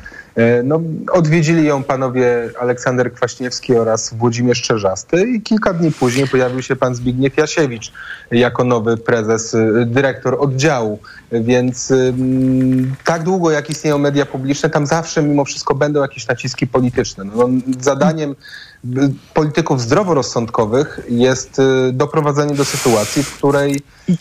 [0.64, 0.82] no,
[1.12, 6.96] odwiedzili ją panowie Aleksander Kwaśniewski oraz Włodzimierz Czerzasty i kilka dni później pojawił się pan
[6.96, 7.92] Zbigniew Jasiewicz
[8.32, 11.00] jako nowy prezes, y, dyrektor oddziału.
[11.32, 11.94] Więc
[13.04, 17.24] tak długo jak istnieją media publiczne, tam zawsze mimo wszystko będą jakieś naciski polityczne.
[17.24, 17.50] No,
[17.80, 18.36] zadaniem
[19.34, 21.64] polityków zdroworozsądkowych jest y,
[21.94, 24.16] doprowadzenie do sytuacji, w której y,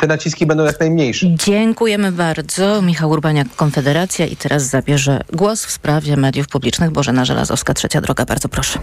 [0.00, 1.26] te naciski będą jak najmniejsze.
[1.34, 2.82] Dziękujemy bardzo.
[2.82, 6.90] Michał Urbaniak, Konfederacja i teraz zabierze głos w sprawie mediów publicznych.
[6.90, 8.78] Bożena Żelazowska, Trzecia Droga, bardzo proszę.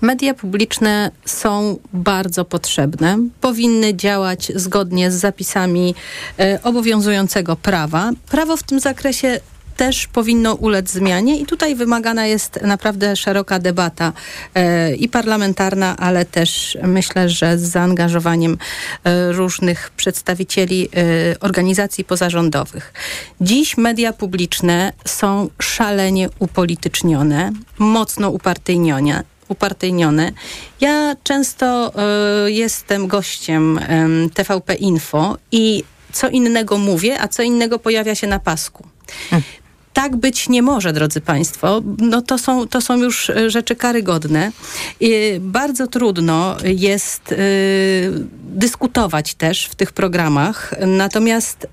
[0.00, 5.94] Media publiczne są bardzo potrzebne, powinny działać zgodnie z zapisami
[6.38, 8.10] e, obowiązującego prawa.
[8.30, 9.40] Prawo w tym zakresie
[9.80, 14.12] też powinno ulec zmianie i tutaj wymagana jest naprawdę szeroka debata
[14.54, 18.58] e, i parlamentarna, ale też myślę, że z zaangażowaniem
[19.04, 20.90] e, różnych przedstawicieli e,
[21.40, 22.92] organizacji pozarządowych.
[23.40, 30.32] Dziś media publiczne są szalenie upolitycznione, mocno upartyjnione upartyjnione.
[30.80, 31.92] Ja często
[32.46, 38.26] y, jestem gościem y, TVP Info i co innego mówię, a co innego pojawia się
[38.26, 38.86] na pasku.
[39.92, 41.82] Tak być nie może, drodzy Państwo.
[41.98, 44.52] No to są, to są już e, rzeczy karygodne.
[45.40, 47.36] Bardzo trudno jest y,
[48.42, 50.74] dyskutować też w tych programach.
[50.86, 51.66] Natomiast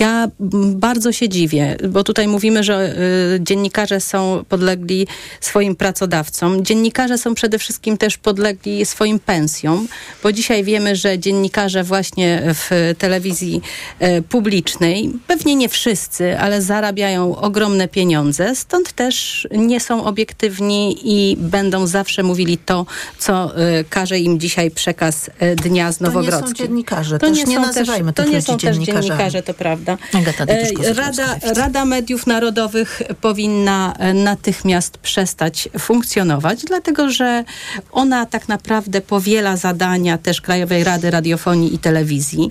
[0.00, 0.28] ja
[0.74, 2.94] bardzo się dziwię, bo tutaj mówimy, że
[3.36, 5.06] y, dziennikarze są podlegli
[5.40, 6.64] swoim pracodawcom.
[6.64, 9.88] Dziennikarze są przede wszystkim też podlegli swoim pensjom,
[10.22, 13.62] bo dzisiaj wiemy, że dziennikarze właśnie w telewizji
[14.02, 21.36] y, publicznej, pewnie nie wszyscy, ale zarabiają ogromne pieniądze, stąd też nie są obiektywni i
[21.36, 22.86] będą zawsze mówili to,
[23.18, 26.40] co y, każe im dzisiaj przekaz dnia z Nowogrodzkiej.
[26.40, 29.54] To nie są dziennikarze, to też nie, nie nazywajmy To nie są też dziennikarze, to
[29.54, 30.54] prawda prawda?
[30.84, 37.44] E, Rada, Rada Mediów Narodowych powinna e, natychmiast przestać funkcjonować, dlatego że
[37.92, 42.50] ona tak naprawdę powiela zadania też Krajowej Rady Radiofonii i Telewizji.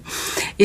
[0.59, 0.63] E,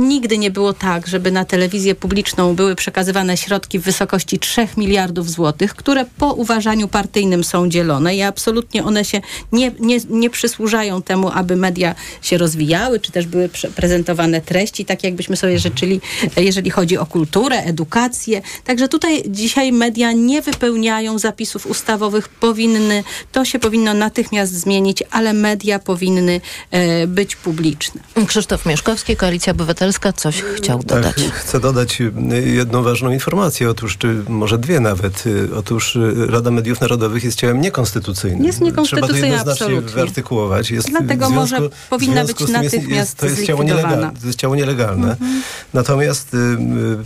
[0.00, 5.30] nigdy nie było tak, żeby na telewizję publiczną były przekazywane środki w wysokości 3 miliardów
[5.30, 9.20] złotych, które po uważaniu partyjnym są dzielone i absolutnie one się
[9.52, 15.04] nie, nie, nie przysłużają temu, aby media się rozwijały, czy też były prezentowane treści, tak
[15.04, 15.95] jakbyśmy sobie życzyli
[16.36, 18.42] jeżeli chodzi o kulturę, edukację.
[18.64, 22.28] Także tutaj dzisiaj media nie wypełniają zapisów ustawowych.
[22.28, 26.40] Powinny, to się powinno natychmiast zmienić, ale media powinny
[26.70, 28.00] e, być publiczne.
[28.26, 31.16] Krzysztof Mieszkowski, Koalicja Obywatelska, coś chciał tak, dodać.
[31.16, 31.98] Tak, chcę dodać
[32.44, 35.24] jedną ważną informację, otóż, czy może dwie nawet.
[35.56, 35.98] Otóż
[36.28, 38.44] Rada Mediów Narodowych jest ciałem niekonstytucyjnym.
[38.44, 39.94] Jest niekonstytucyjna, Trzeba to jednoznacznie absolutnie.
[39.94, 40.70] wyartykułować.
[40.70, 41.58] Jest, Dlatego może
[41.90, 44.10] powinna być natychmiast jest, to jest ciało nielegalne.
[44.20, 45.10] To jest ciało nielegalne.
[45.10, 45.42] Mhm.
[45.86, 46.38] Natomiast y,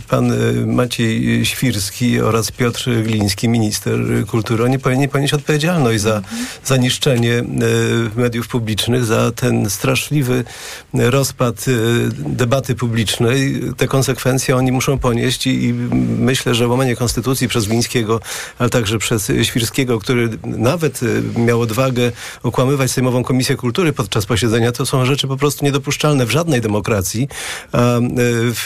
[0.09, 0.33] pan
[0.65, 6.21] Maciej Świrski oraz Piotr Gliński, minister kultury, oni powinni ponieść odpowiedzialność za,
[6.65, 7.43] za niszczenie
[8.15, 10.43] mediów publicznych, za ten straszliwy
[10.93, 11.65] rozpad
[12.13, 13.61] debaty publicznej.
[13.77, 15.73] Te konsekwencje oni muszą ponieść i,
[16.17, 18.19] myślę, że łamanie konstytucji przez Glińskiego,
[18.59, 20.99] ale także przez Świrskiego, który nawet
[21.35, 22.11] miał odwagę
[22.43, 27.27] okłamywać Sejmową Komisję Kultury podczas posiedzenia, to są rzeczy po prostu niedopuszczalne w żadnej demokracji.
[27.71, 28.01] A e,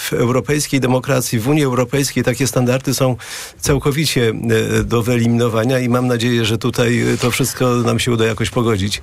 [0.06, 3.15] w europejskiej demokracji, w Unii Europejskiej takie standardy są
[3.60, 4.34] całkowicie
[4.80, 9.02] e, do wyeliminowania i mam nadzieję, że tutaj to wszystko nam się uda jakoś pogodzić.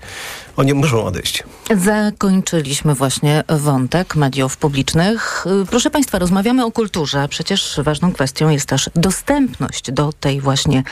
[0.56, 1.44] Oni muszą odejść.
[1.76, 5.44] Zakończyliśmy właśnie wątek mediów publicznych.
[5.70, 7.28] Proszę Państwa, rozmawiamy o kulturze.
[7.28, 10.82] Przecież ważną kwestią jest też dostępność do tej właśnie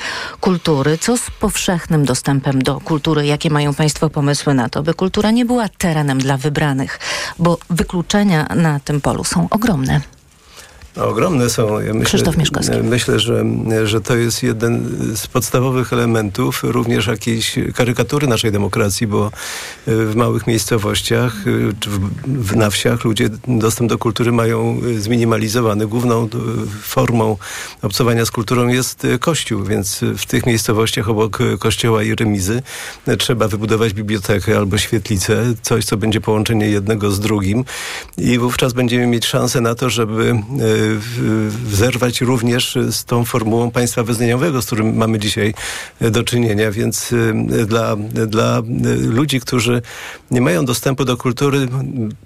[0.40, 0.98] kultury.
[0.98, 3.26] Co z powszechnym dostępem do kultury?
[3.26, 6.98] Jakie mają Państwo pomysły na to, by kultura nie była terenem dla wybranych?
[7.38, 9.99] Bo wykluczenia na tym polu są ogromne.
[11.00, 11.80] Ogromne są.
[11.80, 12.76] Ja myślę, Krzysztof Mieszkowski.
[12.82, 13.44] Myślę, że,
[13.84, 19.30] że to jest jeden z podstawowych elementów również jakiejś karykatury naszej demokracji, bo
[19.86, 21.34] w małych miejscowościach
[21.80, 21.90] czy
[22.26, 25.86] w, na wsiach ludzie dostęp do kultury mają zminimalizowany.
[25.86, 26.28] Główną
[26.82, 27.36] formą
[27.82, 32.62] obcowania z kulturą jest kościół, więc w tych miejscowościach obok kościoła i remizy
[33.18, 37.64] trzeba wybudować bibliotekę albo świetlicę, coś, co będzie połączenie jednego z drugim
[38.18, 40.42] i wówczas będziemy mieć szansę na to, żeby
[41.72, 45.54] zerwać również z tą formułą państwa wyznaniowego, z którym mamy dzisiaj
[46.00, 47.96] do czynienia, więc y, dla,
[48.26, 48.62] dla
[48.96, 49.82] ludzi, którzy
[50.30, 51.68] nie mają dostępu do kultury,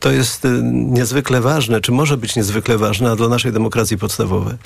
[0.01, 4.57] to jest y, niezwykle ważne, czy może być niezwykle ważne, a dla naszej demokracji podstawowe.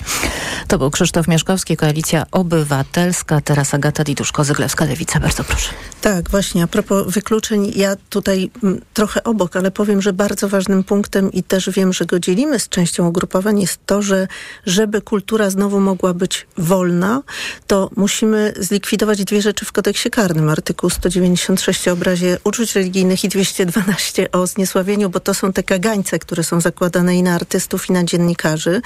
[0.67, 5.19] To był Krzysztof Mieszkowski, Koalicja Obywatelska, teraz Agata Diduszko-Zyglewska, Lewica.
[5.19, 5.69] Bardzo proszę.
[6.01, 10.49] Tak, właśnie, a propos wykluczeń, ja tutaj m, mm, trochę obok, ale powiem, że bardzo
[10.49, 14.27] ważnym punktem i też wiem, że go dzielimy z częścią ugrupowań jest to, że
[14.65, 17.21] żeby kultura znowu mogła być wolna,
[17.67, 20.49] to musimy zlikwidować dwie rzeczy w kodeksie karnym.
[20.49, 26.19] Artykuł 196 o obrazie uczuć religijnych i 212 o zniesławieniu, bo to są te kagańce,
[26.19, 28.81] które są zakładane i na artystów, i na dziennikarzy.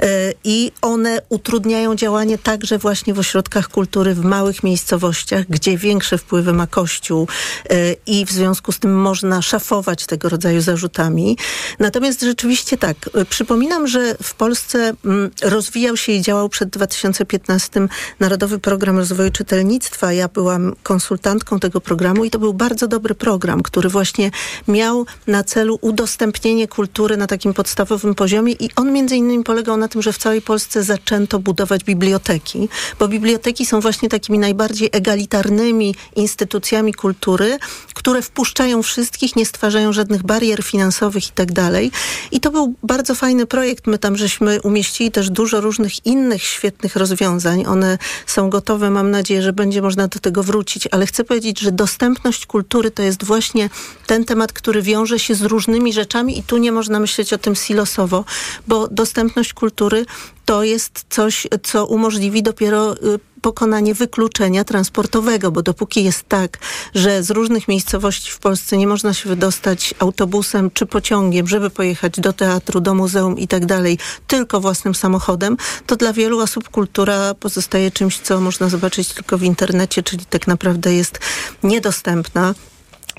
[0.00, 6.18] E, I one utrudniają działanie także właśnie w ośrodkach kultury w małych miejscowościach, gdzie większe
[6.18, 7.28] wpływy ma Kościół
[7.70, 11.38] e, i w związku z tym można szafować tego rodzaju zarzutami.
[11.78, 17.88] Natomiast rzeczywiście tak, e, przypominam, że w Polsce mm, rozwijał się i działał przed 2015
[18.20, 20.12] Narodowy Program Rozwoju Czytelnictwa.
[20.12, 24.30] Ja byłam konsultantką tego programu i to był bardzo dobry program, który właśnie
[24.68, 29.88] miał na celu udostępnienie kultury na takim podstawowym poziomie i on między innymi polegał na
[29.88, 32.68] tym, że w całej Polsce zaczęto budować biblioteki,
[32.98, 37.58] bo biblioteki są właśnie takimi najbardziej egalitarnymi instytucjami kultury,
[37.94, 41.90] które wpuszczają wszystkich, nie stwarzają żadnych barier finansowych i tak dalej.
[42.30, 43.86] I to był bardzo fajny projekt.
[43.86, 47.66] My tam żeśmy umieścili też dużo różnych innych świetnych rozwiązań.
[47.66, 48.90] One są gotowe.
[48.90, 50.88] Mam nadzieję, że będzie można do tego wrócić.
[50.90, 53.70] Ale chcę powiedzieć, że dostępność kultury to jest właśnie
[54.06, 57.54] ten temat, który wiąże się z różnymi rzeczami i tu nie można myśleć o tym
[57.54, 58.24] silosowo,
[58.66, 60.06] bo dostępność kultury
[60.44, 62.98] to jest coś, co umożliwi dopiero y,
[63.46, 66.58] pokonanie wykluczenia transportowego, bo dopóki jest tak,
[66.94, 72.20] że z różnych miejscowości w Polsce nie można się wydostać autobusem czy pociągiem, żeby pojechać
[72.20, 75.56] do teatru, do muzeum i tak dalej, tylko własnym samochodem,
[75.86, 80.46] to dla wielu osób kultura pozostaje czymś, co można zobaczyć tylko w internecie, czyli tak
[80.46, 81.18] naprawdę jest
[81.62, 82.54] niedostępna.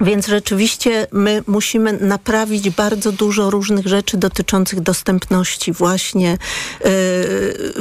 [0.02, 6.38] Więc rzeczywiście my musimy naprawić bardzo dużo różnych rzeczy dotyczących dostępności właśnie yy,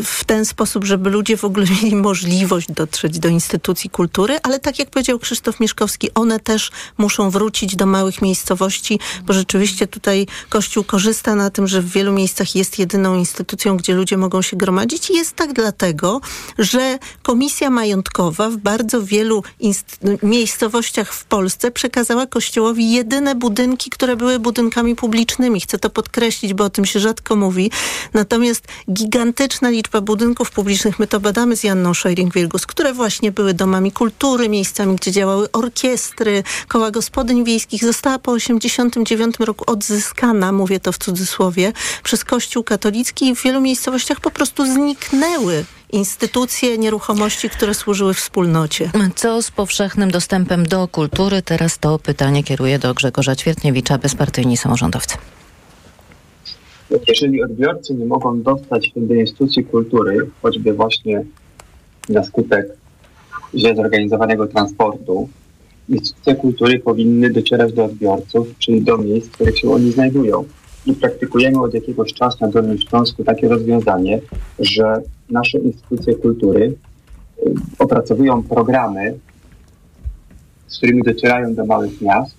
[0.04, 4.78] w ten sposób, żeby ludzie w ogóle mieli możliwość dotrzeć do instytucji kultury, ale tak
[4.78, 10.84] jak powiedział Krzysztof Mieszkowski, one też muszą wrócić do małych miejscowości, bo rzeczywiście tutaj Kościół
[10.84, 15.10] korzysta na tym, że w wielu miejscach jest jedyną instytucją, gdzie ludzie mogą się gromadzić.
[15.10, 16.20] Jest tak dlatego,
[16.58, 19.42] że Komisja Majątkowa w bardzo wielu
[20.22, 25.60] miejscowościach w Polsce przekazała przekazała Kościołowi jedyne budynki, które były budynkami publicznymi.
[25.60, 27.70] Chcę to podkreślić, bo o tym się rzadko mówi.
[28.14, 33.92] Natomiast gigantyczna liczba budynków publicznych, my to badamy z Janną Szojring-Wirgus, które właśnie były domami
[33.92, 40.92] kultury, miejscami, gdzie działały orkiestry, koła gospodyń wiejskich, została po 1989 roku odzyskana, mówię to
[40.92, 41.72] w cudzysłowie,
[42.02, 48.90] przez Kościół katolicki i w wielu miejscowościach po prostu zniknęły instytucje, nieruchomości, które służyły wspólnocie.
[49.14, 51.42] Co z powszechnym dostępem do kultury?
[51.42, 55.16] Teraz to pytanie kieruję do Grzegorza Ćwiertniewicza, bezpartyjni samorządowcy.
[57.08, 61.24] Jeżeli odbiorcy nie mogą dostać się do instytucji kultury, choćby właśnie
[62.08, 62.66] na skutek
[63.54, 65.28] źle zorganizowanego transportu,
[65.88, 70.44] instytucje kultury powinny docierać do odbiorców, czyli do miejsc, w których się oni znajdują.
[70.86, 74.20] i praktykujemy od jakiegoś czasu na Dolnym Śląsku takie rozwiązanie,
[74.58, 76.74] że nasze instytucje kultury
[77.46, 79.18] y, opracowują programy,
[80.66, 82.36] z którymi docierają do małych miast,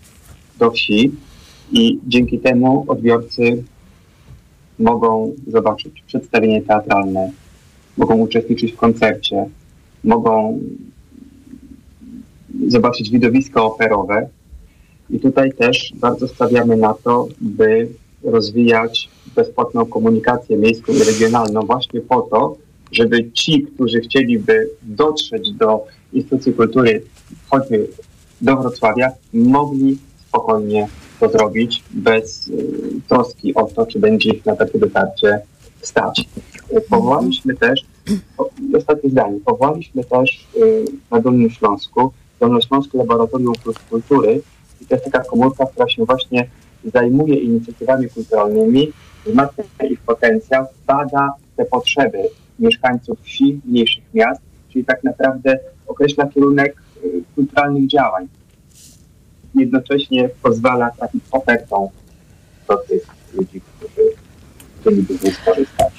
[0.60, 1.12] do wsi
[1.72, 3.64] i dzięki temu odbiorcy
[4.80, 7.32] mogą zobaczyć przedstawienie teatralne,
[7.98, 9.50] mogą uczestniczyć w koncercie,
[10.04, 10.60] mogą
[12.68, 14.30] zobaczyć widowiska operowe.
[15.10, 17.90] I tutaj też bardzo stawiamy na to, by
[18.24, 22.58] rozwijać bezpłatną komunikację miejską i regionalną właśnie po to,
[22.92, 27.04] żeby ci, którzy chcieliby dotrzeć do instytucji kultury,
[27.50, 27.88] choćby
[28.42, 29.98] do Wrocławia, mogli
[30.28, 30.88] spokojnie
[31.20, 32.54] to zrobić bez y,
[33.08, 35.40] troski o to, czy będzie ich na takie dotarcie
[35.82, 36.30] stać.
[36.90, 37.86] Powołaliśmy też,
[38.78, 43.54] ostatnie zdanie, powołaliśmy też y, na Dolnym Śląsku, Dolnośląskie Laboratorium
[43.90, 44.42] Kultury
[44.82, 46.50] i to jest taka komórka, która się właśnie
[46.94, 48.92] zajmuje inicjatywami kulturalnymi,
[49.26, 52.18] wzmacnia ich potencjał, bada te potrzeby
[52.60, 58.28] mieszkańców wsi, mniejszych miast, czyli tak naprawdę określa kierunek y, kulturalnych działań.
[59.56, 61.90] Jednocześnie pozwala trafić ofertą
[62.68, 63.02] do tych
[63.34, 64.02] ludzi, którzy
[64.80, 65.94] chcieliby z niej skorzystać.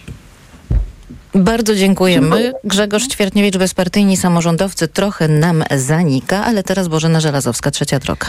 [1.34, 2.52] Bardzo dziękujemy.
[2.64, 8.26] Grzegorz Ćwiertniewicz, bezpartyjni samorządowcy, trochę nam zanika, ale teraz Bożena Żelazowska, trzecia droga.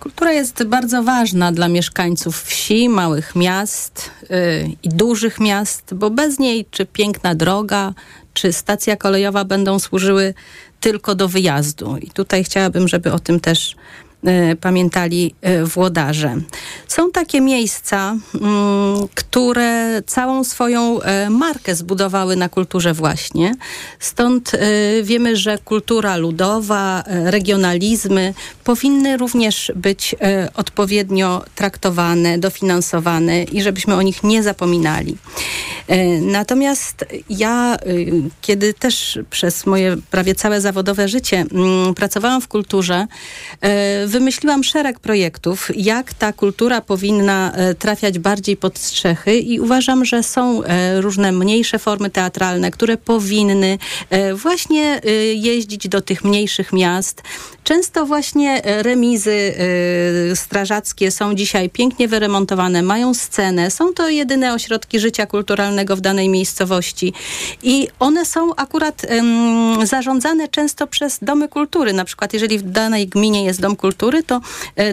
[0.00, 4.36] Kultura jest bardzo ważna dla mieszkańców wsi, małych miast yy,
[4.82, 7.94] i dużych miast, bo bez niej czy piękna droga,
[8.34, 10.34] czy stacja kolejowa będą służyły
[10.80, 11.96] tylko do wyjazdu.
[11.96, 13.76] I tutaj chciałabym, żeby o tym też
[14.60, 16.36] pamiętali y, włodarze.
[16.88, 23.54] Są takie miejsca, mm, które całą swoją e, markę zbudowały na kulturze właśnie.
[23.98, 24.58] Stąd e,
[25.02, 28.34] wiemy, że kultura ludowa, e, regionalizmy
[28.64, 30.14] powinny również być
[30.54, 35.16] odpowiednio traktowane, dofinansowane i żebyśmy o nich nie zapominali.
[36.20, 37.76] Natomiast ja,
[38.40, 43.06] kiedy też przez moje prawie całe zawodowe życie mm, pracowałam w kulturze,
[44.10, 50.62] wymyśliłam szereg projektów, jak ta kultura powinna trafiać bardziej pod strzechy i uważam, że są
[50.96, 53.78] różne mniejsze formy teatralne, które powinny
[54.34, 55.00] właśnie
[55.34, 57.22] jeździć do tych mniejszych miast.
[57.64, 59.54] Często właśnie remizy
[60.34, 66.28] strażackie są dzisiaj pięknie wyremontowane, mają scenę, są to jedyne ośrodki życia kulturalnego w danej
[66.28, 67.12] miejscowości
[67.62, 69.06] i one są akurat
[69.84, 71.92] zarządzane często przez domy kultury.
[71.92, 74.40] Na przykład jeżeli w danej gminie jest dom kultury, to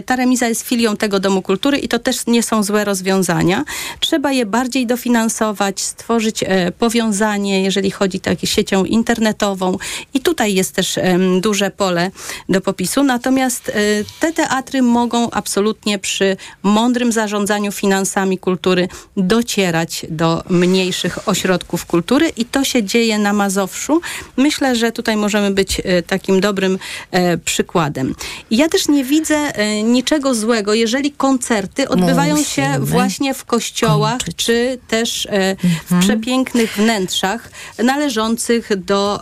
[0.06, 3.64] ta remiza jest filią tego domu kultury i to też nie są złe rozwiązania.
[4.00, 9.78] Trzeba je bardziej dofinansować, stworzyć e, powiązanie, jeżeli chodzi o siecią internetową
[10.14, 12.10] i tutaj jest też e, duże pole
[12.48, 13.02] do popisu.
[13.02, 13.72] Natomiast e,
[14.20, 22.44] te teatry mogą absolutnie przy mądrym zarządzaniu finansami kultury docierać do mniejszych ośrodków kultury i
[22.44, 24.00] to się dzieje na Mazowszu.
[24.36, 26.78] Myślę, że tutaj możemy być e, takim dobrym
[27.10, 28.14] e, przykładem.
[28.50, 29.52] Ja też nie widzę
[29.84, 34.36] niczego złego, jeżeli koncerty odbywają Musimy się właśnie w kościołach, kończyć.
[34.36, 36.02] czy też w mhm.
[36.02, 39.20] przepięknych wnętrzach należących do,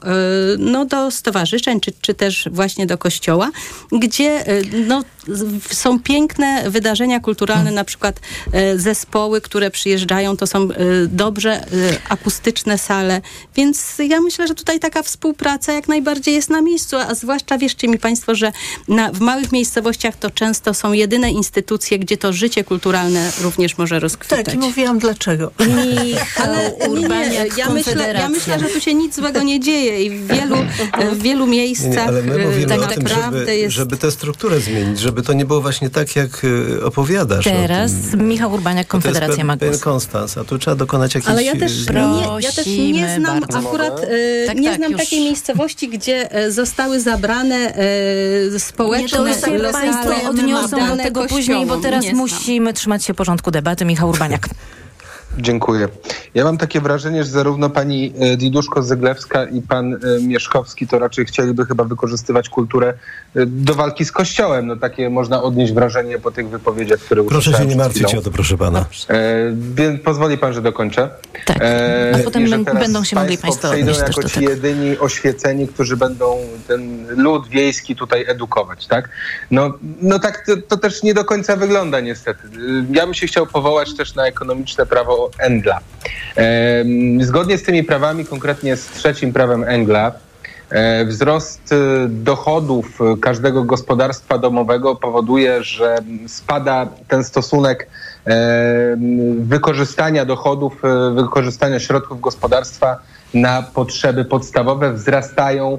[0.59, 3.26] no, do stowarzyszeń, czy, czy też właśnie do kościoła,
[3.93, 5.03] gdzie e, no,
[5.71, 8.21] są piękne wydarzenia kulturalne, na przykład
[8.77, 10.69] zespoły, które przyjeżdżają, to są
[11.09, 11.67] dobrze
[12.09, 13.21] akustyczne sale,
[13.57, 17.89] więc ja myślę, że tutaj taka współpraca jak najbardziej jest na miejscu, a zwłaszcza wierzcie
[17.89, 18.53] mi Państwo, że
[18.89, 24.01] na, w małych miejscowościach to często są jedyne instytucje, gdzie to życie kulturalne również może
[24.01, 24.47] rozkwitać.
[24.47, 25.51] Tak, i mówiłam dlaczego.
[26.43, 30.11] Ale nie, nie, ja, myślę, ja myślę, że tu się nic złego nie dzieje i
[30.11, 30.57] w wielu,
[31.13, 33.75] w wielu miejscach nie, ale my mówimy tak o tym, żeby, jest...
[33.75, 37.45] żeby tę strukturę zmienić, żeby to nie było właśnie tak, jak y, opowiadasz.
[37.45, 39.81] Teraz Michał Urbaniak, Konfederacja ma głos.
[39.81, 44.01] Konstans, a tu trzeba dokonać jakichś Ale ja też, nie, ja też nie znam akurat,
[44.01, 45.01] e, tak, nie tak, znam już.
[45.01, 47.75] takiej miejscowości, gdzie zostały zabrane
[48.55, 53.15] e, społeczne nie, to lokale, Państwo odniosą do tego później, bo teraz musimy trzymać się
[53.15, 53.85] porządku debaty.
[53.85, 54.49] Michał Urbaniak.
[55.39, 55.89] Dziękuję.
[56.35, 61.25] Ja mam takie wrażenie, że zarówno pani e, Diduszko-Zyglewska i pan e, Mieszkowski to raczej
[61.25, 62.95] chcieliby chyba wykorzystywać kulturę
[63.35, 64.67] e, do walki z Kościołem.
[64.67, 68.31] No takie można odnieść wrażenie po tych wypowiedziach, które Proszę się nie martwić o to,
[68.31, 68.87] proszę pana.
[69.09, 71.11] E, więc pozwoli pan, że dokończę.
[71.45, 76.39] Tak, e, a potem będą się mogli państwo odnieść jako ci jedyni oświeceni, którzy będą
[76.69, 79.09] ten lud wiejski tutaj edukować, tak?
[79.51, 79.73] No,
[80.03, 82.49] no tak to, to też nie do końca wygląda niestety.
[82.91, 85.81] Ja bym się chciał powołać też na ekonomiczne prawo Engla.
[87.21, 90.13] Zgodnie z tymi prawami, konkretnie z trzecim prawem Engla,
[90.71, 91.77] E, wzrost e,
[92.09, 97.89] dochodów każdego gospodarstwa domowego powoduje, że spada ten stosunek
[99.39, 100.83] wykorzystania dochodów,
[101.15, 102.99] wykorzystania środków gospodarstwa
[103.35, 105.79] na potrzeby podstawowe, wzrastają,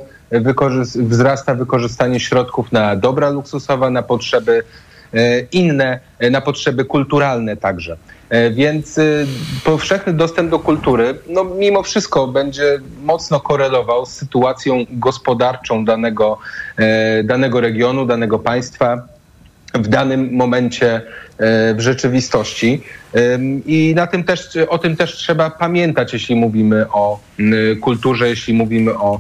[0.95, 4.63] wzrasta wykorzystanie środków na dobra luksusowe, na potrzeby
[5.51, 5.99] inne,
[6.31, 7.97] na potrzeby kulturalne także.
[8.29, 8.99] E, więc
[9.63, 16.38] powszechny dostęp do kultury, no mimo wszystko będzie mocno korelował z sytuacją gospodarczą danego,
[16.77, 19.16] e, danego regionu, danego państwa
[19.79, 21.01] w danym momencie e,
[21.73, 22.81] w rzeczywistości.
[23.65, 27.19] I na tym też, o tym też trzeba pamiętać, jeśli mówimy o
[27.81, 29.19] kulturze, jeśli mówimy o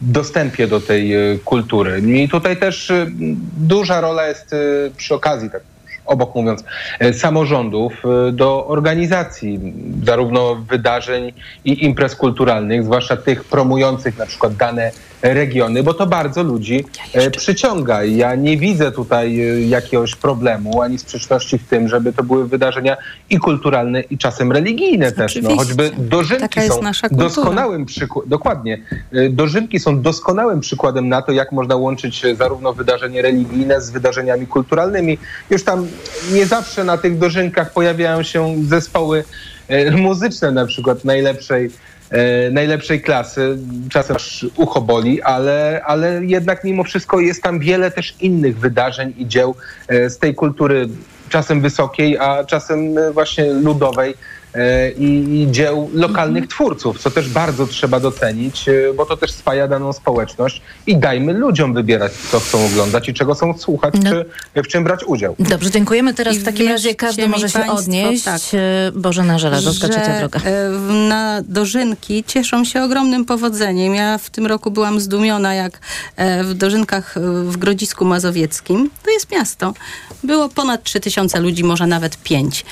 [0.00, 1.12] dostępie do tej
[1.44, 2.02] kultury.
[2.06, 2.92] I tutaj też
[3.56, 4.54] duża rola jest
[4.96, 5.62] przy okazji tak
[6.06, 6.64] obok mówiąc,
[6.98, 7.92] e, samorządów
[8.28, 9.60] e, do organizacji
[10.04, 11.32] zarówno wydarzeń
[11.64, 14.90] i imprez kulturalnych, zwłaszcza tych promujących na przykład dane
[15.22, 18.04] regiony, bo to bardzo ludzi e, przyciąga.
[18.04, 19.36] Ja nie widzę tutaj
[19.68, 22.96] jakiegoś problemu ani sprzeczności w tym, żeby to były wydarzenia
[23.30, 25.38] i kulturalne, i czasem religijne też.
[25.42, 26.80] No, choćby dożynki są
[27.10, 28.78] doskonałym przykładem, dokładnie,
[29.30, 35.18] dożynki są doskonałym przykładem na to, jak można łączyć zarówno wydarzenie religijne z wydarzeniami kulturalnymi.
[35.50, 35.86] Już tam
[36.32, 39.24] nie zawsze na tych dożynkach pojawiają się zespoły
[39.68, 41.70] e, muzyczne na przykład najlepszej,
[42.10, 43.58] e, najlepszej klasy.
[43.90, 49.14] Czasem aż ucho boli, ale, ale jednak mimo wszystko jest tam wiele też innych wydarzeń
[49.18, 49.54] i dzieł
[49.88, 50.88] e, z tej kultury
[51.28, 54.14] czasem wysokiej, a czasem właśnie ludowej,
[54.98, 59.68] i, i dzieł lokalnych twórców, co też bardzo trzeba docenić, e, bo to też spaja
[59.68, 64.10] daną społeczność i dajmy ludziom wybierać, co chcą oglądać i czego chcą słuchać, no.
[64.10, 64.24] czy
[64.62, 65.36] w czym brać udział.
[65.38, 66.14] Dobrze, dziękujemy.
[66.14, 68.24] Teraz I w takim razie każdy może się państwo, odnieść.
[68.24, 70.40] Tak, e, Bożena Żelazowska, trzecia droga.
[71.08, 73.94] Na dożynki cieszą się ogromnym powodzeniem.
[73.94, 75.80] Ja w tym roku byłam zdumiona, jak
[76.44, 77.14] w dożynkach
[77.44, 79.74] w Grodzisku Mazowieckim, to jest miasto,
[80.24, 82.64] było ponad 3000 ludzi, może nawet 5.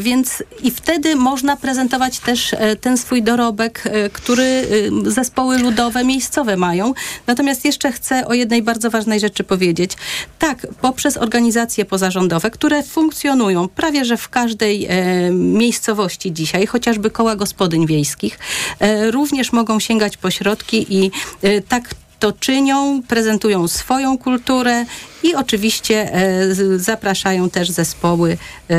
[0.00, 4.42] Więc i wtedy można prezentować też e, ten swój dorobek, e, który
[5.06, 6.94] e, zespoły ludowe, miejscowe mają.
[7.26, 9.92] Natomiast jeszcze chcę o jednej bardzo ważnej rzeczy powiedzieć.
[10.38, 14.88] Tak, poprzez organizacje pozarządowe, które funkcjonują prawie że w każdej
[15.30, 18.38] miejscowości dzisiaj, chociażby koła gospodyń wiejskich,
[19.10, 21.10] również mogą sięgać po środki i
[21.68, 24.84] tak to czynią, prezentują swoją kulturę
[25.24, 28.36] i oczywiście e, zapraszają też zespoły
[28.70, 28.76] e,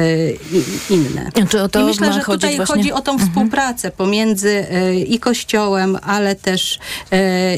[0.90, 1.32] inne.
[1.50, 2.76] Czy o to I myślę, że tutaj właśnie...
[2.76, 3.30] chodzi o tą mhm.
[3.30, 6.80] współpracę pomiędzy e, i Kościołem, ale też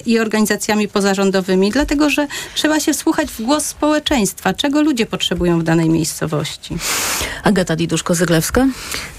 [0.05, 5.64] i organizacjami pozarządowymi, dlatego że trzeba się wsłuchać w głos społeczeństwa, czego ludzie potrzebują w
[5.64, 6.77] danej miejscowości.
[7.43, 8.68] Agata Diduszko-Zyglewska?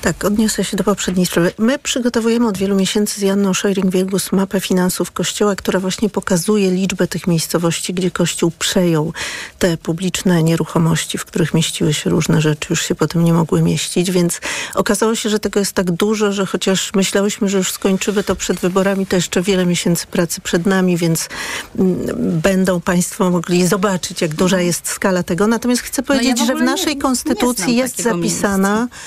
[0.03, 1.53] Tak, odniosę się do poprzedniej sprawy.
[1.59, 7.07] My przygotowujemy od wielu miesięcy z Janną Szojring-Wielgus mapę finansów Kościoła, która właśnie pokazuje liczbę
[7.07, 9.13] tych miejscowości, gdzie Kościół przejął
[9.59, 14.11] te publiczne nieruchomości, w których mieściły się różne rzeczy, już się potem nie mogły mieścić,
[14.11, 14.41] więc
[14.75, 18.61] okazało się, że tego jest tak dużo, że chociaż myślałyśmy, że już skończymy to przed
[18.61, 21.29] wyborami, to jeszcze wiele miesięcy pracy przed nami, więc
[21.79, 22.07] mm,
[22.41, 25.47] będą Państwo mogli zobaczyć, jak duża jest skala tego.
[25.47, 28.99] Natomiast chcę powiedzieć, no ja że w naszej nie, konstytucji nie jest zapisana miejsca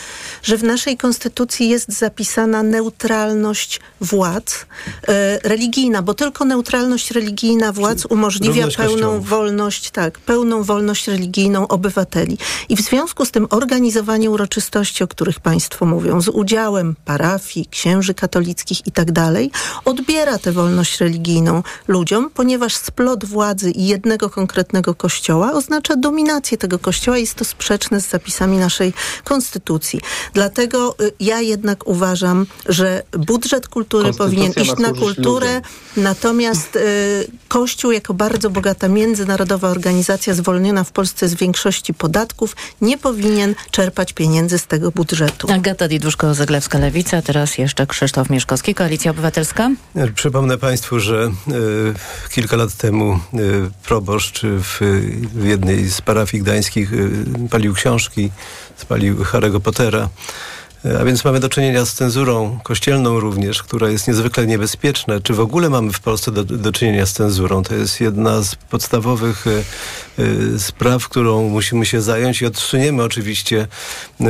[0.44, 4.66] że w naszej konstytucji jest zapisana neutralność władz
[5.08, 12.38] e, religijna, bo tylko neutralność religijna władz umożliwia pełną wolność, tak, pełną wolność religijną obywateli.
[12.70, 18.14] I w związku z tym organizowanie uroczystości, o których państwo mówią, z udziałem parafii, księży
[18.14, 19.52] katolickich i tak dalej,
[19.86, 26.80] odbiera tę wolność religijną ludziom, ponieważ splot władzy i jednego konkretnego kościoła oznacza dominację tego
[26.80, 27.18] kościoła.
[27.18, 28.94] Jest to sprzeczne z zapisami naszej
[29.24, 30.02] konstytucji.
[30.34, 35.72] Dlatego y, ja jednak uważam, że budżet kultury powinien iść na kulturę, ludziom.
[35.98, 42.98] natomiast y, Kościół jako bardzo bogata międzynarodowa organizacja zwolniona w Polsce z większości podatków nie
[42.98, 45.52] powinien czerpać pieniędzy z tego budżetu.
[45.52, 49.72] Agata Didruszko-Zeglewska, Lewica, teraz jeszcze Krzysztof Mieszkowski, Koalicja Obywatelska.
[50.16, 54.80] Przypomnę Państwu, że y, kilka lat temu y, proboszcz w,
[55.36, 58.32] w jednej z parafii gdańskich y, palił książki,
[58.82, 60.10] spalił Harry'ego Pottera.
[61.00, 65.20] A więc mamy do czynienia z cenzurą kościelną również, która jest niezwykle niebezpieczna.
[65.20, 67.64] Czy w ogóle mamy w Polsce do, do czynienia z cenzurą?
[67.64, 73.68] To jest jedna z podstawowych y, spraw, którą musimy się zająć i odsuniemy oczywiście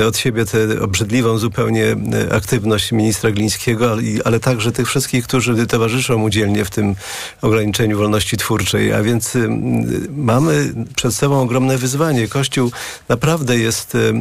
[0.08, 1.96] od siebie tę obrzydliwą zupełnie
[2.32, 6.96] aktywność ministra Glińskiego, ale, ale, także tych wszystkich, którzy towarzyszą mu dzielnie w tym
[7.42, 8.94] ograniczeniu wolności twórczej.
[8.94, 9.48] A więc y,
[10.10, 12.28] mamy przed sobą ogromne wyzwanie.
[12.28, 12.72] Kościół
[13.10, 14.14] naprawdę jest, y,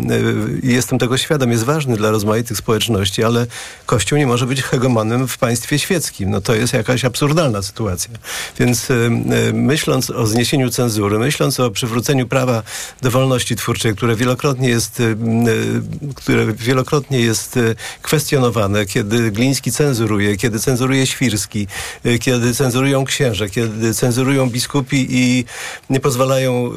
[0.62, 3.46] jestem tego świadom, jest ważny dla rozwoju rozmaitych społeczności, ale
[3.86, 6.30] Kościół nie może być hegemonem w państwie świeckim.
[6.30, 8.10] No to jest jakaś absurdalna sytuacja.
[8.58, 8.94] Więc y,
[9.48, 12.62] y, myśląc o zniesieniu cenzury, myśląc o przywróceniu prawa
[13.02, 19.72] do wolności twórczej, które wielokrotnie jest, y, y, które wielokrotnie jest y, kwestionowane, kiedy Gliński
[19.72, 21.66] cenzuruje, kiedy cenzuruje Świrski,
[22.06, 25.44] y, kiedy cenzurują księże, kiedy cenzurują biskupi i
[25.90, 26.70] nie pozwalają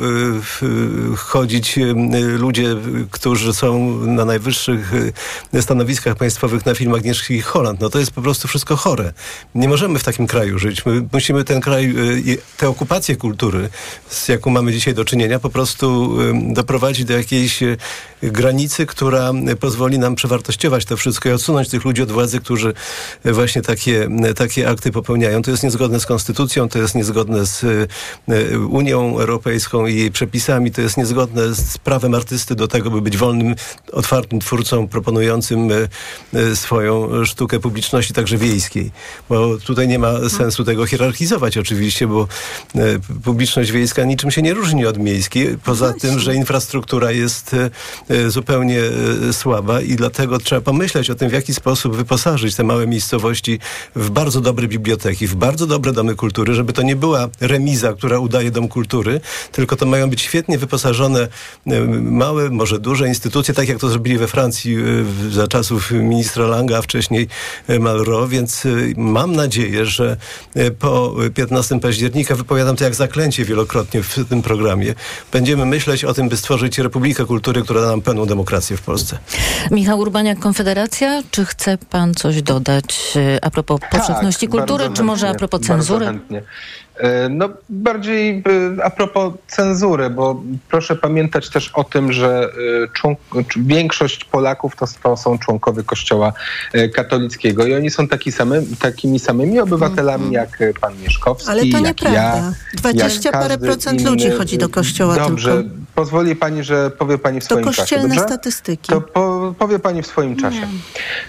[1.17, 1.79] chodzić
[2.37, 2.75] ludzie,
[3.11, 4.91] którzy są na najwyższych
[5.61, 7.79] stanowiskach państwowych na film Agnieszki Holland.
[7.81, 9.13] No to jest po prostu wszystko chore.
[9.55, 10.85] Nie możemy w takim kraju żyć.
[10.85, 11.93] My musimy ten kraj,
[12.27, 13.69] y, tę okupację kultury,
[14.09, 16.17] z jaką mamy dzisiaj do czynienia, po prostu
[16.53, 17.77] doprowadzić do jakiejś y,
[18.23, 22.73] granicy, która pozwoli nam przewartościować to wszystko i odsunąć tych ludzi od władzy, którzy
[23.25, 25.41] właśnie takie, takie akty popełniają.
[25.41, 30.71] To jest niezgodne z konstytucją, to jest niezgodne z y, Unią Europejską i jej przepisami,
[30.71, 33.55] to jest niezgodne z prawem artysty do tego, by być wolnym,
[33.91, 35.22] otwartym twórcą, proponującym
[35.71, 38.91] y, y, swoją sztukę publiczności, także wiejskiej.
[39.29, 42.27] Bo tutaj nie ma sensu tego hierarchizować oczywiście, bo
[42.75, 42.79] y,
[43.23, 47.55] publiczność wiejska niczym się nie różni od miejskiej, poza tym, że infrastruktura jest
[48.27, 48.79] zupełnie
[49.31, 53.59] słaba i dlatego trzeba pomyśleć o tym, w jaki sposób wyposażyć te małe miejscowości
[53.95, 58.19] w bardzo dobre biblioteki, w bardzo dobre domy kultury, żeby to nie była remiza, która
[58.19, 59.21] udaje dom kultury,
[59.51, 61.27] tylko to mają być świetnie wyposażone
[62.01, 66.77] małe, może duże instytucje, tak jak to zrobili we Francji w- za czasów ministra Langa,
[66.77, 67.27] a wcześniej
[67.69, 70.17] y, Malraux, więc y, mam nadzieję, że
[70.57, 74.95] y, po 15 października, wypowiadam to jak zaklęcie wielokrotnie w tym programie,
[75.31, 79.17] będziemy myśleć o tym, by stworzyć Republikę Kultury, która da nam pełną demokrację w Polsce.
[79.71, 81.23] Michał Urbaniak, Konfederacja.
[81.31, 85.59] Czy chce pan coś dodać e, a propos powszechności kultury, bardzo czy może a propos
[85.61, 86.05] bardzo cenzury?
[86.05, 86.41] chętnie.
[86.97, 88.43] E, No bardziej
[88.77, 92.49] e, a propos cenzury, bo proszę pamiętać też o tym, że
[92.83, 93.19] e, członk,
[93.57, 96.33] większość Polaków to, to są członkowie Kościoła
[96.95, 98.31] katolickiego i oni są taki
[98.79, 102.19] takimi samymi obywatelami jak e, pan Mieszkowski, Ale to jak nieprawda.
[102.19, 102.53] ja.
[102.73, 104.09] 20 jak parę procent inny.
[104.09, 105.82] ludzi chodzi do kościoła Dobrze, tylko.
[105.95, 108.23] Pozwoli pani, że powie pani w To swoim czasie, kościelne dobrze?
[108.23, 108.89] statystyki.
[108.89, 110.67] To po, powie pani w swoim czasie.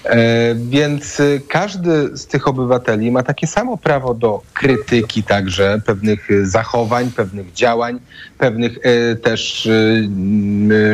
[0.04, 6.30] E, więc y, każdy z tych obywateli ma takie samo prawo do krytyki także pewnych
[6.30, 8.00] y, zachowań, pewnych działań,
[8.38, 10.08] pewnych e, też y,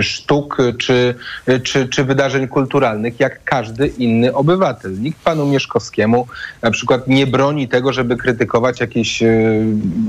[0.02, 1.14] sztuk czy,
[1.62, 5.00] czy, czy wydarzeń kulturalnych, jak każdy inny obywatel.
[5.00, 6.26] Nikt panu Mieszkowskiemu
[6.62, 9.22] na przykład nie broni tego, żeby krytykować jakieś,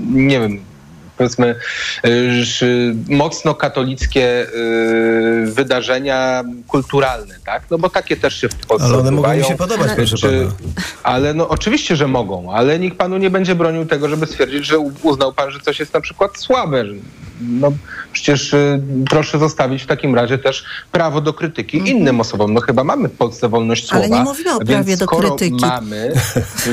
[0.09, 0.59] nie wiem,
[1.21, 1.55] powiedzmy
[3.09, 7.63] mocno katolickie y, wydarzenia kulturalne, tak?
[7.71, 10.27] No bo takie też się w Polsce Ale one mogą mi się podobać, proszę Czy-
[10.29, 10.51] pana.
[11.03, 14.79] Ale no oczywiście, że mogą, ale nikt panu nie będzie bronił tego, żeby stwierdzić, że
[14.79, 16.83] uznał pan, że coś jest na przykład słabe.
[17.41, 17.71] No
[18.13, 22.53] przecież y, proszę zostawić w takim razie też prawo do krytyki innym osobom.
[22.53, 23.99] No chyba mamy w Polsce wolność Mhm.
[24.01, 24.23] Ale słowa.
[24.23, 25.61] nie mówimy o prawie do krytyki.
[25.61, 26.13] mamy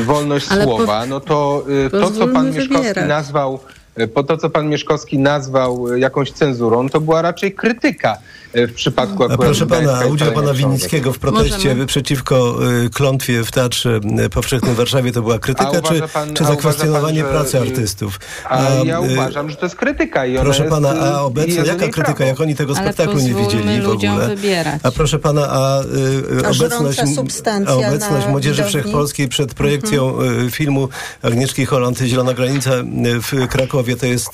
[0.04, 3.08] wolność Ale po- słowa, no to y, to, co pan Mieszkowski wybierać.
[3.08, 3.60] nazwał
[4.06, 8.18] po to, co pan Mieszkowski nazwał jakąś cenzurą, to była raczej krytyka
[8.54, 11.86] w przypadku A akurat proszę pana, udział pana Szalenia Winnickiego w proteście Możemy.
[11.86, 16.34] przeciwko y, klątwie w Teatrze y, Powszechnym w Warszawie to była A krytyka, czy, pan-
[16.34, 18.20] czy a zakwestionowanie pan, że- pracy artystów?
[18.48, 21.78] A ja y, uważam, że to jest krytyka i Proszę jest, pana, a do jaka
[21.78, 22.24] krytyka, prawo.
[22.24, 24.28] jak oni tego spektaklu nie widzieli w ogóle?
[24.28, 24.80] wybierać.
[24.82, 26.98] A proszę pana, a, y, A obecność,
[27.66, 28.80] a obecność Młodzieży widowni?
[28.80, 30.88] Wszechpolskiej przed projekcją y, filmu
[31.22, 32.70] Agnieszki Holland Zielona Granica
[33.22, 34.30] w Krakowie to jest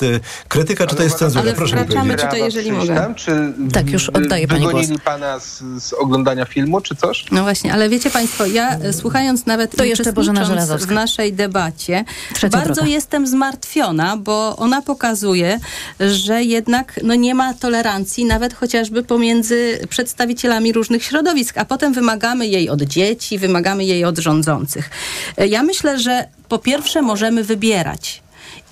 [0.49, 1.43] krytyka, czy to jest cenzura?
[1.43, 2.20] Ale Proszę mi powiedzieć.
[2.20, 3.15] tutaj, jeżeli mogę.
[3.16, 4.86] Czy Tak, już wy- oddaję pani głos.
[5.05, 7.24] Pana z, z oglądania filmu, czy coś?
[7.31, 10.90] No właśnie, ale wiecie Państwo, ja e, słuchając nawet To jeszcze Bożena Żelazowska.
[10.90, 12.05] w naszej debacie,
[12.35, 12.89] Trzecia bardzo droga.
[12.90, 15.60] jestem zmartwiona, bo ona pokazuje,
[16.01, 22.47] że jednak no, nie ma tolerancji nawet chociażby pomiędzy przedstawicielami różnych środowisk, a potem wymagamy
[22.47, 24.90] jej od dzieci, wymagamy jej od rządzących.
[25.39, 28.22] E, Ja myślę, że po pierwsze możemy wybierać.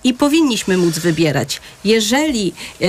[0.04, 1.60] I powinniśmy móc wybierać.
[1.84, 2.86] Jeżeli e,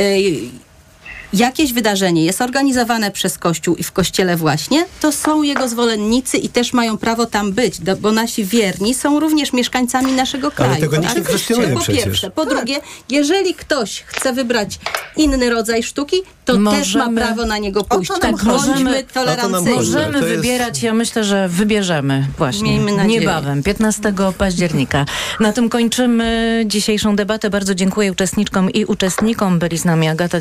[1.33, 6.49] jakieś wydarzenie jest organizowane przez Kościół i w Kościele właśnie, to są jego zwolennicy i
[6.49, 10.81] też mają prawo tam być, do, bo nasi wierni są również mieszkańcami naszego kraju.
[10.81, 12.03] tego nikt nie Oczywiście, kwestionuje Po przecież.
[12.03, 12.29] pierwsze.
[12.31, 12.75] Po drugie,
[13.09, 14.79] jeżeli ktoś chce wybrać
[15.17, 18.11] inny rodzaj sztuki, to też ma Możemy- prawo na niego pójść.
[18.21, 19.75] Tak, Możemy- tolerancyjni.
[19.75, 22.69] Możemy To jest- wybierać, ja myślę, że wybierzemy właśnie.
[22.71, 23.19] Miejmy nadzieję.
[23.19, 25.05] Niebawem, 15 października.
[25.39, 27.49] Na tym kończymy dzisiejszą debatę.
[27.49, 29.59] Bardzo dziękuję uczestniczkom i uczestnikom.
[29.59, 30.39] Byli z nami Agata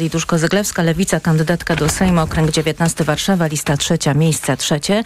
[0.83, 5.03] Lewica, kandydatka do Sejmu, okręg 19 Warszawa, lista trzecia, miejsce trzecie.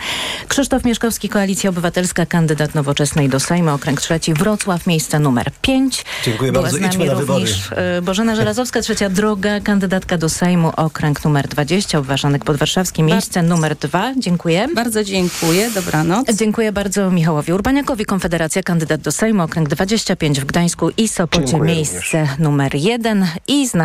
[0.48, 6.04] Krzysztof Mieszkowski, Koalicja Obywatelska, kandydat nowoczesnej do Sejmu, okręg trzeci, Wrocław, miejsce numer 5.
[6.24, 6.78] Dziękuję Była bardzo.
[6.78, 7.40] z nami Idźmy na wybory.
[7.44, 13.42] również e, Bożena Żelazowska, trzecia droga, kandydatka do Sejmu, okręg numer 20, obważanek podwarszawski, miejsce
[13.42, 14.12] numer 2.
[14.18, 14.68] Dziękuję.
[14.74, 16.26] Bardzo dziękuję, dobranoc.
[16.34, 21.74] Dziękuję bardzo Michałowi Urbaniakowi, Konfederacja, kandydat do Sejmu, okręg 25 w Gdańsku i Sopocie, Dziękuję
[21.74, 23.76] miejsce numer 1 i z nami